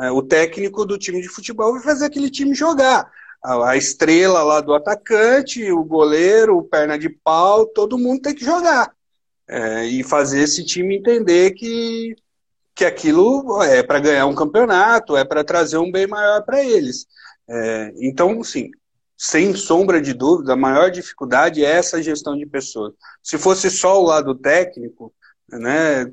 É, 0.00 0.10
o 0.10 0.22
técnico 0.22 0.84
do 0.84 0.98
time 0.98 1.22
de 1.22 1.28
futebol 1.28 1.74
vai 1.74 1.82
fazer 1.82 2.06
aquele 2.06 2.28
time 2.28 2.56
jogar. 2.56 3.08
A 3.40 3.76
estrela 3.76 4.42
lá 4.42 4.60
do 4.60 4.74
atacante, 4.74 5.70
o 5.70 5.84
goleiro, 5.84 6.58
o 6.58 6.64
perna 6.64 6.98
de 6.98 7.08
pau, 7.08 7.66
todo 7.66 7.96
mundo 7.96 8.22
tem 8.22 8.34
que 8.34 8.44
jogar 8.44 8.95
é, 9.48 9.84
e 9.86 10.02
fazer 10.02 10.40
esse 10.40 10.64
time 10.64 10.96
entender 10.96 11.52
que, 11.52 12.14
que 12.74 12.84
aquilo 12.84 13.62
é 13.62 13.82
para 13.82 14.00
ganhar 14.00 14.26
um 14.26 14.34
campeonato, 14.34 15.16
é 15.16 15.24
para 15.24 15.44
trazer 15.44 15.78
um 15.78 15.90
bem 15.90 16.06
maior 16.06 16.42
para 16.42 16.64
eles. 16.64 17.06
É, 17.48 17.92
então, 17.96 18.42
sim, 18.42 18.70
sem 19.16 19.54
sombra 19.54 20.00
de 20.00 20.12
dúvida, 20.12 20.52
a 20.52 20.56
maior 20.56 20.90
dificuldade 20.90 21.64
é 21.64 21.70
essa 21.70 22.02
gestão 22.02 22.36
de 22.36 22.44
pessoas. 22.44 22.92
Se 23.22 23.38
fosse 23.38 23.70
só 23.70 24.00
o 24.00 24.06
lado 24.06 24.34
técnico, 24.34 25.12
né, 25.48 26.12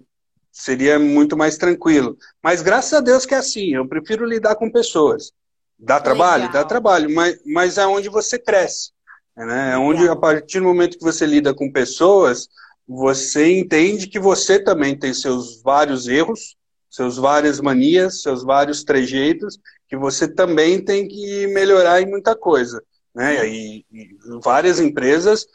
seria 0.52 1.00
muito 1.00 1.36
mais 1.36 1.58
tranquilo. 1.58 2.18
Mas 2.42 2.62
graças 2.62 2.94
a 2.94 3.02
Deus 3.02 3.26
que 3.26 3.34
é 3.34 3.38
assim, 3.38 3.74
eu 3.74 3.88
prefiro 3.88 4.26
lidar 4.26 4.56
com 4.56 4.72
pessoas. 4.72 5.32
Dá 5.78 6.00
trabalho? 6.00 6.44
Legal. 6.44 6.62
Dá 6.62 6.68
trabalho, 6.68 7.14
mas, 7.14 7.40
mas 7.46 7.78
é 7.78 7.86
onde 7.86 8.08
você 8.08 8.38
cresce. 8.40 8.92
Né? 9.36 9.74
É 9.74 9.78
onde, 9.78 10.08
a 10.08 10.16
partir 10.16 10.60
do 10.60 10.66
momento 10.66 10.98
que 10.98 11.04
você 11.04 11.26
lida 11.26 11.54
com 11.54 11.72
pessoas, 11.72 12.48
você 12.88 13.58
entende 13.60 14.08
que 14.08 14.20
você 14.20 14.60
também 14.60 14.98
tem 14.98 15.14
seus 15.14 15.62
vários 15.62 16.08
erros, 16.08 16.56
seus 16.90 17.18
várias 17.18 17.60
manias, 17.60 18.22
seus 18.22 18.44
vários 18.44 18.84
trejeitos, 18.84 19.60
que 19.88 19.98
você 19.98 20.28
também 20.28 20.84
tem 20.84 21.08
que 21.08 21.48
melhorar 21.48 22.02
em 22.02 22.10
muita 22.10 22.36
coisa. 22.36 22.84
Né? 23.16 23.48
E, 23.48 23.86
e 23.92 24.18
várias 24.44 24.80
empresas, 24.80 25.46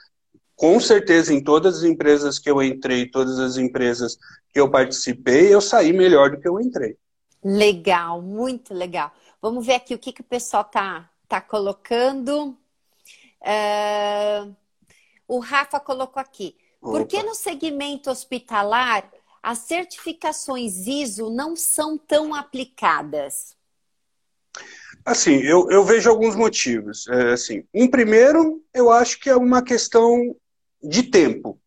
com 0.57 0.81
certeza 0.81 1.33
em 1.33 1.43
todas 1.43 1.79
as 1.79 1.85
empresas 1.85 2.39
que 2.39 2.51
eu 2.51 2.63
entrei, 2.63 3.07
todas 3.07 3.39
as 3.39 3.57
empresas 3.57 4.17
que 4.53 4.59
eu 4.59 4.71
participei, 4.71 5.53
eu 5.53 5.61
saí 5.61 5.93
melhor 5.93 6.31
do 6.31 6.41
que 6.41 6.49
eu 6.49 6.61
entrei. 6.61 6.97
Legal, 7.45 8.21
muito 8.21 8.75
legal. 8.75 9.13
Vamos 9.41 9.65
ver 9.65 9.75
aqui 9.75 9.95
o 9.95 9.99
que, 9.99 10.13
que 10.13 10.21
o 10.21 10.25
pessoal 10.25 10.65
tá, 10.65 11.09
tá 11.29 11.41
colocando. 11.41 12.57
Uh, 13.41 14.55
o 15.29 15.39
Rafa 15.39 15.79
colocou 15.79 16.21
aqui. 16.21 16.57
Por 16.81 17.07
que 17.07 17.23
no 17.23 17.35
segmento 17.35 18.11
hospitalar 18.11 19.11
as 19.43 19.59
certificações 19.59 20.87
ISO 20.87 21.31
não 21.31 21.57
são 21.57 21.99
tão 21.99 22.35
aplicadas? 22.35 23.57
Assim, 25.05 25.37
eu, 25.37 25.71
eu 25.71 25.85
vejo 25.85 26.11
alguns 26.11 26.37
motivos. 26.37 27.07
É, 27.09 27.33
assim, 27.33 27.65
um 27.75 27.89
primeiro, 27.89 28.63
eu 28.75 28.91
acho 28.91 29.19
que 29.19 29.31
é 29.31 29.37
uma 29.37 29.63
questão 29.63 30.37
de 30.83 31.05
tempo. 31.05 31.59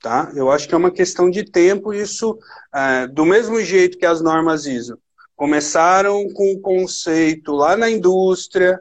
Tá? 0.00 0.30
Eu 0.34 0.50
acho 0.50 0.68
que 0.68 0.74
é 0.74 0.78
uma 0.78 0.90
questão 0.90 1.30
de 1.30 1.44
tempo. 1.44 1.92
Isso, 1.92 2.38
é, 2.74 3.06
do 3.06 3.24
mesmo 3.24 3.60
jeito 3.62 3.98
que 3.98 4.06
as 4.06 4.20
normas 4.20 4.66
ISO 4.66 4.98
começaram 5.36 6.28
com 6.32 6.52
o 6.52 6.60
conceito 6.60 7.52
lá 7.52 7.76
na 7.76 7.90
indústria, 7.90 8.80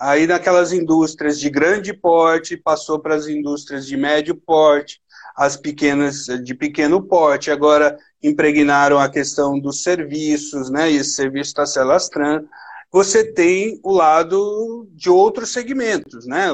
Aí 0.00 0.26
naquelas 0.26 0.72
indústrias 0.72 1.38
de 1.38 1.50
grande 1.50 1.92
porte, 1.92 2.56
passou 2.56 2.98
para 2.98 3.14
as 3.14 3.26
indústrias 3.26 3.86
de 3.86 3.98
médio 3.98 4.34
porte, 4.34 4.98
as 5.36 5.58
pequenas 5.58 6.24
de 6.42 6.54
pequeno 6.54 7.02
porte, 7.02 7.50
agora 7.50 7.98
impregnaram 8.22 8.98
a 8.98 9.10
questão 9.10 9.60
dos 9.60 9.82
serviços, 9.82 10.70
né? 10.70 10.90
E 10.90 10.96
esse 10.96 11.10
serviço 11.10 11.50
está 11.50 11.66
se 11.66 11.78
alastrando. 11.78 12.48
Você 12.90 13.30
tem 13.30 13.78
o 13.82 13.92
lado 13.92 14.88
de 14.92 15.10
outros 15.10 15.52
segmentos, 15.52 16.26
né? 16.26 16.48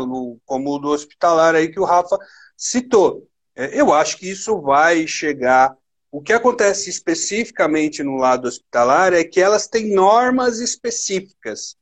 Como 0.45 0.75
o 0.75 0.79
do 0.81 0.89
hospitalar 0.89 1.55
aí 1.55 1.69
que 1.69 1.79
o 1.79 1.85
Rafa 1.85 2.19
citou. 2.57 3.29
É, 3.55 3.81
eu 3.81 3.95
acho 3.95 4.19
que 4.19 4.29
isso 4.29 4.61
vai 4.61 5.07
chegar. 5.07 5.73
O 6.11 6.21
que 6.21 6.33
acontece 6.33 6.91
especificamente 6.91 8.03
no 8.03 8.17
lado 8.17 8.49
hospitalar 8.49 9.13
é 9.13 9.23
que 9.23 9.41
elas 9.41 9.69
têm 9.69 9.95
normas 9.95 10.59
específicas 10.59 11.77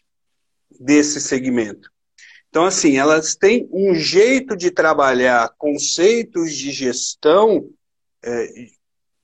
desse 0.80 1.20
segmento. 1.20 1.90
Então, 2.48 2.64
assim, 2.64 2.96
elas 2.96 3.34
têm 3.34 3.68
um 3.72 3.94
jeito 3.94 4.56
de 4.56 4.70
trabalhar 4.70 5.52
conceitos 5.58 6.54
de 6.54 6.70
gestão 6.70 7.68
é, 8.24 8.48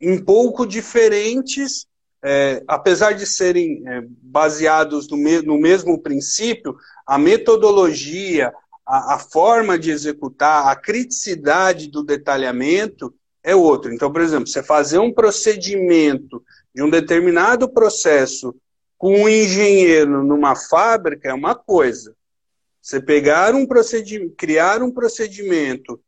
um 0.02 0.18
pouco 0.18 0.66
diferentes, 0.66 1.86
é, 2.24 2.62
apesar 2.66 3.12
de 3.12 3.24
serem 3.24 3.82
é, 3.86 4.02
baseados 4.20 5.08
no, 5.08 5.16
me 5.16 5.42
no, 5.42 5.58
mesmo 5.58 6.02
princípio, 6.02 6.76
a 7.06 7.18
metodologia, 7.18 8.52
a, 8.84 9.14
a, 9.14 9.18
forma 9.18 9.78
de 9.78 9.92
executar, 9.92 10.66
a 10.66 10.74
criticidade 10.74 11.88
do 11.88 12.02
detalhamento 12.02 13.14
é 13.44 13.54
outro. 13.54 13.92
Então, 13.92 14.12
por 14.12 14.22
exemplo, 14.22 14.48
você 14.48 14.62
fazer 14.62 14.98
um 14.98 15.12
procedimento 15.12 16.42
de 16.74 16.82
um 16.82 16.90
determinado 16.90 17.68
processo 17.68 18.54
com 19.00 19.22
um 19.22 19.28
engenheiro 19.30 20.22
numa 20.22 20.54
fábrica 20.54 21.30
é 21.30 21.32
uma 21.32 21.54
coisa. 21.54 22.14
Você 22.82 23.00
pegar 23.00 23.54
um 23.54 23.66
procedimento, 23.66 24.34
criar 24.36 24.82
um 24.82 24.90
procedimento 24.90 25.98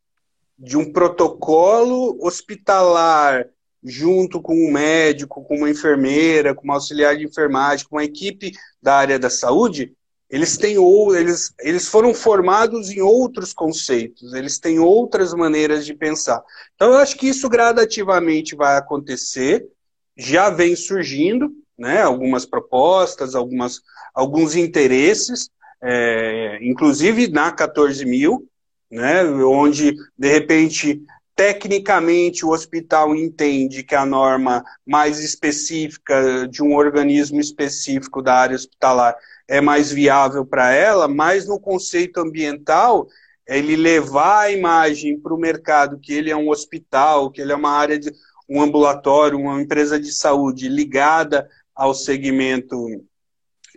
de 0.58 0.76
um 0.76 0.92
protocolo 0.92 2.18
hospitalar 2.20 3.48
junto 3.82 4.42
com 4.42 4.54
um 4.54 4.70
médico, 4.70 5.42
com 5.42 5.56
uma 5.56 5.70
enfermeira, 5.70 6.54
com 6.54 6.64
uma 6.64 6.74
auxiliar 6.74 7.16
de 7.16 7.24
enfermagem, 7.24 7.86
com 7.88 7.96
uma 7.96 8.04
equipe 8.04 8.52
da 8.82 8.96
área 8.96 9.18
da 9.18 9.30
saúde, 9.30 9.94
eles 10.28 10.58
têm 10.58 10.76
ou 10.76 11.16
eles, 11.16 11.54
eles 11.60 11.88
foram 11.88 12.12
formados 12.12 12.90
em 12.90 13.00
outros 13.00 13.54
conceitos, 13.54 14.34
eles 14.34 14.58
têm 14.58 14.78
outras 14.78 15.32
maneiras 15.32 15.86
de 15.86 15.94
pensar. 15.94 16.42
Então 16.74 16.92
eu 16.92 16.98
acho 16.98 17.16
que 17.16 17.26
isso 17.26 17.48
gradativamente 17.48 18.54
vai 18.54 18.76
acontecer, 18.76 19.66
já 20.14 20.50
vem 20.50 20.76
surgindo, 20.76 21.50
né, 21.78 22.02
algumas 22.02 22.46
propostas, 22.46 23.34
algumas, 23.34 23.80
alguns 24.14 24.54
interesses, 24.54 25.48
é, 25.82 26.58
inclusive 26.62 27.28
na 27.28 27.50
14 27.50 28.04
mil, 28.04 28.48
né, 28.90 29.24
onde, 29.24 29.94
de 30.16 30.28
repente, 30.28 31.02
tecnicamente 31.34 32.44
o 32.44 32.50
hospital 32.50 33.16
entende 33.16 33.82
que 33.82 33.94
a 33.94 34.04
norma 34.04 34.62
mais 34.86 35.18
específica 35.18 36.46
de 36.48 36.62
um 36.62 36.74
organismo 36.74 37.40
específico 37.40 38.22
da 38.22 38.34
área 38.34 38.54
hospitalar 38.54 39.16
é 39.48 39.60
mais 39.60 39.90
viável 39.90 40.44
para 40.44 40.72
ela, 40.72 41.08
mas 41.08 41.46
no 41.46 41.58
conceito 41.58 42.20
ambiental, 42.20 43.08
ele 43.46 43.76
levar 43.76 44.42
a 44.42 44.50
imagem 44.50 45.18
para 45.18 45.34
o 45.34 45.38
mercado 45.38 45.98
que 45.98 46.12
ele 46.12 46.30
é 46.30 46.36
um 46.36 46.48
hospital, 46.48 47.30
que 47.30 47.40
ele 47.40 47.52
é 47.52 47.56
uma 47.56 47.72
área 47.72 47.98
de 47.98 48.12
um 48.48 48.62
ambulatório, 48.62 49.38
uma 49.38 49.60
empresa 49.60 49.98
de 49.98 50.12
saúde 50.12 50.68
ligada 50.68 51.48
ao 51.74 51.94
segmento 51.94 52.76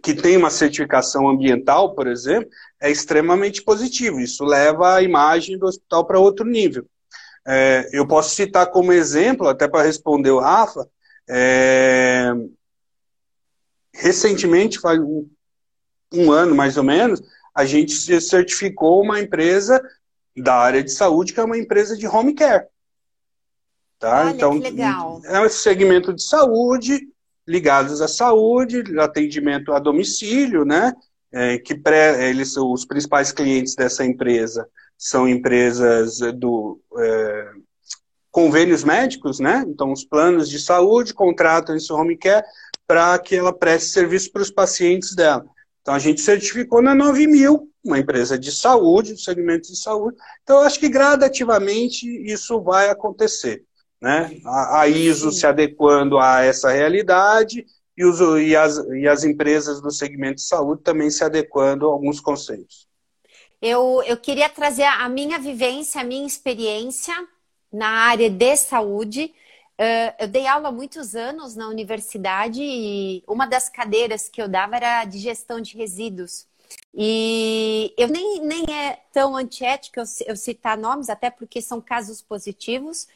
que 0.06 0.14
tem 0.14 0.38
uma 0.38 0.52
certificação 0.52 1.28
ambiental, 1.28 1.96
por 1.96 2.06
exemplo, 2.06 2.50
é 2.80 2.92
extremamente 2.92 3.64
positivo. 3.64 4.20
Isso 4.20 4.44
leva 4.44 4.96
a 4.96 5.02
imagem 5.02 5.58
do 5.58 5.66
hospital 5.66 6.06
para 6.06 6.20
outro 6.20 6.46
nível. 6.46 6.86
É, 7.48 7.90
eu 7.92 8.08
posso 8.08 8.36
citar 8.36 8.68
como 8.68 8.94
exemplo, 8.94 9.48
até 9.48 9.68
para 9.68 9.84
responder 9.84 10.30
o 10.30 10.40
Rafa, 10.40 10.88
é, 11.28 12.32
recentemente, 13.94 14.80
faz 14.80 15.00
um, 15.00 15.28
um, 16.14 16.32
ano 16.32 16.54
mais 16.54 16.78
ou 16.78 16.84
menos, 16.84 17.22
a 17.54 17.66
gente 17.66 17.94
certificou 18.22 19.02
uma 19.02 19.20
empresa 19.20 19.82
da 20.36 20.56
área 20.56 20.84
de 20.84 20.92
saúde, 20.92 21.34
que 21.34 21.40
é 21.40 21.44
uma 21.44 21.58
empresa 21.58 21.98
de 21.98 22.08
home 22.08 22.36
care. 22.36 22.68
Tá? 23.98 24.26
Olha, 24.26 24.36
então, 24.36 25.22
é 25.26 25.40
um 25.40 25.50
segmento 25.50 26.14
de 26.14 26.22
saúde, 26.22 27.08
ligados 27.48 28.02
à 28.02 28.08
saúde, 28.08 28.84
atendimento 29.00 29.72
a 29.72 29.80
domicílio, 29.80 30.66
né? 30.66 30.94
É, 31.32 31.58
que 31.58 31.76
pré, 31.76 32.30
eles, 32.30 32.56
os 32.56 32.86
principais 32.86 33.32
clientes 33.32 33.76
dessa 33.76 34.06
empresa 34.06 34.68
são 34.98 35.28
empresas 35.28 36.20
do 36.34 36.80
é, 36.98 37.52
convênios 38.32 38.84
médicos, 38.84 39.40
né? 39.40 39.64
Então, 39.68 39.92
os 39.92 40.04
planos 40.04 40.50
de 40.50 40.60
saúde 40.60 41.14
contratam 41.14 41.76
esse 41.76 41.92
home 41.92 42.18
care 42.18 42.46
para 42.88 43.18
que 43.20 43.36
ela 43.36 43.54
preste 43.54 43.90
serviço 43.90 44.32
para 44.32 44.42
os 44.42 44.52
pacientes 44.52 45.16
dela. 45.16 45.46
Então, 45.82 45.94
a 45.94 46.00
gente 46.00 46.22
certificou 46.22 46.82
na 46.82 46.96
9000, 46.96 47.70
uma 47.84 48.00
empresa 48.00 48.40
de 48.40 48.52
saúde, 48.52 49.22
segmento 49.22 49.68
de 49.72 49.78
saúde. 49.78 50.18
Então, 50.44 50.58
eu 50.58 50.64
acho 50.64 50.80
que 50.80 50.90
gradativamente 50.90 52.08
isso 52.26 52.62
vai 52.62 52.90
acontecer. 52.90 53.64
Né? 54.06 54.40
A, 54.46 54.82
a 54.82 54.88
ISO 54.88 55.32
Sim. 55.32 55.40
se 55.40 55.48
adequando 55.48 56.20
a 56.20 56.44
essa 56.44 56.70
realidade 56.70 57.66
e, 57.98 58.06
os, 58.06 58.20
e, 58.40 58.56
as, 58.56 58.78
e 58.78 59.08
as 59.08 59.24
empresas 59.24 59.82
do 59.82 59.90
segmento 59.90 60.36
de 60.36 60.44
saúde 60.44 60.84
também 60.84 61.10
se 61.10 61.24
adequando 61.24 61.90
a 61.90 61.92
alguns 61.92 62.20
conceitos. 62.20 62.88
Eu, 63.60 64.04
eu 64.06 64.16
queria 64.16 64.48
trazer 64.48 64.84
a 64.84 65.10
minha 65.10 65.40
vivência, 65.40 66.02
a 66.02 66.04
minha 66.04 66.28
experiência 66.28 67.16
na 67.74 67.88
área 67.88 68.30
de 68.30 68.56
saúde. 68.56 69.34
Uh, 69.74 70.14
eu 70.20 70.28
dei 70.28 70.46
aula 70.46 70.70
há 70.70 70.72
muitos 70.72 71.16
anos 71.16 71.56
na 71.56 71.68
universidade 71.68 72.62
e 72.62 73.24
uma 73.28 73.48
das 73.48 73.70
cadeiras 73.70 74.30
que 74.30 74.40
eu 74.40 74.48
dava 74.48 74.76
era 74.76 75.04
de 75.06 75.18
gestão 75.18 75.60
de 75.60 75.76
resíduos. 75.76 76.46
E 76.94 77.92
eu 77.98 78.08
nem, 78.08 78.40
nem 78.42 78.66
é 78.70 79.00
tão 79.12 79.36
antiético 79.36 80.00
eu, 80.00 80.06
eu 80.28 80.36
citar 80.36 80.78
nomes, 80.78 81.10
até 81.10 81.32
porque 81.32 81.60
são 81.60 81.82
casos 81.82 82.22
positivos. 82.22 83.08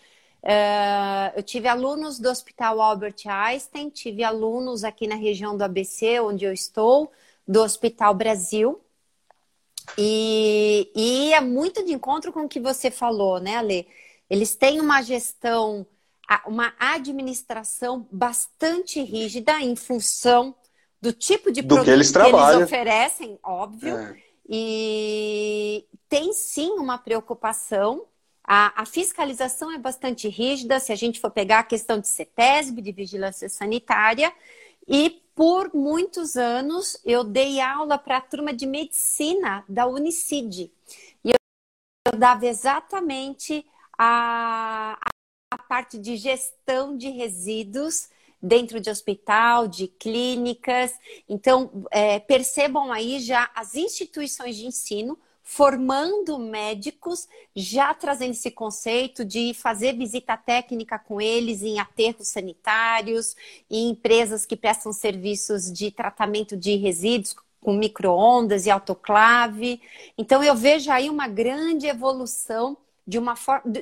Uh, 0.43 1.35
eu 1.35 1.43
tive 1.43 1.67
alunos 1.67 2.19
do 2.19 2.29
Hospital 2.29 2.81
Albert 2.81 3.15
Einstein, 3.25 3.89
tive 3.89 4.23
alunos 4.23 4.83
aqui 4.83 5.05
na 5.07 5.15
região 5.15 5.57
do 5.57 5.63
ABC, 5.63 6.19
onde 6.19 6.45
eu 6.45 6.53
estou, 6.53 7.11
do 7.47 7.61
Hospital 7.61 8.13
Brasil. 8.13 8.79
E, 9.97 10.91
e 10.95 11.33
é 11.33 11.41
muito 11.41 11.83
de 11.83 11.93
encontro 11.93 12.31
com 12.31 12.41
o 12.41 12.49
que 12.49 12.59
você 12.59 12.89
falou, 12.89 13.39
né, 13.39 13.57
Ale? 13.57 13.87
Eles 14.29 14.55
têm 14.55 14.79
uma 14.79 15.01
gestão, 15.01 15.85
uma 16.45 16.73
administração 16.79 18.07
bastante 18.11 19.01
rígida 19.01 19.59
em 19.59 19.75
função 19.75 20.55
do 21.01 21.11
tipo 21.11 21.51
de 21.51 21.61
do 21.61 21.75
produto 21.75 21.85
que 21.85 21.91
eles, 21.91 22.11
que 22.11 22.19
eles 22.19 22.55
oferecem, 22.63 23.39
óbvio. 23.43 23.97
É. 23.97 24.17
E 24.47 25.85
tem 26.07 26.33
sim 26.33 26.71
uma 26.71 26.97
preocupação. 26.97 28.05
A, 28.51 28.81
a, 28.81 28.83
fiscalização 28.83 29.71
é 29.71 29.77
bastante 29.77 30.27
rígida, 30.27 30.79
se 30.79 30.91
a 30.91 30.95
gente 30.95 31.19
for 31.19 31.29
pegar 31.29 31.59
a 31.59 31.63
questão 31.63 31.99
de 31.99 32.07
CETESB, 32.07 32.81
de 32.81 32.91
vigilância 32.91 33.47
sanitária, 33.47 34.33
e 34.87 35.21
por 35.35 35.71
muitos 35.71 36.35
anos 36.35 36.99
eu 37.05 37.23
dei 37.23 37.61
aula 37.61 37.95
para 37.95 38.17
a 38.17 38.21
turma 38.21 38.51
de 38.51 38.65
medicina 38.65 39.63
da 39.69 39.85
Unicid. 39.85 40.71
E 41.23 41.29
eu, 41.29 41.35
eu 42.11 42.17
dava 42.17 42.47
exatamente 42.47 43.63
a, 43.95 44.97
a 45.53 45.57
parte 45.59 45.99
de 45.99 46.17
gestão 46.17 46.97
de 46.97 47.09
resíduos 47.09 48.09
dentro 48.41 48.79
de 48.79 48.89
hospital, 48.89 49.67
de 49.67 49.87
clínicas. 49.87 50.91
Então, 51.29 51.85
é, 51.91 52.17
percebam 52.19 52.91
aí 52.91 53.19
já 53.19 53.51
as 53.53 53.75
instituições 53.75 54.55
de 54.55 54.65
ensino 54.65 55.19
formando 55.51 56.37
médicos, 56.37 57.27
já 57.55 57.91
trazendo 57.91 58.33
esse 58.33 58.51
conceito 58.51 59.25
de 59.25 59.51
fazer 59.55 59.97
visita 59.97 60.37
técnica 60.37 60.99
com 60.99 61.19
eles 61.19 61.63
em 61.63 61.79
aterros 61.79 62.27
sanitários, 62.27 63.35
em 63.67 63.89
empresas 63.89 64.45
que 64.45 64.55
prestam 64.55 64.93
serviços 64.93 65.73
de 65.73 65.89
tratamento 65.89 66.55
de 66.55 66.75
resíduos 66.75 67.35
com 67.59 67.73
microondas 67.73 68.67
e 68.67 68.69
autoclave. 68.69 69.81
Então 70.15 70.43
eu 70.43 70.53
vejo 70.53 70.91
aí 70.91 71.09
uma 71.09 71.27
grande 71.27 71.87
evolução 71.87 72.77
de 73.05 73.17
uma 73.17 73.33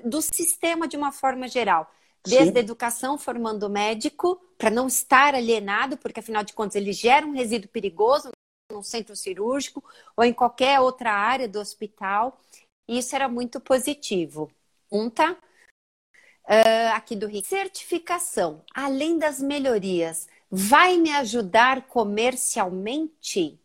do 0.06 0.22
sistema 0.22 0.88
de 0.88 0.96
uma 0.96 1.12
forma 1.12 1.50
geral. 1.50 1.92
Desde 2.26 2.54
Sim. 2.54 2.58
a 2.58 2.62
educação 2.62 3.18
formando 3.18 3.70
médico, 3.70 4.40
para 4.58 4.70
não 4.70 4.88
estar 4.88 5.36
alienado, 5.36 5.98
porque 5.98 6.22
afinal 6.22 6.46
de 6.46 6.54
contas 6.54 6.78
ele 6.78 6.94
gera 6.94 7.26
um 7.26 7.34
resíduo 7.34 7.70
perigoso 7.70 8.32
num 8.72 8.84
centro 8.84 9.16
cirúrgico 9.16 9.84
ou 10.16 10.24
em 10.24 10.34
qualquer 10.34 10.80
outra 10.80 11.12
área 11.12 11.48
do 11.48 11.60
hospital. 11.60 12.40
Isso 12.88 13.16
era 13.16 13.28
muito 13.28 13.60
positivo. 13.60 14.52
Unta, 14.92 15.32
uh, 15.32 16.94
aqui 16.94 17.16
do 17.16 17.28
Rio. 17.28 17.44
Certificação, 17.44 18.64
além 18.74 19.18
das 19.18 19.42
melhorias, 19.42 20.28
vai 20.50 20.98
me 20.98 21.12
ajudar 21.12 21.88
comercialmente? 21.88 23.60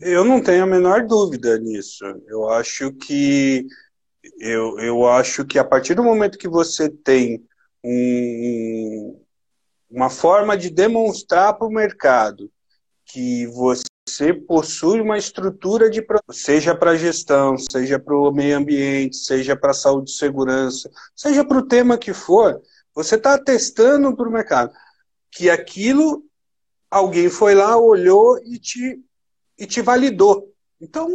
Eu 0.00 0.24
não 0.24 0.42
tenho 0.42 0.64
a 0.64 0.66
menor 0.66 1.06
dúvida 1.06 1.58
nisso. 1.58 2.04
Eu 2.26 2.48
acho 2.48 2.92
que 2.92 3.66
eu, 4.38 4.78
eu 4.80 5.06
acho 5.06 5.44
que 5.44 5.58
a 5.58 5.64
partir 5.64 5.94
do 5.94 6.02
momento 6.02 6.38
que 6.38 6.48
você 6.48 6.88
tem 6.88 7.44
um, 7.84 9.20
uma 9.88 10.10
forma 10.10 10.56
de 10.56 10.68
demonstrar 10.68 11.56
para 11.56 11.66
o 11.66 11.70
mercado 11.70 12.50
que 13.08 13.46
você 13.46 14.32
possui 14.46 15.00
uma 15.00 15.18
estrutura 15.18 15.90
de 15.90 16.04
seja 16.30 16.74
para 16.74 16.96
gestão, 16.96 17.56
seja 17.56 17.98
para 17.98 18.14
o 18.14 18.30
meio 18.30 18.56
ambiente, 18.56 19.16
seja 19.16 19.56
para 19.56 19.72
saúde 19.72 20.10
e 20.10 20.14
segurança, 20.14 20.90
seja 21.16 21.44
para 21.44 21.58
o 21.58 21.66
tema 21.66 21.98
que 21.98 22.12
for, 22.12 22.60
você 22.94 23.14
está 23.16 23.38
testando 23.38 24.14
para 24.16 24.28
o 24.28 24.32
mercado 24.32 24.72
que 25.30 25.50
aquilo 25.50 26.24
alguém 26.90 27.28
foi 27.28 27.54
lá, 27.54 27.76
olhou 27.76 28.38
e 28.44 28.58
te, 28.58 29.00
e 29.58 29.66
te 29.66 29.80
validou. 29.80 30.52
Então, 30.80 31.08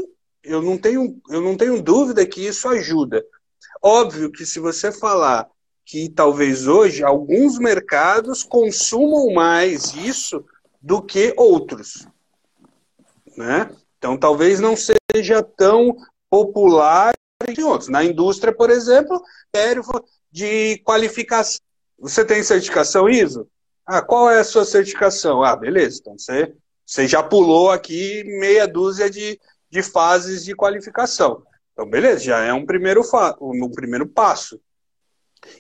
eu 0.44 0.62
não 0.62 0.78
tenho, 0.78 1.20
eu 1.30 1.42
não 1.42 1.58
tenho 1.58 1.82
dúvida 1.82 2.26
que 2.26 2.46
isso 2.46 2.68
ajuda. 2.68 3.24
Óbvio 3.82 4.32
que 4.32 4.46
se 4.46 4.60
você 4.60 4.92
falar 4.92 5.50
que 5.86 6.10
talvez 6.10 6.68
hoje 6.68 7.04
alguns 7.04 7.58
mercados 7.58 8.44
consumam 8.44 9.34
mais 9.34 9.94
isso 9.94 10.46
do 10.84 11.02
que 11.02 11.34
outros. 11.38 12.06
Né? 13.38 13.74
Então, 13.98 14.18
talvez 14.18 14.60
não 14.60 14.76
seja 14.76 15.42
tão 15.42 15.96
popular 16.30 17.14
em 17.48 17.64
outros. 17.64 17.90
Na 17.90 18.04
indústria, 18.04 18.54
por 18.54 18.70
exemplo, 18.70 19.24
de 20.30 20.78
qualificação. 20.80 21.62
Você 21.98 22.26
tem 22.26 22.44
certificação 22.44 23.08
ISO? 23.08 23.48
Ah, 23.86 24.02
qual 24.02 24.30
é 24.30 24.40
a 24.40 24.44
sua 24.44 24.66
certificação? 24.66 25.42
Ah, 25.42 25.56
beleza. 25.56 26.00
Então 26.02 26.18
você, 26.18 26.54
você 26.86 27.08
já 27.08 27.24
pulou 27.24 27.72
aqui 27.72 28.24
meia 28.40 28.68
dúzia 28.68 29.10
de, 29.10 29.40
de 29.70 29.82
fases 29.82 30.44
de 30.44 30.54
qualificação. 30.54 31.44
Então, 31.72 31.90
beleza, 31.90 32.26
já 32.26 32.40
é 32.44 32.54
um 32.54 32.66
primeiro, 32.66 33.02
um 33.40 33.72
primeiro 33.72 34.08
passo. 34.08 34.60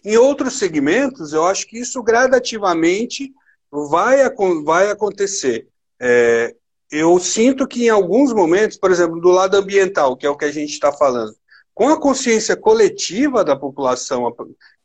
Em 0.03 0.17
outros 0.17 0.57
segmentos, 0.57 1.33
eu 1.33 1.45
acho 1.45 1.67
que 1.67 1.79
isso 1.79 2.01
gradativamente 2.03 3.33
vai, 3.73 4.17
vai 4.63 4.91
acontecer. 4.91 5.67
É, 5.99 6.55
eu 6.91 7.17
sinto 7.19 7.67
que 7.67 7.85
em 7.85 7.89
alguns 7.89 8.31
momentos, 8.31 8.77
por 8.77 8.91
exemplo, 8.91 9.19
do 9.19 9.29
lado 9.29 9.57
ambiental, 9.57 10.15
que 10.15 10.25
é 10.25 10.29
o 10.29 10.37
que 10.37 10.45
a 10.45 10.51
gente 10.51 10.71
está 10.71 10.91
falando, 10.91 11.33
com 11.73 11.89
a 11.89 11.99
consciência 11.99 12.55
coletiva 12.55 13.43
da 13.43 13.55
população 13.55 14.31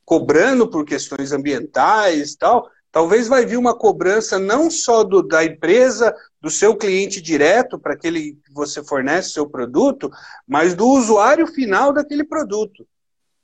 cobrando 0.04 0.66
por 0.70 0.86
questões 0.86 1.32
ambientais 1.32 2.32
e 2.32 2.38
tal, 2.38 2.66
talvez 2.90 3.28
vai 3.28 3.44
vir 3.44 3.58
uma 3.58 3.76
cobrança 3.76 4.38
não 4.38 4.70
só 4.70 5.04
do, 5.04 5.22
da 5.22 5.44
empresa, 5.44 6.14
do 6.40 6.50
seu 6.50 6.74
cliente 6.74 7.20
direto, 7.20 7.78
para 7.78 7.92
aquele 7.92 8.32
que 8.32 8.52
você 8.54 8.82
fornece 8.82 9.30
seu 9.30 9.46
produto, 9.46 10.10
mas 10.46 10.74
do 10.74 10.86
usuário 10.86 11.46
final 11.46 11.92
daquele 11.92 12.24
produto. 12.24 12.86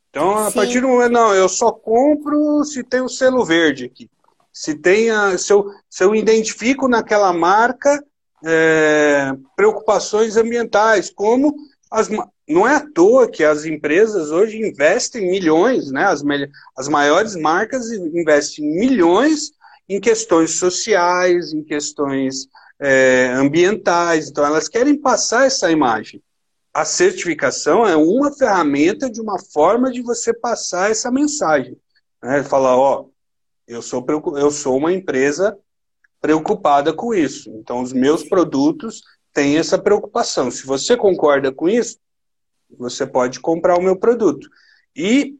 Então, 0.09 0.39
a 0.39 0.49
Sim. 0.51 0.55
partir 0.55 0.81
do 0.81 0.89
momento, 0.89 1.13
não, 1.13 1.35
eu 1.35 1.49
só 1.51 1.71
compro 1.71 2.65
se 2.65 2.83
tem 2.83 3.03
o 3.03 3.09
selo 3.11 3.45
verde 3.45 3.85
aqui. 3.85 4.09
Se, 4.55 4.77
tem 4.77 5.11
a, 5.11 5.37
se, 5.37 5.53
eu, 5.53 5.67
se 5.91 6.05
eu 6.05 6.15
identifico 6.15 6.87
naquela 6.87 7.33
marca 7.33 8.03
é, 8.45 9.33
preocupações 9.57 10.37
ambientais, 10.37 11.11
como 11.11 11.53
as, 11.91 12.09
não 12.49 12.67
é 12.67 12.77
à 12.77 12.87
toa 12.93 13.29
que 13.29 13.43
as 13.43 13.65
empresas 13.65 14.31
hoje 14.31 14.59
investem 14.59 15.29
milhões, 15.29 15.91
né? 15.91 16.05
As, 16.05 16.23
as 16.79 16.89
maiores 16.89 17.35
marcas 17.35 17.91
investem 17.91 18.65
milhões 18.65 19.51
em 19.89 20.01
questões 20.01 20.53
sociais, 20.53 21.53
em 21.53 21.65
questões 21.65 22.47
é, 22.81 23.33
ambientais. 23.35 24.29
Então, 24.29 24.47
elas 24.47 24.69
querem 24.69 24.97
passar 24.97 25.47
essa 25.47 25.71
imagem. 25.71 26.23
A 26.73 26.85
certificação 26.85 27.87
é 27.87 27.97
uma 27.97 28.33
ferramenta 28.33 29.11
de 29.11 29.21
uma 29.21 29.39
forma 29.39 29.91
de 29.91 30.01
você 30.01 30.33
passar 30.33 30.91
essa 30.91 31.11
mensagem. 31.11 31.77
Né? 32.23 32.43
Falar, 32.43 32.77
ó, 32.77 33.07
eu 33.67 33.83
sou, 33.83 34.05
eu 34.37 34.51
sou 34.51 34.77
uma 34.77 34.93
empresa 34.93 35.59
preocupada 36.21 36.93
com 36.93 37.15
isso. 37.15 37.51
Então, 37.51 37.83
os 37.83 37.93
meus 37.93 38.23
produtos 38.25 39.03
têm 39.33 39.59
essa 39.59 39.79
preocupação. 39.79 40.51
Se 40.51 40.67
você 40.67 40.97
concorda 40.97 41.53
com 41.53 41.69
isso, 41.69 41.99
você 42.79 43.07
pode 43.07 43.41
comprar 43.41 43.79
o 43.79 43.83
meu 43.83 43.97
produto. 43.97 44.49
E, 44.97 45.37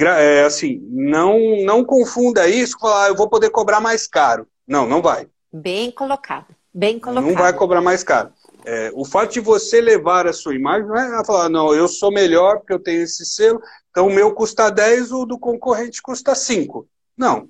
é, 0.00 0.44
assim, 0.44 0.80
não, 0.90 1.38
não 1.64 1.84
confunda 1.84 2.48
isso 2.48 2.78
com 2.78 2.86
falar, 2.86 3.04
ah, 3.04 3.08
eu 3.08 3.16
vou 3.16 3.28
poder 3.28 3.50
cobrar 3.50 3.80
mais 3.80 4.06
caro. 4.06 4.46
Não, 4.66 4.86
não 4.86 5.02
vai. 5.02 5.28
Bem 5.52 5.90
colocado. 5.90 6.54
Bem 6.72 6.98
colocado. 6.98 7.26
Não 7.26 7.34
vai 7.34 7.52
cobrar 7.52 7.80
mais 7.80 8.02
caro. 8.02 8.32
É, 8.64 8.90
o 8.94 9.04
fato 9.04 9.32
de 9.32 9.40
você 9.40 9.80
levar 9.80 10.26
a 10.26 10.32
sua 10.32 10.54
imagem 10.54 10.88
não 10.88 10.96
é 10.96 11.24
falar, 11.24 11.48
não, 11.48 11.72
eu 11.72 11.86
sou 11.86 12.10
melhor 12.10 12.58
porque 12.58 12.72
eu 12.72 12.80
tenho 12.80 13.02
esse 13.02 13.24
selo, 13.24 13.60
então 13.90 14.08
o 14.08 14.12
meu 14.12 14.34
custa 14.34 14.70
10, 14.70 15.12
o 15.12 15.24
do 15.24 15.38
concorrente 15.38 16.02
custa 16.02 16.34
5. 16.34 16.86
Não. 17.16 17.48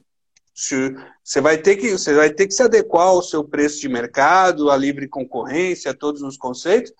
Você 0.54 1.40
vai, 1.40 1.58
ter 1.58 1.76
que, 1.76 1.92
você 1.92 2.14
vai 2.14 2.30
ter 2.30 2.46
que 2.46 2.54
se 2.54 2.62
adequar 2.62 3.08
ao 3.08 3.22
seu 3.22 3.44
preço 3.44 3.78
de 3.78 3.88
mercado, 3.88 4.70
à 4.70 4.76
livre 4.76 5.06
concorrência, 5.06 5.90
a 5.90 5.94
todos 5.94 6.22
os 6.22 6.38
conceitos, 6.38 6.92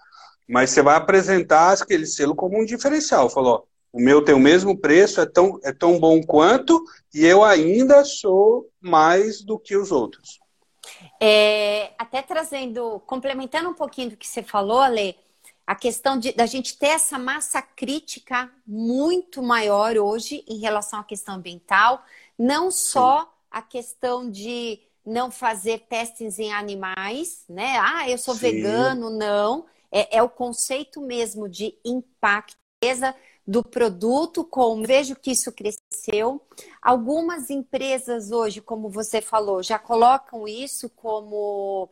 mas 0.46 0.70
você 0.70 0.82
vai 0.82 0.96
apresentar 0.96 1.72
aquele 1.72 2.04
selo 2.04 2.34
como 2.34 2.60
um 2.60 2.64
diferencial. 2.66 3.30
Falou, 3.30 3.66
o 3.90 3.98
meu 3.98 4.22
tem 4.22 4.34
o 4.34 4.38
mesmo 4.38 4.78
preço, 4.78 5.22
é 5.22 5.26
tão, 5.26 5.58
é 5.64 5.72
tão 5.72 5.98
bom 5.98 6.20
quanto, 6.22 6.84
e 7.14 7.24
eu 7.24 7.42
ainda 7.42 8.04
sou 8.04 8.68
mais 8.78 9.42
do 9.42 9.58
que 9.58 9.74
os 9.74 9.90
outros. 9.90 10.38
É, 11.18 11.92
até 11.98 12.20
trazendo, 12.20 13.00
complementando 13.06 13.70
um 13.70 13.74
pouquinho 13.74 14.10
do 14.10 14.16
que 14.18 14.26
você 14.26 14.42
falou, 14.42 14.80
Ale, 14.80 15.16
a 15.66 15.74
questão 15.74 16.18
de, 16.18 16.32
da 16.32 16.46
gente 16.46 16.78
ter 16.78 16.88
essa 16.88 17.18
massa 17.18 17.60
crítica 17.60 18.50
muito 18.66 19.42
maior 19.42 19.96
hoje 19.96 20.44
em 20.46 20.58
relação 20.58 21.00
à 21.00 21.04
questão 21.04 21.36
ambiental, 21.36 22.04
não 22.38 22.70
só 22.70 23.22
Sim. 23.22 23.28
a 23.50 23.62
questão 23.62 24.30
de 24.30 24.80
não 25.04 25.30
fazer 25.30 25.86
testes 25.88 26.38
em 26.38 26.52
animais, 26.52 27.44
né? 27.48 27.76
Ah, 27.78 28.08
eu 28.08 28.18
sou 28.18 28.34
Sim. 28.34 28.40
vegano, 28.40 29.10
não 29.10 29.66
é, 29.90 30.18
é 30.18 30.22
o 30.22 30.28
conceito 30.28 31.00
mesmo 31.00 31.48
de 31.48 31.78
impacto 31.84 32.56
do 33.46 33.64
produto, 33.64 34.44
como 34.44 34.86
vejo 34.86 35.16
que 35.16 35.32
isso 35.32 35.50
cresceu. 35.50 36.46
Algumas 36.82 37.48
empresas 37.48 38.30
hoje, 38.30 38.60
como 38.60 38.90
você 38.90 39.20
falou, 39.20 39.62
já 39.62 39.78
colocam 39.78 40.46
isso 40.46 40.90
como, 40.90 41.88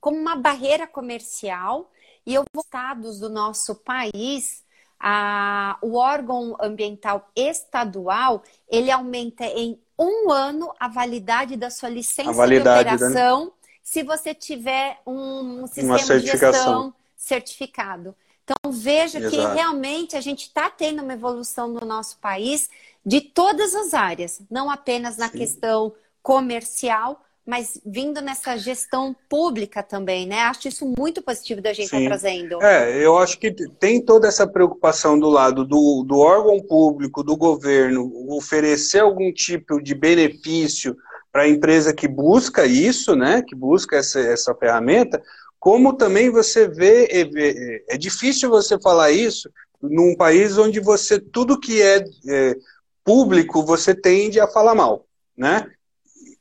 como 0.00 0.16
uma 0.16 0.36
barreira 0.36 0.86
comercial. 0.86 1.90
E 2.24 2.34
eu 2.34 2.44
estados 2.58 3.18
do 3.18 3.28
nosso 3.28 3.74
país, 3.74 4.64
a, 5.00 5.78
o 5.80 5.96
órgão 5.96 6.54
ambiental 6.60 7.30
estadual, 7.34 8.42
ele 8.68 8.90
aumenta 8.90 9.44
em 9.46 9.80
um 9.98 10.30
ano 10.30 10.72
a 10.78 10.88
validade 10.88 11.56
da 11.56 11.70
sua 11.70 11.88
licença 11.88 12.46
de 12.46 12.60
né? 12.60 12.60
operação 12.60 13.46
né? 13.46 13.50
se 13.82 14.02
você 14.02 14.34
tiver 14.34 15.00
um 15.06 15.66
sistema 15.66 15.98
de 15.98 16.26
gestão 16.26 16.94
certificado. 17.16 18.14
Então, 18.44 18.72
veja 18.72 19.18
Exato. 19.18 19.34
que 19.34 19.54
realmente 19.54 20.16
a 20.16 20.20
gente 20.20 20.42
está 20.42 20.68
tendo 20.68 21.02
uma 21.02 21.12
evolução 21.12 21.68
no 21.68 21.86
nosso 21.86 22.18
país 22.18 22.68
de 23.04 23.20
todas 23.20 23.74
as 23.74 23.94
áreas, 23.94 24.40
não 24.50 24.70
apenas 24.70 25.16
na 25.16 25.28
Sim. 25.28 25.38
questão 25.38 25.94
comercial, 26.22 27.22
mas 27.46 27.80
vindo 27.84 28.20
nessa 28.20 28.56
gestão 28.56 29.14
pública 29.28 29.82
também, 29.82 30.26
né? 30.26 30.40
Acho 30.42 30.68
isso 30.68 30.92
muito 30.96 31.22
positivo 31.22 31.60
da 31.60 31.72
gente 31.72 31.86
estar 31.86 31.98
tá 31.98 32.04
trazendo. 32.04 32.62
É, 32.62 33.04
eu 33.04 33.18
acho 33.18 33.38
que 33.38 33.50
tem 33.78 34.04
toda 34.04 34.28
essa 34.28 34.46
preocupação 34.46 35.18
do 35.18 35.28
lado 35.28 35.64
do, 35.64 36.04
do 36.06 36.18
órgão 36.18 36.60
público, 36.60 37.22
do 37.22 37.36
governo, 37.36 38.10
oferecer 38.28 39.00
algum 39.00 39.32
tipo 39.32 39.82
de 39.82 39.94
benefício 39.94 40.96
para 41.32 41.42
a 41.42 41.48
empresa 41.48 41.94
que 41.94 42.08
busca 42.08 42.66
isso, 42.66 43.16
né? 43.16 43.42
Que 43.42 43.54
busca 43.54 43.96
essa, 43.96 44.20
essa 44.20 44.54
ferramenta, 44.54 45.22
como 45.58 45.92
também 45.92 46.30
você 46.30 46.66
vê, 46.66 47.04
é, 47.10 47.94
é 47.94 47.98
difícil 47.98 48.48
você 48.48 48.80
falar 48.80 49.10
isso 49.10 49.50
num 49.80 50.14
país 50.16 50.58
onde 50.58 50.80
você, 50.80 51.18
tudo 51.18 51.60
que 51.60 51.80
é, 51.80 52.04
é 52.28 52.56
público, 53.04 53.64
você 53.64 53.94
tende 53.94 54.40
a 54.40 54.46
falar 54.46 54.74
mal, 54.74 55.06
né? 55.36 55.70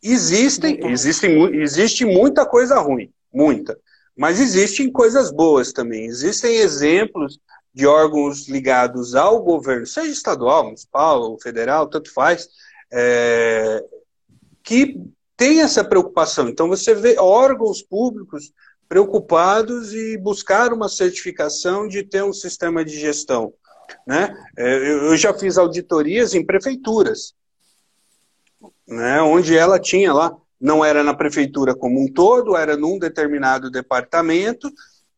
Existem, 0.01 0.79
existem, 0.87 1.55
existe 1.61 2.05
muita 2.05 2.45
coisa 2.45 2.79
ruim, 2.79 3.11
muita. 3.33 3.77
Mas 4.15 4.39
existem 4.39 4.91
coisas 4.91 5.31
boas 5.31 5.71
também. 5.71 6.05
Existem 6.05 6.57
exemplos 6.57 7.39
de 7.73 7.85
órgãos 7.85 8.47
ligados 8.47 9.15
ao 9.15 9.41
governo, 9.41 9.85
seja 9.85 10.11
estadual, 10.11 10.65
municipal 10.65 11.21
ou 11.21 11.39
federal, 11.39 11.87
tanto 11.87 12.11
faz, 12.13 12.49
é, 12.91 13.83
que 14.63 14.99
tem 15.37 15.61
essa 15.61 15.83
preocupação. 15.83 16.49
Então 16.49 16.67
você 16.67 16.93
vê 16.93 17.17
órgãos 17.17 17.81
públicos 17.81 18.51
preocupados 18.89 19.93
e 19.93 20.17
buscar 20.17 20.73
uma 20.73 20.89
certificação 20.89 21.87
de 21.87 22.03
ter 22.03 22.23
um 22.23 22.33
sistema 22.33 22.83
de 22.83 22.99
gestão. 22.99 23.53
Né? 24.05 24.35
É, 24.57 24.91
eu 24.91 25.15
já 25.15 25.33
fiz 25.33 25.57
auditorias 25.57 26.33
em 26.33 26.45
prefeituras, 26.45 27.33
né, 28.89 29.21
onde 29.21 29.55
ela 29.55 29.79
tinha 29.79 30.11
lá, 30.11 30.35
não 30.59 30.83
era 30.83 31.03
na 31.03 31.13
prefeitura 31.13 31.73
como 31.73 32.03
um 32.03 32.11
todo, 32.11 32.57
era 32.57 32.75
num 32.75 32.99
determinado 32.99 33.69
departamento, 33.69 34.69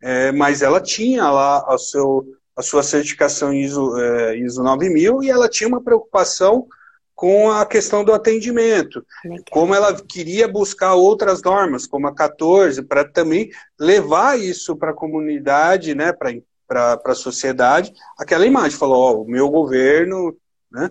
é, 0.01 0.31
mas 0.31 0.61
ela 0.61 0.81
tinha 0.81 1.29
lá 1.29 1.65
a, 1.67 1.77
seu, 1.77 2.25
a 2.55 2.61
sua 2.61 2.83
certificação 2.83 3.53
ISO, 3.53 3.97
é, 3.97 4.37
ISO 4.37 4.61
9000 4.61 5.23
e 5.23 5.29
ela 5.29 5.49
tinha 5.49 5.67
uma 5.67 5.81
preocupação 5.81 6.67
com 7.15 7.51
a 7.51 7.65
questão 7.67 8.03
do 8.03 8.13
atendimento, 8.13 9.05
Legal. 9.23 9.43
como 9.51 9.75
ela 9.75 9.93
queria 9.93 10.47
buscar 10.47 10.95
outras 10.95 11.41
normas, 11.43 11.85
como 11.85 12.07
a 12.07 12.15
14, 12.15 12.81
para 12.81 13.07
também 13.07 13.51
levar 13.79 14.39
isso 14.39 14.75
para 14.75 14.89
a 14.89 14.95
comunidade, 14.95 15.93
né, 15.93 16.13
para 16.13 16.99
a 17.05 17.13
sociedade, 17.13 17.93
aquela 18.17 18.45
imagem, 18.45 18.75
falou, 18.75 18.97
ó, 18.97 19.21
o 19.21 19.27
meu 19.29 19.49
governo 19.49 20.35
né, 20.71 20.89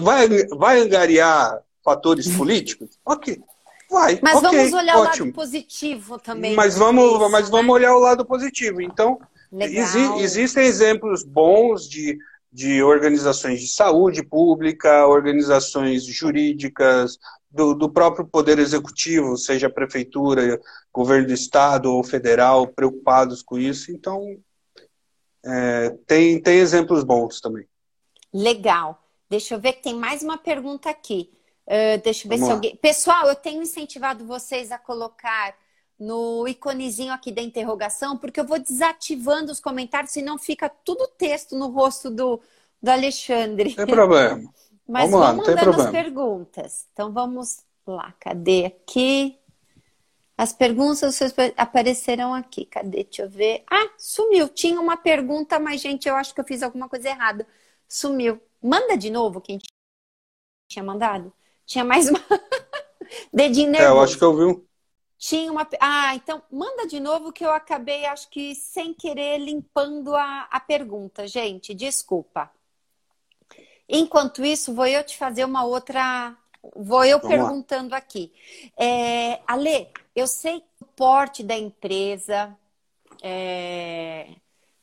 vai, 0.00 0.28
vai 0.48 0.80
angariar 0.80 1.60
fatores 1.88 2.26
uhum. 2.26 2.36
políticos? 2.36 2.98
Ok, 3.04 3.40
vai. 3.90 4.18
Mas 4.22 4.36
okay, 4.36 4.58
vamos 4.58 4.72
olhar 4.72 4.96
ótimo. 4.96 5.24
o 5.24 5.28
lado 5.28 5.34
positivo 5.34 6.18
também. 6.18 6.54
Mas 6.54 6.76
vamos, 6.76 7.04
isso, 7.04 7.30
mas 7.30 7.44
né? 7.46 7.50
vamos 7.50 7.74
olhar 7.74 7.94
o 7.94 8.00
lado 8.00 8.24
positivo. 8.24 8.80
Então, 8.82 9.18
exi 9.52 10.22
existem 10.22 10.64
exemplos 10.64 11.22
bons 11.22 11.88
de 11.88 12.18
de 12.50 12.82
organizações 12.82 13.60
de 13.60 13.68
saúde 13.68 14.22
pública, 14.22 15.06
organizações 15.06 16.04
jurídicas, 16.04 17.18
do, 17.50 17.74
do, 17.74 17.90
próprio 17.90 18.26
Poder 18.26 18.58
Executivo, 18.58 19.36
seja 19.36 19.68
a 19.68 19.72
Prefeitura, 19.72 20.60
Governo 20.92 21.26
do 21.26 21.32
Estado 21.32 21.92
ou 21.92 22.04
Federal, 22.04 22.66
preocupados 22.66 23.42
com 23.42 23.58
isso. 23.58 23.90
Então, 23.90 24.36
é, 25.44 25.90
tem, 26.06 26.40
tem 26.40 26.58
exemplos 26.58 27.04
bons 27.04 27.40
também. 27.40 27.66
Legal. 28.32 29.02
Deixa 29.30 29.54
eu 29.54 29.60
ver 29.60 29.74
que 29.74 29.82
tem 29.82 29.94
mais 29.94 30.22
uma 30.22 30.36
pergunta 30.36 30.90
aqui. 30.90 31.30
Uh, 31.68 32.00
deixa 32.02 32.26
eu 32.26 32.30
ver 32.30 32.36
Vamos 32.36 32.46
se 32.46 32.48
lá. 32.48 32.54
alguém. 32.54 32.76
Pessoal, 32.76 33.26
eu 33.28 33.36
tenho 33.36 33.62
incentivado 33.62 34.24
vocês 34.24 34.72
a 34.72 34.78
colocar 34.78 35.54
no 35.98 36.48
iconezinho 36.48 37.12
aqui 37.12 37.30
da 37.30 37.42
interrogação, 37.42 38.16
porque 38.16 38.40
eu 38.40 38.46
vou 38.46 38.58
desativando 38.58 39.52
os 39.52 39.60
comentários, 39.60 40.12
senão 40.12 40.38
fica 40.38 40.68
tudo 40.68 41.06
texto 41.08 41.56
no 41.56 41.68
rosto 41.68 42.10
do, 42.10 42.40
do 42.82 42.90
Alexandre. 42.90 43.74
Tem 43.74 43.86
problema. 43.86 44.50
Mas 44.88 45.10
vamos, 45.10 45.20
lá, 45.26 45.32
vamos 45.32 45.46
mandando 45.46 45.82
as 45.82 45.90
perguntas. 45.90 46.86
Então 46.94 47.12
vamos 47.12 47.58
lá, 47.86 48.14
cadê 48.18 48.64
aqui? 48.64 49.38
As 50.38 50.52
perguntas 50.52 51.20
aparecerão 51.56 52.32
aqui. 52.32 52.64
Cadê? 52.64 53.04
Deixa 53.04 53.22
eu 53.22 53.28
ver. 53.28 53.64
Ah, 53.70 53.90
sumiu. 53.98 54.48
Tinha 54.48 54.80
uma 54.80 54.96
pergunta, 54.96 55.58
mas, 55.58 55.80
gente, 55.80 56.08
eu 56.08 56.14
acho 56.14 56.32
que 56.32 56.40
eu 56.40 56.44
fiz 56.44 56.62
alguma 56.62 56.88
coisa 56.88 57.08
errada. 57.08 57.46
Sumiu. 57.86 58.40
Manda 58.62 58.96
de 58.96 59.10
novo 59.10 59.40
quem 59.42 59.58
tinha 60.70 60.82
mandado. 60.82 61.32
Tinha 61.68 61.84
mais 61.84 62.08
uma. 62.08 62.18
Dedinho 63.30 63.70
nervoso. 63.70 63.92
É, 63.92 63.94
eu 63.94 64.02
acho 64.02 64.18
que 64.18 64.24
eu 64.24 64.34
vi 64.34 64.44
um. 64.44 64.64
Tinha 65.18 65.52
uma. 65.52 65.68
Ah, 65.78 66.14
então 66.14 66.42
manda 66.50 66.86
de 66.86 66.98
novo 66.98 67.30
que 67.30 67.44
eu 67.44 67.50
acabei, 67.50 68.06
acho 68.06 68.30
que 68.30 68.54
sem 68.54 68.94
querer, 68.94 69.36
limpando 69.36 70.16
a, 70.16 70.48
a 70.50 70.58
pergunta, 70.58 71.28
gente. 71.28 71.74
Desculpa. 71.74 72.50
Enquanto 73.86 74.42
isso, 74.42 74.74
vou 74.74 74.86
eu 74.86 75.04
te 75.04 75.18
fazer 75.18 75.44
uma 75.44 75.62
outra. 75.64 76.34
Vou 76.74 77.04
eu 77.04 77.18
Vamos 77.20 77.36
perguntando 77.36 77.90
lá. 77.90 77.98
aqui. 77.98 78.32
É, 78.74 79.40
Ale, 79.46 79.88
eu 80.16 80.26
sei 80.26 80.64
o 80.80 80.86
porte 80.86 81.42
da 81.42 81.56
empresa, 81.56 82.56
é, 83.22 84.30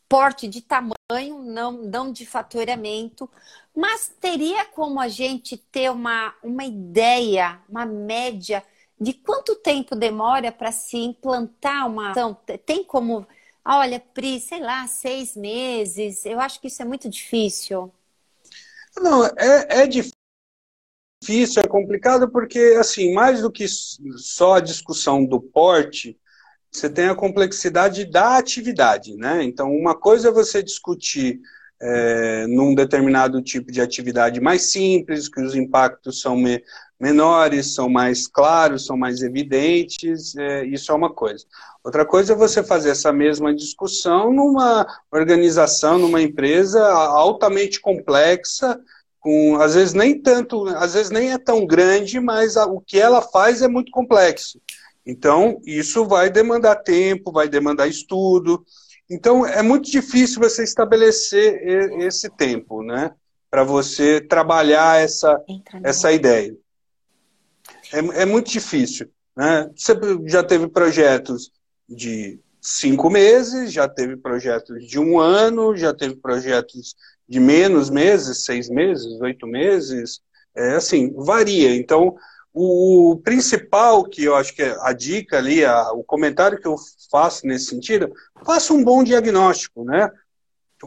porte 0.07 0.47
de 0.47 0.61
tamanho, 0.61 1.39
não, 1.43 1.71
não 1.71 2.11
de 2.11 2.25
faturamento, 2.25 3.29
mas 3.75 4.11
teria 4.19 4.65
como 4.65 4.99
a 4.99 5.07
gente 5.07 5.57
ter 5.57 5.91
uma, 5.91 6.33
uma 6.43 6.63
ideia, 6.63 7.59
uma 7.67 7.85
média 7.85 8.63
de 8.99 9.13
quanto 9.13 9.55
tempo 9.55 9.95
demora 9.95 10.51
para 10.51 10.71
se 10.71 10.97
implantar 10.97 11.87
uma 11.87 12.11
ação? 12.11 12.33
Tem 12.65 12.83
como, 12.83 13.27
olha, 13.63 13.99
Pri, 13.99 14.39
sei 14.39 14.61
lá, 14.61 14.87
seis 14.87 15.35
meses? 15.35 16.25
Eu 16.25 16.39
acho 16.39 16.61
que 16.61 16.67
isso 16.67 16.81
é 16.81 16.85
muito 16.85 17.09
difícil. 17.09 17.91
Não, 18.97 19.25
é, 19.25 19.81
é 19.81 19.87
difícil, 19.87 21.61
é 21.61 21.67
complicado, 21.67 22.29
porque, 22.29 22.77
assim, 22.79 23.13
mais 23.13 23.41
do 23.41 23.51
que 23.51 23.67
só 23.67 24.53
a 24.53 24.61
discussão 24.61 25.25
do 25.25 25.41
porte, 25.41 26.17
você 26.75 26.89
tem 26.89 27.07
a 27.07 27.15
complexidade 27.15 28.05
da 28.05 28.37
atividade, 28.37 29.15
né? 29.15 29.43
Então, 29.43 29.71
uma 29.71 29.95
coisa 29.95 30.29
é 30.29 30.31
você 30.31 30.61
discutir 30.61 31.39
é, 31.81 32.47
num 32.47 32.73
determinado 32.73 33.41
tipo 33.41 33.71
de 33.71 33.81
atividade 33.81 34.39
mais 34.39 34.71
simples, 34.71 35.27
que 35.27 35.41
os 35.41 35.55
impactos 35.55 36.21
são 36.21 36.35
me, 36.35 36.63
menores, 36.99 37.73
são 37.75 37.89
mais 37.89 38.27
claros, 38.27 38.85
são 38.85 38.97
mais 38.97 39.21
evidentes, 39.21 40.35
é, 40.35 40.65
isso 40.65 40.91
é 40.91 40.95
uma 40.95 41.13
coisa. 41.13 41.45
Outra 41.83 42.05
coisa 42.05 42.33
é 42.33 42.35
você 42.35 42.63
fazer 42.63 42.89
essa 42.89 43.11
mesma 43.11 43.53
discussão 43.53 44.31
numa 44.33 44.87
organização, 45.11 45.99
numa 45.99 46.21
empresa 46.21 46.83
altamente 46.83 47.79
complexa, 47.79 48.79
com 49.19 49.57
às 49.57 49.75
vezes 49.75 49.93
nem 49.93 50.21
tanto, 50.21 50.67
às 50.69 50.93
vezes 50.93 51.11
nem 51.11 51.31
é 51.31 51.37
tão 51.37 51.65
grande, 51.65 52.19
mas 52.19 52.55
o 52.55 52.79
que 52.79 52.99
ela 52.99 53.21
faz 53.21 53.61
é 53.61 53.67
muito 53.67 53.91
complexo. 53.91 54.59
Então, 55.05 55.61
isso 55.65 56.05
vai 56.05 56.29
demandar 56.29 56.77
tempo, 56.77 57.31
vai 57.31 57.47
demandar 57.47 57.87
estudo. 57.87 58.65
Então, 59.09 59.45
é 59.45 59.61
muito 59.61 59.89
difícil 59.89 60.41
você 60.41 60.63
estabelecer 60.63 61.61
esse 62.01 62.29
tempo, 62.29 62.81
né? 62.81 63.13
Para 63.49 63.63
você 63.63 64.19
trabalhar 64.19 64.99
essa, 64.99 65.39
essa 65.83 66.11
ideia. 66.11 66.55
É, 67.93 68.21
é 68.21 68.25
muito 68.25 68.49
difícil. 68.49 69.07
Né? 69.35 69.69
Você 69.75 69.93
já 70.25 70.43
teve 70.43 70.67
projetos 70.67 71.51
de 71.87 72.39
cinco 72.59 73.09
meses, 73.09 73.71
já 73.71 73.87
teve 73.87 74.17
projetos 74.17 74.87
de 74.87 74.99
um 74.99 75.19
ano, 75.19 75.75
já 75.75 75.93
teve 75.93 76.15
projetos 76.15 76.95
de 77.29 77.39
menos 77.39 77.89
meses, 77.89 78.43
seis 78.43 78.69
meses, 78.69 79.21
oito 79.21 79.45
meses. 79.45 80.19
É 80.55 80.75
assim, 80.75 81.13
varia. 81.15 81.75
Então, 81.75 82.15
o 82.57 83.19
principal 83.21 84.05
que 84.05 84.23
eu 84.23 84.33
acho 84.33 84.55
que 84.55 84.63
é 84.63 84.77
a 84.79 84.93
dica 84.93 85.37
ali, 85.37 85.65
a, 85.65 85.91
o 85.91 86.05
comentário 86.05 86.57
que 86.57 86.65
eu 86.65 86.77
faço 87.11 87.45
nesse 87.45 87.65
sentido, 87.65 88.13
faça 88.45 88.73
um 88.73 88.81
bom 88.81 89.03
diagnóstico, 89.03 89.83
né? 89.83 90.09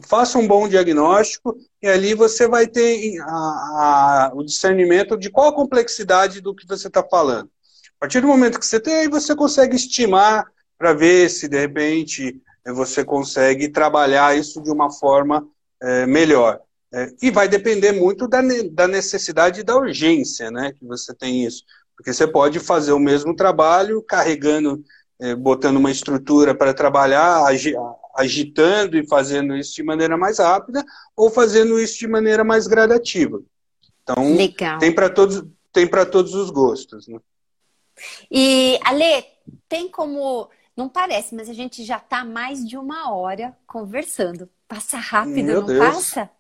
Faça 0.07 0.39
um 0.39 0.47
bom 0.47 0.67
diagnóstico 0.67 1.59
e 1.83 1.87
ali 1.87 2.15
você 2.15 2.49
vai 2.49 2.67
ter 2.67 3.21
a, 3.21 3.27
a, 3.27 4.31
o 4.35 4.43
discernimento 4.43 5.15
de 5.19 5.29
qual 5.29 5.49
a 5.49 5.55
complexidade 5.55 6.41
do 6.41 6.55
que 6.55 6.67
você 6.67 6.89
está 6.89 7.03
falando. 7.03 7.51
A 7.99 8.01
partir 8.01 8.23
do 8.23 8.29
momento 8.29 8.59
que 8.59 8.67
você 8.67 8.81
tem, 8.81 8.95
aí 8.95 9.09
você 9.09 9.37
consegue 9.37 9.77
estimar 9.77 10.47
para 10.79 10.95
ver 10.95 11.29
se 11.29 11.49
de 11.49 11.59
repente 11.59 12.41
você 12.65 13.05
consegue 13.05 13.69
trabalhar 13.69 14.35
isso 14.37 14.63
de 14.63 14.71
uma 14.71 14.91
forma 14.91 15.47
é, 15.83 16.07
melhor. 16.07 16.61
É, 16.93 17.13
e 17.21 17.31
vai 17.31 17.49
depender 17.49 17.93
muito 17.93 18.27
da, 18.27 18.41
da 18.73 18.89
necessidade 18.89 19.61
e 19.61 19.65
da 19.65 19.77
urgência, 19.77 20.51
né? 20.51 20.73
Que 20.73 20.87
você 20.87 21.15
tem 21.15 21.45
isso. 21.45 21.63
Porque 21.97 22.13
você 22.13 22.27
pode 22.27 22.59
fazer 22.61 22.93
o 22.93 22.99
mesmo 22.99 23.35
trabalho 23.35 24.03
carregando, 24.03 24.83
é, 25.21 25.35
botando 25.35 25.77
uma 25.77 25.91
estrutura 25.91 26.55
para 26.55 26.73
trabalhar, 26.73 27.45
agi, 27.45 27.75
agitando 28.17 28.97
e 28.97 29.07
fazendo 29.07 29.57
isso 29.57 29.75
de 29.75 29.83
maneira 29.83 30.17
mais 30.17 30.39
rápida, 30.39 30.85
ou 31.15 31.31
fazendo 31.31 31.79
isso 31.79 31.99
de 31.99 32.09
maneira 32.09 32.43
mais 32.43 32.67
gradativa. 32.67 33.43
Então, 34.03 34.35
Legal. 34.35 34.79
tem 34.79 34.95
para 34.95 35.11
todos, 35.11 35.45
tem 35.73 35.87
para 35.87 36.07
todos 36.07 36.35
os 36.35 36.51
gostos. 36.51 37.07
Né? 37.07 37.19
E, 38.31 38.79
Ale, 38.85 39.25
tem 39.69 39.89
como. 39.89 40.49
Não 40.77 40.89
parece, 40.89 41.35
mas 41.35 41.51
a 41.51 41.53
gente 41.53 41.85
já 41.85 41.97
está 41.97 42.25
mais 42.25 42.67
de 42.67 42.77
uma 42.77 43.13
hora 43.13 43.57
conversando. 43.67 44.49
Passa 44.69 44.99
rápido, 44.99 45.45
Meu 45.45 45.61
não 45.61 45.67
Deus. 45.67 45.79
passa? 45.79 46.31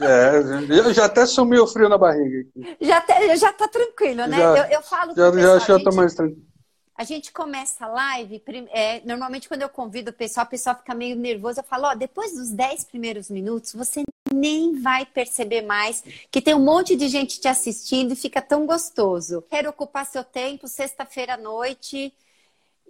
É, 0.00 0.92
já 0.94 1.06
até 1.06 1.26
sumiu 1.26 1.64
o 1.64 1.66
frio 1.66 1.88
na 1.88 1.98
barriga. 1.98 2.48
Já, 2.80 2.98
até, 2.98 3.36
já 3.36 3.52
tá 3.52 3.66
tranquilo, 3.66 4.26
né? 4.26 4.38
Já, 4.38 4.58
eu, 4.58 4.64
eu 4.74 4.82
falo 4.82 5.12
já, 5.12 5.32
pessoal, 5.32 5.58
já, 5.58 5.78
já 5.78 5.84
tô 5.84 5.96
mais 5.96 6.14
tranquilo. 6.14 6.46
A 6.94 7.04
gente 7.04 7.32
começa 7.32 7.84
a 7.84 7.88
live, 7.88 8.42
é, 8.70 9.00
normalmente 9.04 9.48
quando 9.48 9.62
eu 9.62 9.68
convido 9.68 10.10
o 10.10 10.12
pessoal, 10.12 10.46
o 10.46 10.48
pessoal 10.48 10.76
fica 10.76 10.94
meio 10.94 11.16
nervoso. 11.16 11.60
Eu 11.60 11.64
falo, 11.64 11.86
ó, 11.86 11.94
depois 11.94 12.32
dos 12.32 12.50
10 12.50 12.84
primeiros 12.84 13.30
minutos, 13.30 13.72
você 13.72 14.02
nem 14.32 14.80
vai 14.80 15.06
perceber 15.06 15.62
mais 15.62 16.02
que 16.30 16.40
tem 16.40 16.54
um 16.54 16.64
monte 16.64 16.94
de 16.96 17.08
gente 17.08 17.40
te 17.40 17.48
assistindo 17.48 18.12
e 18.12 18.16
fica 18.16 18.42
tão 18.42 18.66
gostoso. 18.66 19.42
Quero 19.48 19.70
ocupar 19.70 20.06
seu 20.06 20.24
tempo, 20.24 20.68
sexta-feira 20.68 21.34
à 21.34 21.36
noite. 21.36 22.12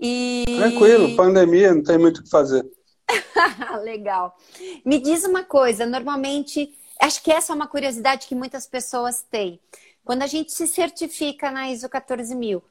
E... 0.00 0.44
Tranquilo, 0.56 1.16
pandemia, 1.16 1.74
não 1.74 1.82
tem 1.82 1.98
muito 1.98 2.20
o 2.20 2.24
que 2.24 2.30
fazer. 2.30 2.66
Legal. 3.82 4.36
Me 4.84 5.00
diz 5.00 5.24
uma 5.24 5.42
coisa, 5.42 5.86
normalmente, 5.86 6.74
acho 7.00 7.22
que 7.22 7.32
essa 7.32 7.52
é 7.52 7.56
uma 7.56 7.66
curiosidade 7.66 8.26
que 8.26 8.34
muitas 8.34 8.66
pessoas 8.66 9.22
têm. 9.30 9.61
Quando 10.04 10.22
a 10.22 10.26
gente 10.26 10.52
se 10.52 10.66
certifica 10.66 11.50
na 11.50 11.70
ISO 11.70 11.88
14000, 11.88 12.62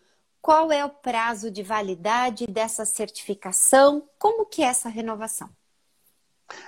qual 0.41 0.71
é 0.71 0.83
o 0.85 0.89
prazo 0.89 1.51
de 1.51 1.61
validade 1.61 2.47
dessa 2.47 2.85
certificação? 2.85 4.03
Como 4.17 4.45
que 4.45 4.63
é 4.63 4.67
essa 4.67 4.89
renovação? 4.89 5.49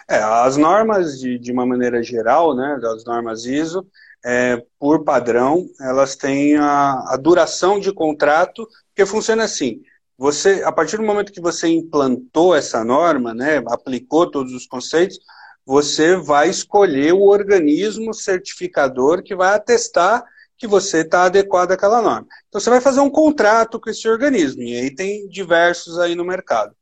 É, 0.07 0.17
as 0.17 0.57
normas, 0.57 1.19
de, 1.19 1.39
de 1.39 1.51
uma 1.51 1.65
maneira 1.65 2.03
geral, 2.03 2.55
né, 2.55 2.77
das 2.81 3.05
normas 3.05 3.45
ISO, 3.45 3.87
é, 4.23 4.63
por 4.77 5.03
padrão, 5.03 5.69
elas 5.79 6.15
têm 6.15 6.57
a, 6.57 7.05
a 7.07 7.17
duração 7.17 7.79
de 7.79 7.93
contrato, 7.93 8.67
que 8.93 9.05
funciona 9.05 9.45
assim, 9.45 9.81
você, 10.19 10.61
a 10.65 10.71
partir 10.71 10.97
do 10.97 11.03
momento 11.03 11.31
que 11.31 11.39
você 11.39 11.69
implantou 11.69 12.53
essa 12.53 12.83
norma, 12.83 13.33
né, 13.33 13.63
aplicou 13.67 14.29
todos 14.29 14.51
os 14.53 14.67
conceitos, 14.67 15.17
você 15.65 16.17
vai 16.17 16.49
escolher 16.49 17.13
o 17.13 17.21
organismo 17.21 18.13
certificador 18.13 19.23
que 19.23 19.33
vai 19.33 19.55
atestar 19.55 20.21
que 20.57 20.67
você 20.67 21.03
está 21.03 21.23
adequado 21.23 21.71
àquela 21.71 22.01
norma. 22.01 22.27
Então 22.49 22.59
você 22.59 22.69
vai 22.69 22.81
fazer 22.81 22.99
um 22.99 23.09
contrato 23.09 23.79
com 23.79 23.89
esse 23.89 24.09
organismo, 24.09 24.61
e 24.61 24.75
aí 24.75 24.93
tem 24.93 25.25
diversos 25.29 25.97
aí 25.97 26.15
no 26.15 26.25
mercado. 26.25 26.75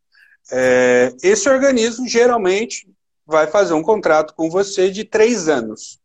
É, 0.51 1.13
esse 1.21 1.47
organismo 1.47 2.07
geralmente 2.07 2.89
vai 3.23 3.45
fazer 3.45 3.75
um 3.75 3.83
contrato 3.83 4.33
com 4.33 4.49
você 4.49 4.89
de 4.89 5.03
três 5.03 5.47
anos, 5.47 5.99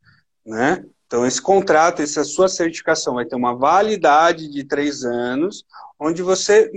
né? 0.45 0.85
Então 1.07 1.25
esse 1.25 1.41
contrato, 1.41 2.03
essa 2.03 2.25
sua 2.25 2.49
certificação 2.49 3.15
vai 3.15 3.25
ter 3.25 3.37
uma 3.37 3.55
validade 3.55 4.51
de 4.51 4.65
três 4.65 5.03
anos, 5.03 5.65
onde 6.03 6.21
você 6.23 6.71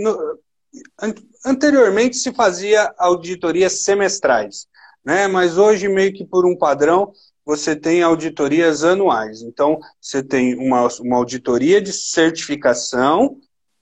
anteriormente 1.43 2.15
se 2.15 2.31
fazia 2.31 2.93
auditorias 2.97 3.79
semestrais, 3.79 4.67
né? 5.03 5.27
Mas 5.27 5.57
hoje 5.57 5.87
meio 5.87 6.13
que 6.13 6.23
por 6.23 6.45
um 6.45 6.55
padrão 6.55 7.11
você 7.43 7.75
tem 7.75 8.03
auditorias 8.03 8.83
anuais. 8.83 9.41
Então 9.41 9.79
você 9.99 10.21
tem 10.21 10.55
uma, 10.55 10.87
uma 10.99 11.17
auditoria 11.17 11.81
de 11.81 11.91
certificação, 11.91 13.37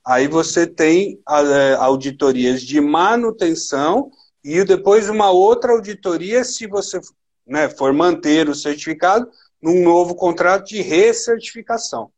aí 0.06 0.28
você 0.28 0.66
tem 0.66 1.20
é, 1.30 1.74
auditorias 1.76 2.62
de 2.62 2.80
manutenção 2.80 4.12
e 4.44 4.64
depois 4.64 5.10
uma 5.10 5.30
outra 5.30 5.74
auditoria 5.74 6.44
se 6.44 6.68
você 6.68 7.00
né, 7.46 7.70
for 7.70 7.92
manter 7.92 8.48
o 8.48 8.56
certificado 8.56 9.30
num 9.62 9.82
novo 9.82 10.16
contrato 10.16 10.68
de 10.68 10.82
recertificação. 10.82 12.12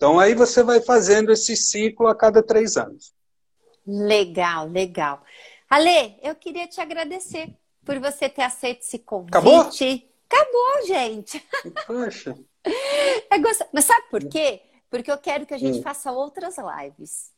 Então 0.00 0.18
aí 0.18 0.34
você 0.34 0.62
vai 0.62 0.80
fazendo 0.80 1.30
esse 1.30 1.54
ciclo 1.54 2.08
a 2.08 2.14
cada 2.14 2.42
três 2.42 2.78
anos. 2.78 3.12
Legal, 3.86 4.66
legal. 4.66 5.22
Ale, 5.68 6.16
eu 6.22 6.34
queria 6.34 6.66
te 6.66 6.80
agradecer 6.80 7.54
por 7.84 7.98
você 7.98 8.26
ter 8.26 8.40
aceito 8.40 8.80
esse 8.80 8.98
convite. 8.98 9.36
Acabou? 9.36 9.60
Acabou, 9.60 10.86
gente. 10.86 11.46
Poxa. 11.86 12.34
É. 12.64 13.38
Mas 13.74 13.84
sabe 13.84 14.06
por 14.10 14.26
quê? 14.26 14.62
Porque 14.88 15.12
eu 15.12 15.18
quero 15.18 15.44
que 15.44 15.52
a 15.52 15.58
gente 15.58 15.80
hum. 15.80 15.82
faça 15.82 16.10
outras 16.10 16.56
lives. 16.56 17.30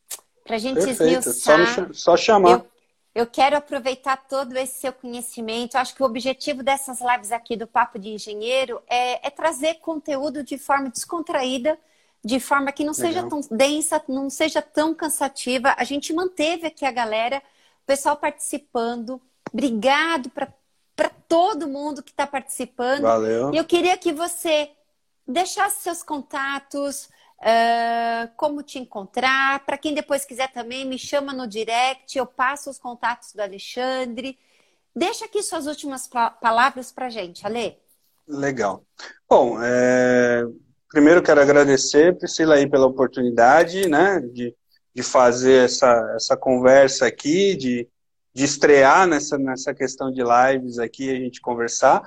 Pra 0.45 0.57
gente 0.57 0.85
Perfeito. 0.85 1.03
esmiuçar. 1.03 1.75
Só, 1.75 1.93
só 1.93 2.17
chamar. 2.17 2.61
Eu, 2.61 2.67
eu 3.13 3.27
quero 3.27 3.57
aproveitar 3.57 4.17
todo 4.29 4.57
esse 4.57 4.79
seu 4.79 4.93
conhecimento. 4.93 5.75
Eu 5.75 5.81
acho 5.81 5.97
que 5.97 6.03
o 6.05 6.07
objetivo 6.07 6.63
dessas 6.63 7.01
lives 7.01 7.33
aqui 7.33 7.57
do 7.57 7.67
Papo 7.67 7.99
de 7.99 8.11
Engenheiro 8.11 8.81
é, 8.87 9.27
é 9.27 9.31
trazer 9.31 9.81
conteúdo 9.81 10.45
de 10.45 10.57
forma 10.57 10.91
descontraída 10.91 11.77
de 12.25 12.39
forma 12.39 12.71
que 12.71 12.85
não 12.85 12.93
Legal. 12.93 13.07
seja 13.09 13.29
tão 13.29 13.41
densa, 13.57 14.03
não 14.09 14.31
seja 14.31 14.63
tão 14.63 14.95
cansativa. 14.95 15.75
A 15.77 15.85
gente 15.85 16.13
manteve 16.13 16.67
aqui 16.67 16.85
a 16.85 16.93
galera, 16.93 17.43
o 17.83 17.87
pessoal 17.87 18.17
participando. 18.17 19.21
Obrigado 19.53 20.31
para 20.31 21.11
todo 21.29 21.69
mundo 21.69 22.03
que 22.03 22.11
está 22.11 22.27
participando. 22.27 23.03
Valeu. 23.03 23.53
E 23.53 23.57
eu 23.57 23.65
queria 23.65 23.97
que 23.97 24.13
você 24.13 24.71
deixar 25.27 25.69
seus 25.71 26.03
contatos, 26.03 27.09
uh, 27.41 28.31
como 28.37 28.63
te 28.63 28.79
encontrar. 28.79 29.65
Para 29.65 29.79
quem 29.79 29.95
depois 29.95 30.25
quiser 30.25 30.53
também, 30.53 30.85
me 30.85 30.99
chama 30.99 31.33
no 31.33 31.47
direct, 31.47 32.17
eu 32.17 32.27
passo 32.27 32.71
os 32.71 32.79
contatos 32.79 33.33
do 33.33 33.41
Alexandre. 33.41 34.39
Deixa 34.95 35.25
aqui 35.25 35.43
suas 35.43 35.67
últimas 35.67 36.07
palavras 36.07 36.93
para 36.93 37.09
gente, 37.09 37.45
Ale. 37.47 37.79
Legal. 38.29 38.85
Bom, 39.29 39.59
é... 39.61 40.45
primeiro 40.93 41.23
quero 41.23 41.41
agradecer, 41.41 42.17
Priscila, 42.19 42.57
aí 42.57 42.69
pela 42.69 42.87
oportunidade 42.87 43.89
né, 43.89 44.21
de, 44.21 44.55
de 44.95 45.03
fazer 45.03 45.65
essa, 45.65 46.13
essa 46.15 46.37
conversa 46.37 47.07
aqui, 47.07 47.57
de, 47.57 47.89
de 48.35 48.45
estrear 48.45 49.07
nessa, 49.07 49.39
nessa 49.39 49.73
questão 49.73 50.13
de 50.13 50.23
lives 50.23 50.79
aqui, 50.79 51.11
a 51.11 51.15
gente 51.15 51.41
conversar. 51.41 52.03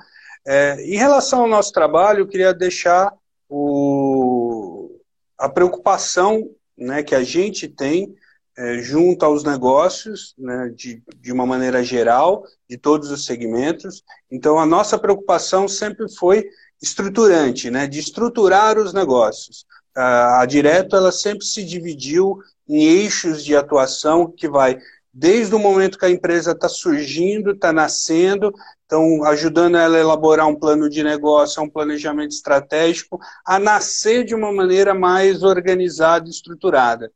É, 0.46 0.80
em 0.82 0.96
relação 0.96 1.40
ao 1.40 1.48
nosso 1.48 1.72
trabalho, 1.72 2.20
eu 2.20 2.28
queria 2.28 2.54
deixar 2.54 3.12
o, 3.48 5.00
a 5.36 5.48
preocupação 5.48 6.48
né, 6.78 7.02
que 7.02 7.14
a 7.14 7.24
gente 7.24 7.66
tem 7.66 8.14
é, 8.56 8.78
junto 8.78 9.24
aos 9.24 9.42
negócios, 9.42 10.32
né, 10.38 10.72
de, 10.74 11.02
de 11.20 11.32
uma 11.32 11.44
maneira 11.44 11.82
geral, 11.82 12.44
de 12.70 12.78
todos 12.78 13.10
os 13.10 13.24
segmentos. 13.24 14.04
Então, 14.30 14.60
a 14.60 14.64
nossa 14.64 14.96
preocupação 14.96 15.66
sempre 15.66 16.06
foi 16.14 16.48
estruturante, 16.80 17.70
né, 17.70 17.86
de 17.86 17.98
estruturar 17.98 18.78
os 18.78 18.92
negócios. 18.92 19.64
A, 19.94 20.44
Direto, 20.46 20.94
ela 20.94 21.10
sempre 21.10 21.44
se 21.46 21.64
dividiu 21.64 22.38
em 22.68 22.84
eixos 22.84 23.44
de 23.44 23.56
atuação 23.56 24.30
que 24.30 24.48
vai 24.48 24.78
desde 25.12 25.54
o 25.54 25.58
momento 25.58 25.98
que 25.98 26.04
a 26.04 26.10
empresa 26.10 26.52
está 26.52 26.68
surgindo, 26.68 27.52
está 27.52 27.72
nascendo, 27.72 28.52
então 28.84 29.24
ajudando 29.24 29.78
ela 29.78 29.96
a 29.96 30.00
elaborar 30.00 30.46
um 30.46 30.54
plano 30.54 30.90
de 30.90 31.02
negócio, 31.02 31.62
um 31.62 31.70
planejamento 31.70 32.32
estratégico, 32.32 33.18
a 33.42 33.58
nascer 33.58 34.24
de 34.24 34.34
uma 34.34 34.52
maneira 34.52 34.92
mais 34.92 35.42
organizada 35.42 36.26
e 36.26 36.30
estruturada. 36.30 37.10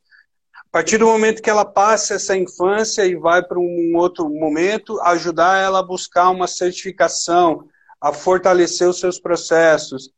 A 0.54 0.72
partir 0.72 0.96
do 0.96 1.04
momento 1.04 1.42
que 1.42 1.50
ela 1.50 1.64
passa 1.64 2.14
essa 2.14 2.34
infância 2.34 3.04
e 3.04 3.16
vai 3.16 3.42
para 3.42 3.58
um 3.58 3.92
outro 3.96 4.30
momento, 4.30 4.98
ajudar 5.02 5.58
ela 5.58 5.80
a 5.80 5.82
buscar 5.82 6.30
uma 6.30 6.46
certificação, 6.46 7.68
a 8.00 8.12
fortalecer 8.12 8.88
os 8.88 8.98
seus 8.98 9.18
processos. 9.18 10.10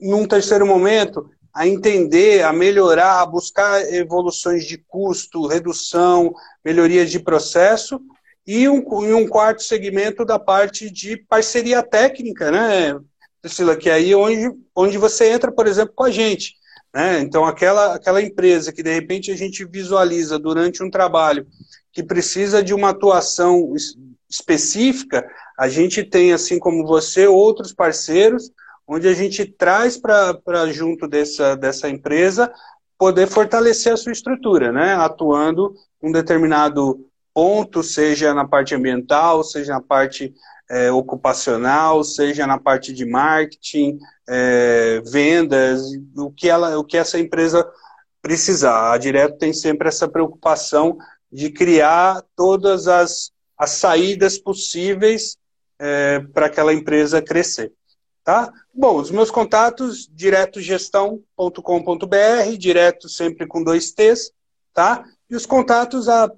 Num 0.00 0.26
terceiro 0.26 0.66
momento, 0.66 1.30
a 1.54 1.66
entender, 1.66 2.42
a 2.42 2.52
melhorar, 2.52 3.20
a 3.20 3.26
buscar 3.26 3.82
evoluções 3.92 4.64
de 4.64 4.78
custo, 4.78 5.46
redução, 5.46 6.32
melhorias 6.64 7.10
de 7.10 7.18
processo, 7.18 8.00
e 8.46 8.68
um, 8.68 8.82
e 9.04 9.12
um 9.12 9.26
quarto 9.26 9.62
segmento 9.62 10.24
da 10.24 10.38
parte 10.38 10.90
de 10.90 11.16
parceria 11.16 11.82
técnica, 11.82 12.50
né, 12.50 12.98
Priscila, 13.42 13.76
que 13.76 13.90
é 13.90 13.94
aí 13.94 14.14
onde, 14.14 14.50
onde 14.74 14.98
você 14.98 15.30
entra, 15.30 15.52
por 15.52 15.66
exemplo, 15.66 15.92
com 15.94 16.04
a 16.04 16.10
gente. 16.10 16.54
Né? 16.94 17.20
Então, 17.20 17.44
aquela, 17.44 17.94
aquela 17.94 18.22
empresa 18.22 18.72
que 18.72 18.82
de 18.82 18.92
repente 18.92 19.30
a 19.30 19.36
gente 19.36 19.64
visualiza 19.64 20.38
durante 20.38 20.82
um 20.82 20.90
trabalho 20.90 21.46
que 21.92 22.02
precisa 22.02 22.62
de 22.62 22.72
uma 22.72 22.90
atuação 22.90 23.74
específica, 24.30 25.28
a 25.58 25.68
gente 25.68 26.04
tem, 26.04 26.32
assim 26.32 26.56
como 26.56 26.86
você, 26.86 27.26
outros 27.26 27.72
parceiros, 27.72 28.52
onde 28.86 29.08
a 29.08 29.12
gente 29.12 29.44
traz 29.44 29.96
para 29.96 30.70
junto 30.70 31.08
dessa, 31.08 31.56
dessa 31.56 31.88
empresa 31.88 32.52
poder 32.96 33.26
fortalecer 33.26 33.92
a 33.92 33.96
sua 33.96 34.12
estrutura, 34.12 34.70
né? 34.70 34.94
atuando 34.94 35.74
um 36.00 36.12
determinado 36.12 37.04
ponto, 37.34 37.82
seja 37.82 38.32
na 38.32 38.46
parte 38.46 38.72
ambiental, 38.72 39.42
seja 39.42 39.72
na 39.72 39.80
parte 39.80 40.32
é, 40.70 40.92
ocupacional, 40.92 42.04
seja 42.04 42.46
na 42.46 42.58
parte 42.58 42.92
de 42.92 43.04
marketing, 43.04 43.98
é, 44.28 45.02
vendas, 45.10 45.82
o 46.16 46.30
que, 46.30 46.48
ela, 46.48 46.78
o 46.78 46.84
que 46.84 46.96
essa 46.96 47.18
empresa 47.18 47.68
precisar. 48.22 48.92
A 48.92 48.98
Direto 48.98 49.38
tem 49.38 49.52
sempre 49.52 49.88
essa 49.88 50.06
preocupação 50.06 50.96
de 51.32 51.50
criar 51.50 52.22
todas 52.36 52.86
as, 52.86 53.32
as 53.58 53.70
saídas 53.70 54.38
possíveis 54.38 55.36
é, 55.78 56.20
para 56.20 56.46
aquela 56.46 56.72
empresa 56.72 57.22
crescer. 57.22 57.72
Tá? 58.24 58.52
Bom, 58.74 58.96
os 58.96 59.10
meus 59.10 59.30
contatos, 59.30 60.08
diretogestão.com.br, 60.12 62.56
direto 62.58 63.08
sempre 63.08 63.46
com 63.46 63.64
dois 63.64 63.90
T's, 63.92 64.32
tá? 64.74 65.02
E 65.30 65.34
os 65.34 65.46
contatos, 65.46 66.10
a, 66.10 66.30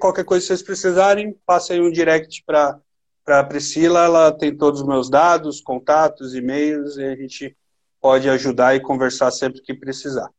qualquer 0.00 0.24
coisa 0.24 0.42
que 0.42 0.48
vocês 0.48 0.62
precisarem, 0.62 1.38
passem 1.44 1.82
um 1.82 1.90
direct 1.90 2.42
para 2.44 2.80
a 3.26 3.44
Priscila, 3.44 4.04
ela 4.04 4.32
tem 4.32 4.56
todos 4.56 4.80
os 4.80 4.86
meus 4.86 5.10
dados, 5.10 5.60
contatos, 5.60 6.34
e-mails, 6.34 6.96
e 6.96 7.04
a 7.04 7.14
gente 7.14 7.54
pode 8.00 8.30
ajudar 8.30 8.74
e 8.74 8.80
conversar 8.80 9.30
sempre 9.30 9.60
que 9.60 9.74
precisar. 9.74 10.30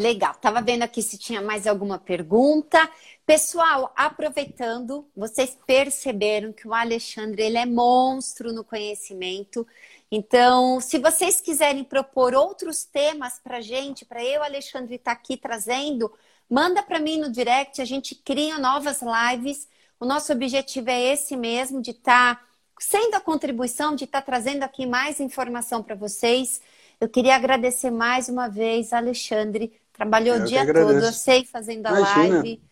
Legal, 0.00 0.32
estava 0.32 0.62
vendo 0.62 0.82
aqui 0.82 1.02
se 1.02 1.18
tinha 1.18 1.42
mais 1.42 1.66
alguma 1.66 1.98
pergunta. 1.98 2.90
Pessoal, 3.26 3.92
aproveitando, 3.94 5.06
vocês 5.14 5.56
perceberam 5.66 6.52
que 6.52 6.66
o 6.66 6.72
Alexandre 6.72 7.42
ele 7.42 7.58
é 7.58 7.66
monstro 7.66 8.52
no 8.52 8.64
conhecimento. 8.64 9.66
Então, 10.10 10.80
se 10.80 10.98
vocês 10.98 11.40
quiserem 11.40 11.84
propor 11.84 12.34
outros 12.34 12.84
temas 12.84 13.38
para 13.38 13.60
gente, 13.60 14.04
para 14.04 14.24
eu, 14.24 14.42
Alexandre, 14.42 14.94
estar 14.94 15.14
tá 15.14 15.20
aqui 15.20 15.36
trazendo, 15.36 16.10
manda 16.48 16.82
para 16.82 16.98
mim 16.98 17.18
no 17.18 17.30
direct. 17.30 17.82
A 17.82 17.84
gente 17.84 18.14
cria 18.14 18.58
novas 18.58 19.00
lives 19.02 19.68
o 20.00 20.06
nosso 20.06 20.32
objetivo 20.32 20.88
é 20.88 21.12
esse 21.12 21.36
mesmo, 21.36 21.82
de 21.82 21.90
estar 21.90 22.36
tá 22.36 22.46
sendo 22.78 23.16
a 23.16 23.20
contribuição, 23.20 23.94
de 23.94 24.04
estar 24.04 24.22
tá 24.22 24.26
trazendo 24.26 24.62
aqui 24.62 24.86
mais 24.86 25.20
informação 25.20 25.82
para 25.82 25.94
vocês. 25.94 26.58
Eu 26.98 27.06
queria 27.06 27.36
agradecer 27.36 27.90
mais 27.90 28.26
uma 28.30 28.48
vez, 28.48 28.94
Alexandre. 28.94 29.78
Trabalhou 30.00 30.36
eu 30.36 30.42
o 30.44 30.46
dia 30.46 30.64
todo, 30.64 30.92
eu 30.92 31.12
sei, 31.12 31.44
fazendo 31.44 31.86
a 31.86 31.90
Imagina. 31.90 32.38
live. 32.38 32.62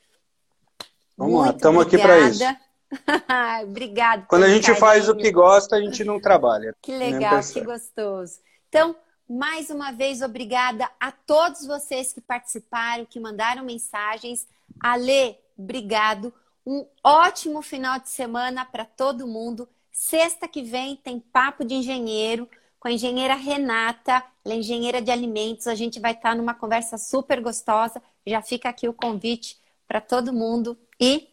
Vamos 1.15 1.35
Muito 1.35 1.47
lá, 1.47 1.55
estamos 1.55 1.83
aqui 1.87 1.99
para 1.99 2.21
isso. 2.21 2.43
Obrigada. 3.69 4.25
Quando 4.27 4.45
a 4.45 4.49
gente 4.49 4.63
carinho. 4.63 4.81
faz 4.81 5.11
o 5.11 5.15
que 5.15 5.31
gosta, 5.31 5.77
a 5.77 5.81
gente 5.83 6.03
não 6.05 6.19
trabalha. 6.19 6.75
Que 6.81 6.91
legal, 6.91 7.39
que 7.43 7.61
gostoso. 7.61 8.39
Então, 8.71 8.97
mais 9.29 9.69
uma 9.69 9.93
vez, 9.93 10.23
obrigada 10.23 10.91
a 10.99 11.13
todos 11.13 11.67
vocês 11.67 12.15
que 12.15 12.21
participaram, 12.23 13.05
que 13.05 13.21
mandaram 13.21 13.63
mensagens. 13.63 14.47
Ale, 14.81 15.37
obrigado. 15.55 16.33
Um 16.65 16.87
ótimo 17.05 17.61
final 17.61 18.01
de 18.01 18.09
semana 18.09 18.65
para 18.65 18.87
todo 18.87 19.27
mundo. 19.27 19.69
Sexta 19.93 20.49
que 20.49 20.63
vem 20.63 20.97
tem 20.97 21.21
Papo 21.21 21.63
de 21.63 21.75
Engenheiro 21.75 22.49
com 22.81 22.89
a 22.89 22.93
engenheira 22.93 23.35
Renata, 23.35 24.25
ela 24.49 24.55
é 24.55 24.61
engenheira 24.61 25.03
de 25.03 25.11
alimentos. 25.11 25.67
A 25.67 25.75
gente 25.75 26.01
vai 26.01 26.13
estar 26.13 26.35
numa 26.35 26.55
conversa 26.55 26.97
super 26.97 27.41
gostosa. 27.43 28.03
Já 28.27 28.41
fica 28.41 28.71
aqui 28.71 28.89
o 28.89 28.95
convite 28.95 29.59
para 29.87 30.01
todo 30.01 30.33
mundo. 30.33 30.77
E 30.99 31.29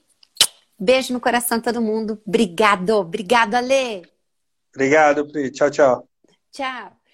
beijo 0.77 1.13
no 1.13 1.21
coração 1.21 1.61
todo 1.61 1.81
mundo. 1.81 2.21
Obrigado, 2.27 2.89
obrigado, 2.97 3.55
Ale. 3.55 4.03
Obrigado, 4.73 5.25
Pri. 5.31 5.49
Tchau, 5.49 5.71
tchau. 5.71 6.09
Tchau. 6.51 7.04